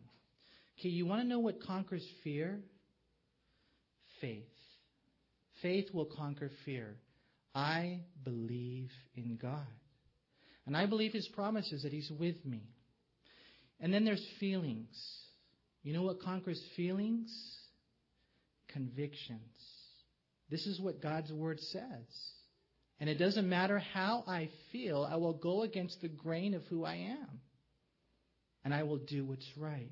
Okay, 0.79 0.89
you 0.89 1.07
want 1.07 1.23
to 1.23 1.29
know 1.29 1.39
what 1.39 1.63
conquers 1.63 2.07
fear? 2.25 2.61
Faith. 4.21 4.45
Faith 5.61 5.89
will 5.93 6.07
conquer 6.07 6.51
fear. 6.65 6.97
I 7.55 8.01
believe 8.25 8.91
in 9.15 9.39
God. 9.41 9.67
And 10.67 10.77
I 10.77 10.87
believe 10.87 11.13
His 11.13 11.29
promises 11.29 11.83
that 11.83 11.93
He's 11.93 12.11
with 12.11 12.45
me. 12.45 12.63
And 13.81 13.93
then 13.93 14.05
there's 14.05 14.25
feelings. 14.39 14.97
You 15.83 15.93
know 15.93 16.03
what 16.03 16.21
conquers 16.21 16.61
feelings? 16.77 17.31
Convictions. 18.69 19.41
This 20.51 20.67
is 20.67 20.81
what 20.81 21.03
God's 21.03 21.33
Word 21.33 21.61
says. 21.61 22.07
And 23.01 23.11
it 23.11 23.19
doesn't 23.19 23.49
matter 23.49 23.81
how 23.81 24.23
I 24.29 24.49
feel, 24.71 25.07
I 25.11 25.17
will 25.17 25.33
go 25.33 25.63
against 25.63 26.01
the 26.01 26.09
grain 26.09 26.55
of 26.55 26.63
who 26.65 26.85
I 26.85 26.95
am. 26.95 27.41
And 28.65 28.73
I 28.73 28.85
will 28.85 28.99
do 28.99 29.25
what's 29.25 29.51
right. 29.57 29.91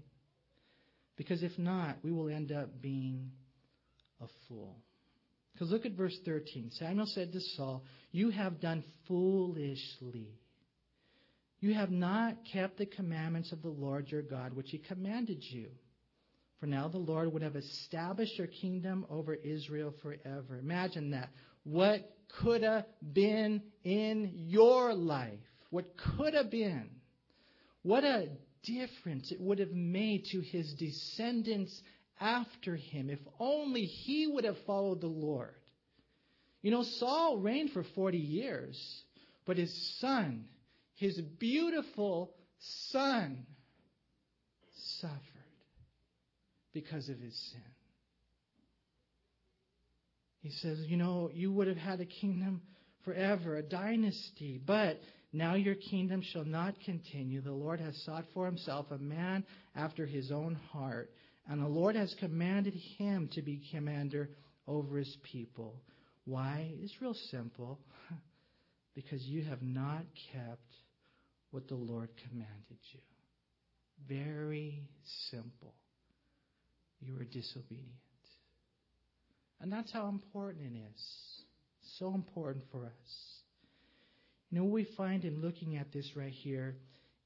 Because 1.20 1.42
if 1.42 1.58
not, 1.58 1.98
we 2.02 2.10
will 2.10 2.30
end 2.30 2.50
up 2.50 2.80
being 2.80 3.32
a 4.22 4.26
fool. 4.48 4.78
Because 5.52 5.70
look 5.70 5.84
at 5.84 5.92
verse 5.92 6.16
13. 6.24 6.70
Samuel 6.78 7.04
said 7.04 7.30
to 7.32 7.40
Saul, 7.58 7.84
You 8.10 8.30
have 8.30 8.58
done 8.58 8.82
foolishly. 9.06 10.30
You 11.60 11.74
have 11.74 11.90
not 11.90 12.36
kept 12.50 12.78
the 12.78 12.86
commandments 12.86 13.52
of 13.52 13.60
the 13.60 13.68
Lord 13.68 14.08
your 14.08 14.22
God, 14.22 14.54
which 14.54 14.70
he 14.70 14.78
commanded 14.78 15.42
you. 15.42 15.66
For 16.58 16.64
now 16.64 16.88
the 16.88 16.96
Lord 16.96 17.30
would 17.34 17.42
have 17.42 17.54
established 17.54 18.38
your 18.38 18.46
kingdom 18.46 19.04
over 19.10 19.34
Israel 19.34 19.92
forever. 20.00 20.58
Imagine 20.58 21.10
that. 21.10 21.28
What 21.64 22.00
could 22.40 22.62
have 22.62 22.86
been 23.12 23.60
in 23.84 24.32
your 24.34 24.94
life? 24.94 25.38
What 25.68 25.84
could 26.16 26.32
have 26.32 26.50
been? 26.50 26.88
What 27.82 28.04
a 28.04 28.30
difference 28.62 29.30
it 29.32 29.40
would 29.40 29.58
have 29.58 29.72
made 29.72 30.26
to 30.32 30.40
his 30.40 30.72
descendants 30.74 31.80
after 32.20 32.76
him 32.76 33.10
if 33.10 33.18
only 33.38 33.84
he 33.84 34.26
would 34.26 34.44
have 34.44 34.58
followed 34.66 35.00
the 35.00 35.06
Lord. 35.06 35.54
You 36.62 36.70
know, 36.70 36.82
Saul 36.82 37.38
reigned 37.38 37.70
for 37.70 37.84
40 37.94 38.18
years, 38.18 39.02
but 39.46 39.56
his 39.56 39.98
son, 40.00 40.44
his 40.94 41.18
beautiful 41.20 42.34
son, 42.58 43.46
suffered 45.00 45.20
because 46.72 47.08
of 47.08 47.18
his 47.18 47.34
sin. 47.52 47.62
He 50.42 50.50
says, 50.50 50.78
You 50.86 50.96
know, 50.96 51.30
you 51.32 51.52
would 51.52 51.68
have 51.68 51.76
had 51.76 52.00
a 52.00 52.06
kingdom 52.06 52.62
forever, 53.04 53.56
a 53.56 53.62
dynasty, 53.62 54.60
but 54.64 55.00
now 55.32 55.54
your 55.54 55.76
kingdom 55.76 56.22
shall 56.22 56.44
not 56.44 56.74
continue. 56.84 57.40
The 57.40 57.52
Lord 57.52 57.80
has 57.80 57.96
sought 58.04 58.24
for 58.34 58.46
himself 58.46 58.86
a 58.90 58.98
man 58.98 59.44
after 59.76 60.06
his 60.06 60.30
own 60.30 60.56
heart, 60.72 61.10
and 61.48 61.62
the 61.62 61.68
Lord 61.68 61.96
has 61.96 62.14
commanded 62.18 62.74
him 62.98 63.28
to 63.34 63.42
be 63.42 63.62
commander 63.72 64.30
over 64.66 64.98
his 64.98 65.16
people. 65.32 65.80
Why? 66.24 66.72
It's 66.80 67.00
real 67.00 67.14
simple. 67.30 67.78
because 68.94 69.22
you 69.22 69.44
have 69.44 69.62
not 69.62 70.04
kept 70.32 70.74
what 71.50 71.68
the 71.68 71.74
Lord 71.74 72.08
commanded 72.28 72.78
you. 72.92 73.00
Very 74.08 74.82
simple. 75.30 75.74
You 77.00 77.14
were 77.14 77.24
disobedient. 77.24 77.88
And 79.60 79.72
that's 79.72 79.92
how 79.92 80.08
important 80.08 80.64
it 80.74 80.78
is. 80.78 81.02
So 81.98 82.14
important 82.14 82.64
for 82.70 82.84
us. 82.84 83.39
You 84.50 84.58
know 84.58 84.64
what 84.64 84.72
we 84.72 84.88
find 84.96 85.24
in 85.24 85.40
looking 85.40 85.76
at 85.76 85.92
this 85.92 86.10
right 86.16 86.32
here 86.32 86.76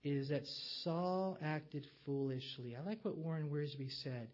is 0.02 0.28
that 0.28 0.46
Saul 0.82 1.38
acted 1.42 1.86
foolishly. 2.04 2.76
I 2.76 2.86
like 2.86 3.02
what 3.02 3.16
Warren 3.16 3.48
Wiersbe 3.48 3.90
said. 4.02 4.28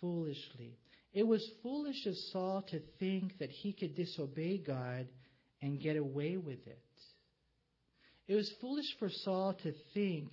Foolishly. 0.00 0.76
It 1.12 1.24
was 1.24 1.48
foolish 1.62 2.04
of 2.06 2.16
Saul 2.32 2.64
to 2.70 2.80
think 2.98 3.38
that 3.38 3.50
he 3.50 3.72
could 3.72 3.94
disobey 3.94 4.58
God 4.58 5.06
and 5.62 5.80
get 5.80 5.96
away 5.96 6.36
with 6.36 6.66
it. 6.66 6.82
It 8.26 8.34
was 8.34 8.52
foolish 8.60 8.96
for 8.98 9.08
Saul 9.08 9.54
to 9.62 9.72
think 9.92 10.32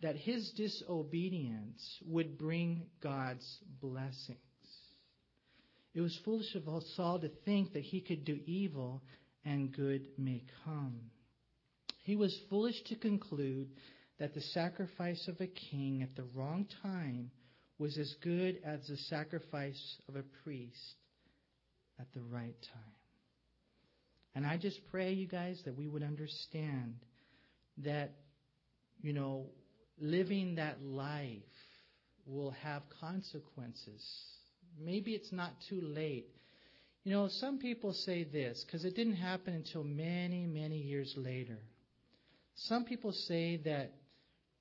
that 0.00 0.16
his 0.16 0.50
disobedience 0.56 1.98
would 2.06 2.38
bring 2.38 2.86
God's 3.02 3.58
blessings. 3.80 4.38
It 5.94 6.00
was 6.00 6.18
foolish 6.24 6.54
of 6.54 6.64
Saul 6.96 7.20
to 7.20 7.28
think 7.44 7.74
that 7.74 7.82
he 7.82 8.00
could 8.00 8.24
do 8.24 8.38
evil 8.46 9.02
and 9.44 9.70
good 9.70 10.06
may 10.16 10.42
come. 10.64 10.98
He 12.02 12.16
was 12.16 12.38
foolish 12.50 12.82
to 12.84 12.96
conclude 12.96 13.68
that 14.18 14.34
the 14.34 14.40
sacrifice 14.40 15.28
of 15.28 15.40
a 15.40 15.46
king 15.46 16.02
at 16.02 16.14
the 16.14 16.24
wrong 16.34 16.66
time 16.82 17.30
was 17.78 17.96
as 17.98 18.14
good 18.22 18.58
as 18.64 18.86
the 18.86 18.96
sacrifice 18.96 19.96
of 20.08 20.16
a 20.16 20.22
priest 20.44 20.94
at 21.98 22.06
the 22.14 22.20
right 22.20 22.54
time. 22.72 22.94
And 24.34 24.46
I 24.46 24.56
just 24.56 24.80
pray, 24.90 25.12
you 25.12 25.26
guys, 25.26 25.60
that 25.64 25.76
we 25.76 25.88
would 25.88 26.02
understand 26.02 26.96
that, 27.78 28.12
you 29.00 29.12
know, 29.12 29.46
living 29.98 30.56
that 30.56 30.82
life 30.82 31.42
will 32.26 32.52
have 32.62 32.82
consequences. 33.00 34.04
Maybe 34.80 35.12
it's 35.12 35.32
not 35.32 35.52
too 35.68 35.80
late. 35.80 36.28
You 37.04 37.12
know, 37.12 37.28
some 37.28 37.58
people 37.58 37.92
say 37.92 38.24
this 38.24 38.64
because 38.64 38.84
it 38.84 38.96
didn't 38.96 39.16
happen 39.16 39.54
until 39.54 39.84
many, 39.84 40.46
many 40.46 40.78
years 40.78 41.12
later. 41.16 41.58
Some 42.54 42.84
people 42.84 43.12
say 43.12 43.58
that, 43.64 43.92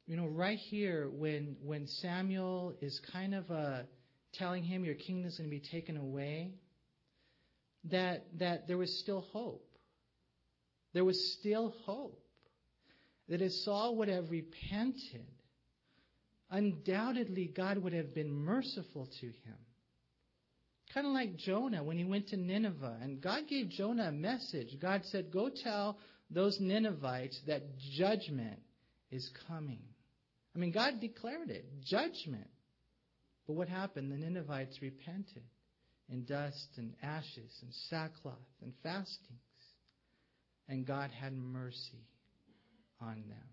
you 0.08 0.16
know, 0.16 0.28
right 0.28 0.58
here 0.58 1.10
when 1.10 1.58
when 1.64 1.88
Samuel 1.88 2.74
is 2.82 3.00
kind 3.12 3.36
of 3.36 3.50
uh, 3.52 3.82
telling 4.34 4.64
him 4.64 4.84
your 4.84 4.96
kingdom 4.96 5.28
is 5.28 5.38
going 5.38 5.50
to 5.50 5.56
be 5.56 5.62
taken 5.72 5.98
away, 5.98 6.52
that 7.86 8.26
that 8.40 8.68
there 8.68 8.78
was 8.78 9.00
still 9.00 9.22
hope. 9.32 9.68
There 10.94 11.06
was 11.06 11.34
still 11.40 11.74
hope 11.86 12.22
that 13.30 13.42
if 13.42 13.52
Saul 13.52 13.96
would 13.98 14.10
have 14.10 14.30
repented, 14.30 15.26
undoubtedly 16.50 17.52
God 17.56 17.78
would 17.78 17.94
have 17.94 18.14
been 18.14 18.32
merciful 18.32 19.08
to 19.22 19.26
him. 19.26 19.58
Kind 20.94 21.08
of 21.08 21.14
like 21.14 21.38
Jonah 21.38 21.84
when 21.84 21.98
he 21.98 22.04
went 22.04 22.28
to 22.30 22.38
Nineveh, 22.38 22.98
and 23.02 23.22
God 23.22 23.48
gave 23.48 23.70
Jonah 23.70 24.10
a 24.10 24.12
message. 24.12 24.78
God 24.82 25.04
said, 25.06 25.32
Go 25.32 25.50
tell 25.64 25.98
those 26.34 26.58
Ninevites 26.60 27.40
that 27.48 27.64
judgment 27.98 28.60
is 29.12 29.30
coming. 29.48 29.82
I 30.56 30.60
mean, 30.60 30.72
God 30.72 31.00
declared 31.00 31.50
it 31.50 31.66
judgment. 31.84 32.50
But 33.48 33.54
what 33.54 33.68
happened? 33.68 34.12
The 34.12 34.18
Ninevites 34.18 34.82
repented 34.82 35.44
in 36.10 36.26
dust 36.26 36.68
and 36.78 36.94
ashes 37.02 37.60
and 37.62 37.74
sackcloth 37.90 38.36
and 38.62 38.74
fastings. 38.84 39.40
And 40.68 40.86
God 40.86 41.10
had 41.12 41.34
mercy 41.34 42.06
on 43.02 43.24
them. 43.28 43.50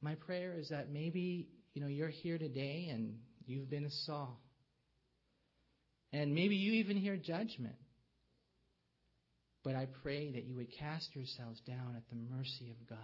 My 0.00 0.14
prayer 0.14 0.54
is 0.56 0.68
that 0.68 0.90
maybe, 0.90 1.48
you 1.74 1.82
know, 1.82 1.88
you're 1.88 2.08
here 2.08 2.38
today 2.38 2.88
and 2.90 3.18
you've 3.46 3.68
been 3.68 3.84
a 3.84 3.90
Saul. 3.90 4.40
And 6.12 6.34
maybe 6.34 6.54
you 6.54 6.74
even 6.74 6.96
hear 6.96 7.16
judgment. 7.16 7.74
But 9.64 9.74
I 9.74 9.86
pray 10.02 10.30
that 10.32 10.44
you 10.44 10.54
would 10.56 10.72
cast 10.78 11.14
yourselves 11.14 11.60
down 11.66 11.94
at 11.96 12.08
the 12.08 12.16
mercy 12.34 12.70
of 12.70 12.88
God. 12.88 12.98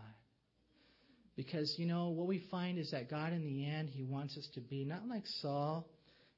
Because, 1.37 1.75
you 1.79 1.87
know, 1.87 2.11
what 2.11 2.29
we 2.29 2.45
find 2.51 2.79
is 2.79 2.93
that 2.93 3.11
God, 3.11 3.33
in 3.33 3.45
the 3.45 3.69
end, 3.69 3.91
He 3.91 4.05
wants 4.05 4.37
us 4.37 4.49
to 4.55 4.61
be 4.61 4.85
not 4.85 5.09
like 5.09 5.25
Saul. 5.41 5.89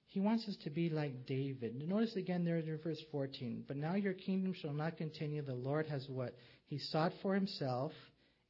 He 0.06 0.20
wants 0.20 0.48
us 0.48 0.56
to 0.64 0.70
be 0.70 0.88
like 0.88 1.26
David. 1.26 1.74
Notice 1.76 2.16
again 2.16 2.44
there 2.44 2.56
in 2.56 2.78
verse 2.82 3.02
14. 3.12 3.64
But 3.68 3.76
now 3.76 3.94
your 3.94 4.14
kingdom 4.14 4.54
shall 4.54 4.72
not 4.72 4.96
continue. 4.96 5.42
The 5.42 5.54
Lord 5.54 5.86
has 5.88 6.06
what? 6.08 6.34
He 6.66 6.78
sought 6.78 7.12
for 7.20 7.34
himself 7.34 7.92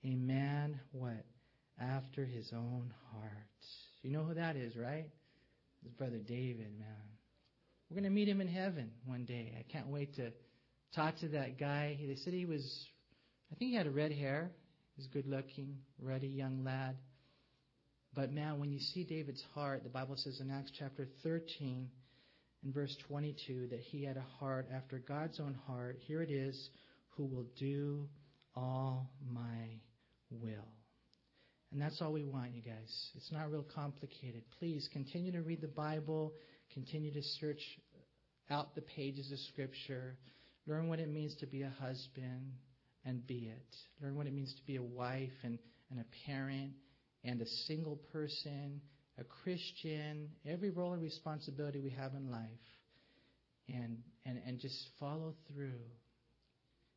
a 0.05 0.15
man, 0.15 0.79
what? 0.93 1.25
After 1.81 2.25
his 2.25 2.53
own 2.55 2.95
heart. 3.13 3.33
You 4.03 4.13
know 4.13 4.23
who 4.23 4.35
that 4.35 4.55
is, 4.55 4.77
right? 4.77 5.07
His 5.83 5.93
brother 5.93 6.19
David, 6.19 6.79
man. 6.79 7.07
We're 7.91 7.97
going 7.97 8.05
to 8.05 8.11
meet 8.11 8.29
him 8.29 8.41
in 8.41 8.49
heaven 8.49 8.91
one 9.05 9.25
day. 9.25 9.57
I 9.59 9.65
can't 9.73 9.89
wait 9.89 10.15
to 10.17 10.33
talk 10.97 11.19
to 11.19 11.29
that 11.29 11.61
guy. 11.61 11.99
They 12.01 12.17
said 12.17 12.33
he 12.33 12.47
was, 12.47 12.65
I 13.53 13.55
think 13.57 13.73
he 13.73 13.77
had 13.77 13.95
red 13.95 14.13
hair. 14.13 14.51
He's 14.97 15.07
good 15.09 15.27
looking, 15.27 15.77
ruddy 16.01 16.27
young 16.27 16.65
lad. 16.65 16.97
But 18.15 18.33
man, 18.33 18.59
when 18.59 18.73
you 18.73 18.81
see 18.81 19.05
David's 19.05 19.45
heart, 19.55 19.83
the 19.85 19.91
Bible 19.91 20.17
says 20.17 20.41
in 20.41 20.51
Acts 20.51 20.73
chapter 20.79 21.07
13 21.23 21.89
and 22.65 22.75
verse 22.75 22.97
22 23.09 23.69
that 23.71 23.81
he 23.81 24.05
had 24.05 24.17
a 24.17 24.25
heart 24.41 24.69
after 24.75 24.99
God's 24.99 25.39
own 25.39 25.55
heart. 25.67 25.99
Here 26.01 26.23
it 26.23 26.31
is, 26.31 26.71
who 27.11 27.27
will 27.27 27.47
do 27.59 28.09
all 28.55 29.11
my 29.31 29.81
will. 30.31 30.73
And 31.73 31.83
that's 31.83 32.01
all 32.01 32.13
we 32.13 32.25
want, 32.25 32.55
you 32.55 32.63
guys. 32.63 33.11
It's 33.17 33.31
not 33.31 33.51
real 33.51 33.67
complicated. 33.75 34.45
Please 34.59 34.89
continue 34.95 35.33
to 35.33 35.43
read 35.43 35.61
the 35.61 35.69
Bible, 35.69 36.33
continue 36.73 37.13
to 37.13 37.23
search 37.39 37.61
out 38.49 38.75
the 38.75 38.81
pages 38.81 39.31
of 39.31 39.39
Scripture, 39.53 40.17
learn 40.67 40.89
what 40.89 41.01
it 41.01 41.09
means 41.09 41.35
to 41.37 41.47
be 41.47 41.63
a 41.63 41.73
husband, 41.81 42.53
and 43.05 43.27
be 43.27 43.51
it. 43.53 43.77
Learn 44.03 44.17
what 44.17 44.27
it 44.27 44.35
means 44.35 44.53
to 44.55 44.67
be 44.67 44.77
a 44.77 44.83
wife 44.83 45.33
and, 45.43 45.59
and 45.91 46.01
a 46.01 46.27
parent 46.27 46.73
and 47.25 47.41
a 47.41 47.47
single 47.67 48.01
person, 48.13 48.81
a 49.19 49.25
Christian, 49.25 50.29
every 50.45 50.71
role 50.71 50.93
and 50.93 51.03
responsibility 51.03 51.81
we 51.81 51.91
have 51.91 52.15
in 52.15 52.31
life. 52.31 52.43
And, 53.69 53.99
and, 54.25 54.41
and 54.47 54.61
just 54.61 54.77
follow 55.01 55.35
through. 55.49 55.81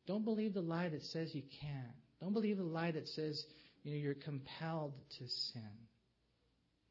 Don't 0.06 0.24
believe 0.24 0.54
the 0.54 0.60
lie 0.60 0.88
that 0.88 1.02
says 1.02 1.34
you 1.34 1.42
can't. 1.60 1.96
Don't 2.20 2.32
believe 2.32 2.58
the 2.58 2.62
lie 2.62 2.92
that 2.92 3.08
says 3.08 3.44
you 3.82 3.92
know, 3.92 3.96
you're 3.96 4.14
compelled 4.14 4.92
to 5.18 5.26
sin. 5.52 5.62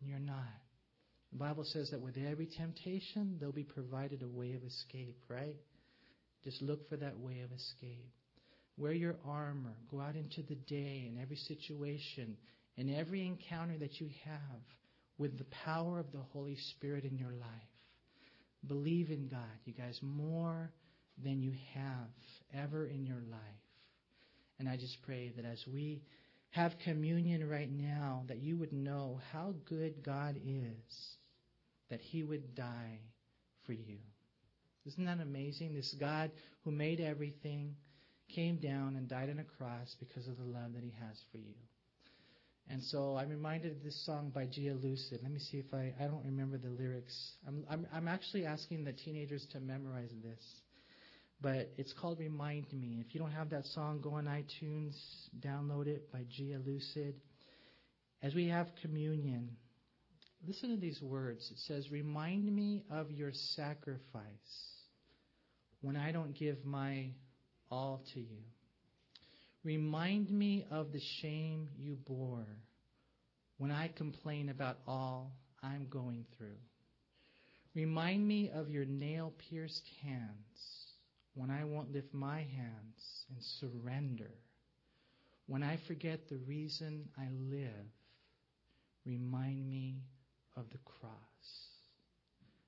You're 0.02 0.20
not. 0.20 0.38
The 1.32 1.38
Bible 1.38 1.64
says 1.64 1.92
that 1.92 2.02
with 2.02 2.18
every 2.18 2.48
temptation, 2.48 3.38
there'll 3.40 3.54
be 3.54 3.64
provided 3.64 4.24
a 4.24 4.28
way 4.28 4.54
of 4.54 4.64
escape, 4.64 5.18
right? 5.30 5.56
Just 6.44 6.62
look 6.62 6.88
for 6.90 6.98
that 6.98 7.20
way 7.20 7.42
of 7.42 7.52
escape. 7.52 8.12
Wear 8.78 8.94
your 8.94 9.18
armor. 9.26 9.76
Go 9.92 10.00
out 10.00 10.16
into 10.16 10.42
the 10.42 10.56
day 10.56 11.10
in 11.12 11.20
every 11.22 11.36
situation, 11.36 12.38
in 12.78 12.94
every 12.94 13.26
encounter 13.26 13.78
that 13.78 14.00
you 14.00 14.10
have 14.26 14.62
with 15.18 15.38
the 15.38 15.46
power 15.66 16.00
of 16.00 16.12
the 16.12 16.24
Holy 16.32 16.56
Spirit 16.72 17.04
in 17.04 17.18
your 17.18 17.34
life. 17.34 17.50
Believe 18.66 19.10
in 19.10 19.28
God, 19.28 19.42
you 19.66 19.74
guys, 19.74 20.00
more 20.02 20.72
than 21.24 21.42
you 21.42 21.54
have 21.74 22.64
ever 22.64 22.86
in 22.86 23.06
your 23.06 23.22
life. 23.30 23.42
And 24.60 24.68
I 24.68 24.78
just 24.78 24.98
pray 25.06 25.32
that 25.36 25.46
as 25.46 25.64
we 25.72 26.02
have 26.52 26.72
communion 26.84 27.48
right 27.48 27.72
now, 27.72 28.24
that 28.28 28.40
you 28.40 28.58
would 28.58 28.74
know 28.74 29.20
how 29.32 29.54
good 29.66 30.04
God 30.04 30.36
is, 30.46 31.18
that 31.90 32.02
He 32.02 32.24
would 32.24 32.56
die 32.56 33.00
for 33.66 33.74
you. 33.74 33.98
Isn't 34.86 35.06
that 35.06 35.20
amazing? 35.20 35.74
This 35.74 35.96
God 36.00 36.32
who 36.64 36.72
made 36.72 37.00
everything 37.00 37.76
came 38.34 38.58
down 38.58 38.96
and 38.96 39.08
died 39.08 39.30
on 39.30 39.40
a 39.40 39.44
cross 39.44 39.96
because 40.00 40.28
of 40.28 40.38
the 40.38 40.44
love 40.44 40.74
that 40.74 40.84
he 40.84 40.94
has 41.00 41.18
for 41.32 41.38
you. 41.38 41.56
And 42.70 42.84
so 42.84 43.18
I'm 43.18 43.30
reminded 43.30 43.72
of 43.72 43.84
this 43.84 44.06
song 44.06 44.32
by 44.34 44.46
Gia 44.46 44.76
Lucid. 44.76 45.22
Let 45.24 45.32
me 45.32 45.40
see 45.40 45.58
if 45.58 45.74
I, 45.74 45.92
I 46.00 46.06
don't 46.06 46.24
remember 46.24 46.58
the 46.58 46.70
lyrics. 46.70 47.32
I'm, 47.48 47.66
I'm, 47.70 47.88
I'm 47.92 48.08
actually 48.08 48.46
asking 48.46 48.84
the 48.84 48.94
teenagers 48.94 49.48
to 49.54 49.60
memorize 49.60 50.12
this. 50.24 50.42
But 51.42 51.72
it's 51.78 51.94
called 51.94 52.20
Remind 52.20 52.72
Me. 52.72 53.04
If 53.06 53.16
you 53.16 53.22
don't 53.22 53.32
have 53.32 53.50
that 53.52 53.66
song, 53.66 54.02
go 54.02 54.16
on 54.16 54.26
iTunes, 54.26 54.94
download 55.40 55.88
it 55.88 56.12
by 56.12 56.26
Gia 56.30 56.60
Lucid. 56.64 57.16
As 58.22 58.36
we 58.36 58.50
have 58.50 58.68
communion, 58.82 59.56
listen 60.48 60.70
to 60.70 60.78
these 60.78 61.02
words. 61.02 61.50
It 61.52 61.60
says, 61.68 61.92
Remind 61.92 62.54
me 62.54 62.84
of 62.90 63.12
your 63.12 63.32
sacrifice 63.56 64.24
when 65.82 65.96
I 65.96 66.12
don't 66.12 66.34
give 66.34 66.66
my 66.66 67.12
all 67.72 68.02
to 68.14 68.20
you. 68.20 68.44
Remind 69.64 70.30
me 70.30 70.66
of 70.72 70.92
the 70.92 71.02
shame 71.22 71.70
you 71.78 71.98
bore 72.08 72.48
when 73.58 73.72
I 73.72 73.90
complain 73.90 74.50
about 74.50 74.78
all 74.88 75.34
I'm 75.62 75.88
going 75.90 76.26
through. 76.38 76.58
Remind 77.76 78.28
me 78.28 78.50
of 78.54 78.70
your 78.70 78.86
nail 78.86 79.34
pierced 79.50 79.88
hands 80.02 80.90
when 81.36 81.52
I 81.52 81.66
won't 81.66 81.92
lift 81.92 82.14
my 82.14 82.40
hands 82.40 83.26
and 83.30 83.38
surrender. 83.60 84.32
When 85.46 85.62
I 85.62 85.80
forget 85.88 86.30
the 86.30 86.38
reason 86.38 87.10
I 87.18 87.28
live, 87.52 87.88
remind 89.06 89.70
me 89.70 89.98
of 90.60 90.70
the 90.72 90.78
cross. 90.86 91.14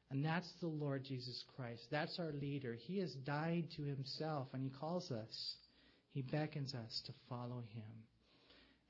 And 0.09 0.25
that's 0.25 0.51
the 0.59 0.67
Lord 0.67 1.03
Jesus 1.05 1.43
Christ. 1.55 1.81
That's 1.89 2.19
our 2.19 2.31
leader. 2.33 2.77
He 2.87 2.99
has 2.99 3.13
died 3.25 3.67
to 3.77 3.83
himself 3.83 4.47
and 4.53 4.63
he 4.63 4.69
calls 4.69 5.09
us, 5.11 5.55
he 6.13 6.21
beckons 6.21 6.73
us 6.73 7.01
to 7.05 7.13
follow 7.29 7.63
him. 7.73 7.91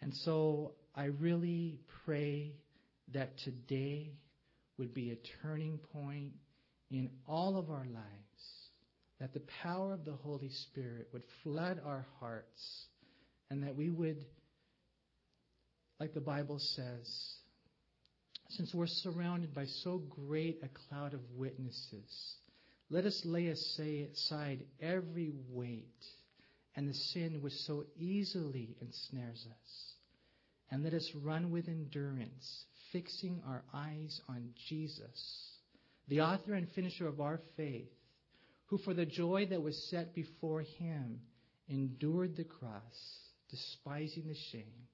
And 0.02 0.14
so 0.26 0.74
I 0.96 1.06
really 1.06 1.80
pray 2.06 2.54
that 3.14 3.38
today 3.44 4.14
would 4.78 4.94
be 4.94 5.12
a 5.12 5.18
turning 5.44 5.78
point 5.94 6.32
in 6.90 7.10
all 7.28 7.58
of 7.58 7.70
our 7.70 7.86
lives, 7.86 8.44
that 9.20 9.34
the 9.34 9.44
power 9.62 9.94
of 9.94 10.04
the 10.04 10.14
Holy 10.24 10.50
Spirit 10.50 11.08
would 11.14 11.24
flood 11.44 11.80
our 11.86 12.06
hearts, 12.20 12.86
and 13.52 13.64
that 13.64 13.76
we 13.76 13.92
would, 13.92 14.26
like 16.00 16.14
the 16.16 16.20
Bible 16.20 16.58
says, 16.58 17.36
since 18.58 18.74
we're 18.74 18.88
surrounded 18.88 19.54
by 19.54 19.66
so 19.66 20.00
great 20.10 20.62
a 20.64 20.70
cloud 20.88 21.14
of 21.14 21.22
witnesses, 21.36 22.36
let 22.90 23.06
us 23.06 23.22
lay 23.24 23.48
aside 23.48 24.66
every 24.82 25.32
weight 25.50 26.04
and 26.76 26.90
the 26.90 26.94
sin 26.94 27.42
which 27.42 27.54
so 27.54 27.86
easily 27.98 28.76
ensnares 28.82 29.46
us. 29.50 29.94
And 30.70 30.84
let 30.84 30.94
us 30.94 31.10
run 31.22 31.52
with 31.52 31.68
endurance, 31.68 32.66
fixing 32.92 33.42
our 33.46 33.64
eyes 33.74 34.22
on 34.30 34.50
Jesus, 34.70 35.58
the 36.08 36.22
author 36.22 36.54
and 36.54 36.70
finisher 36.72 37.08
of 37.08 37.20
our 37.20 37.40
faith, 37.58 37.92
who 38.68 38.78
for 38.78 38.94
the 38.94 39.06
joy 39.06 39.48
that 39.50 39.62
was 39.62 39.90
set 39.90 40.16
before 40.16 40.62
him 40.62 41.20
endured 41.68 42.38
the 42.38 42.46
cross, 42.46 43.20
despising 43.50 44.28
the 44.28 44.36
shame, 44.52 44.88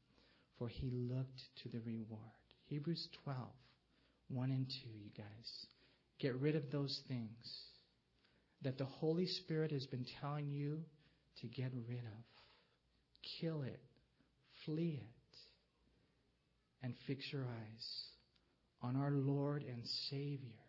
for 0.58 0.68
he 0.68 0.90
looked 0.92 1.42
to 1.62 1.70
the 1.70 1.80
reward. 1.80 2.37
Hebrews 2.68 3.08
12, 3.24 3.40
1 4.30 4.50
and 4.52 4.68
2, 4.68 4.74
you 4.90 5.10
guys. 5.18 5.66
Get 6.20 6.36
rid 6.36 6.56
of 6.56 6.72
those 6.72 7.00
things 7.08 7.64
that 8.64 8.78
the 8.78 8.86
Holy 8.86 9.28
Spirit 9.28 9.72
has 9.72 9.86
been 9.86 10.06
telling 10.22 10.52
you 10.52 10.80
to 11.42 11.48
get 11.48 11.72
rid 11.88 12.00
of. 12.00 12.24
Kill 13.40 13.62
it, 13.62 13.80
flee 14.66 15.02
it, 15.02 15.38
and 16.84 16.94
fix 17.06 17.24
your 17.32 17.44
eyes 17.44 18.04
on 18.82 18.96
our 18.96 19.12
Lord 19.12 19.64
and 19.64 19.82
Savior, 20.10 20.60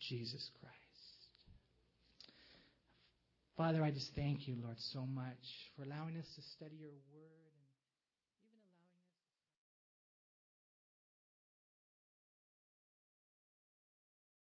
Jesus 0.00 0.50
Christ. 0.60 0.74
Father, 3.56 3.82
I 3.82 3.90
just 3.90 4.10
thank 4.14 4.46
you, 4.46 4.56
Lord, 4.62 4.76
so 4.92 5.04
much 5.04 5.44
for 5.76 5.82
allowing 5.82 6.16
us 6.16 6.26
to 6.36 6.42
study 6.56 6.76
your 6.78 6.90
word. 7.12 7.47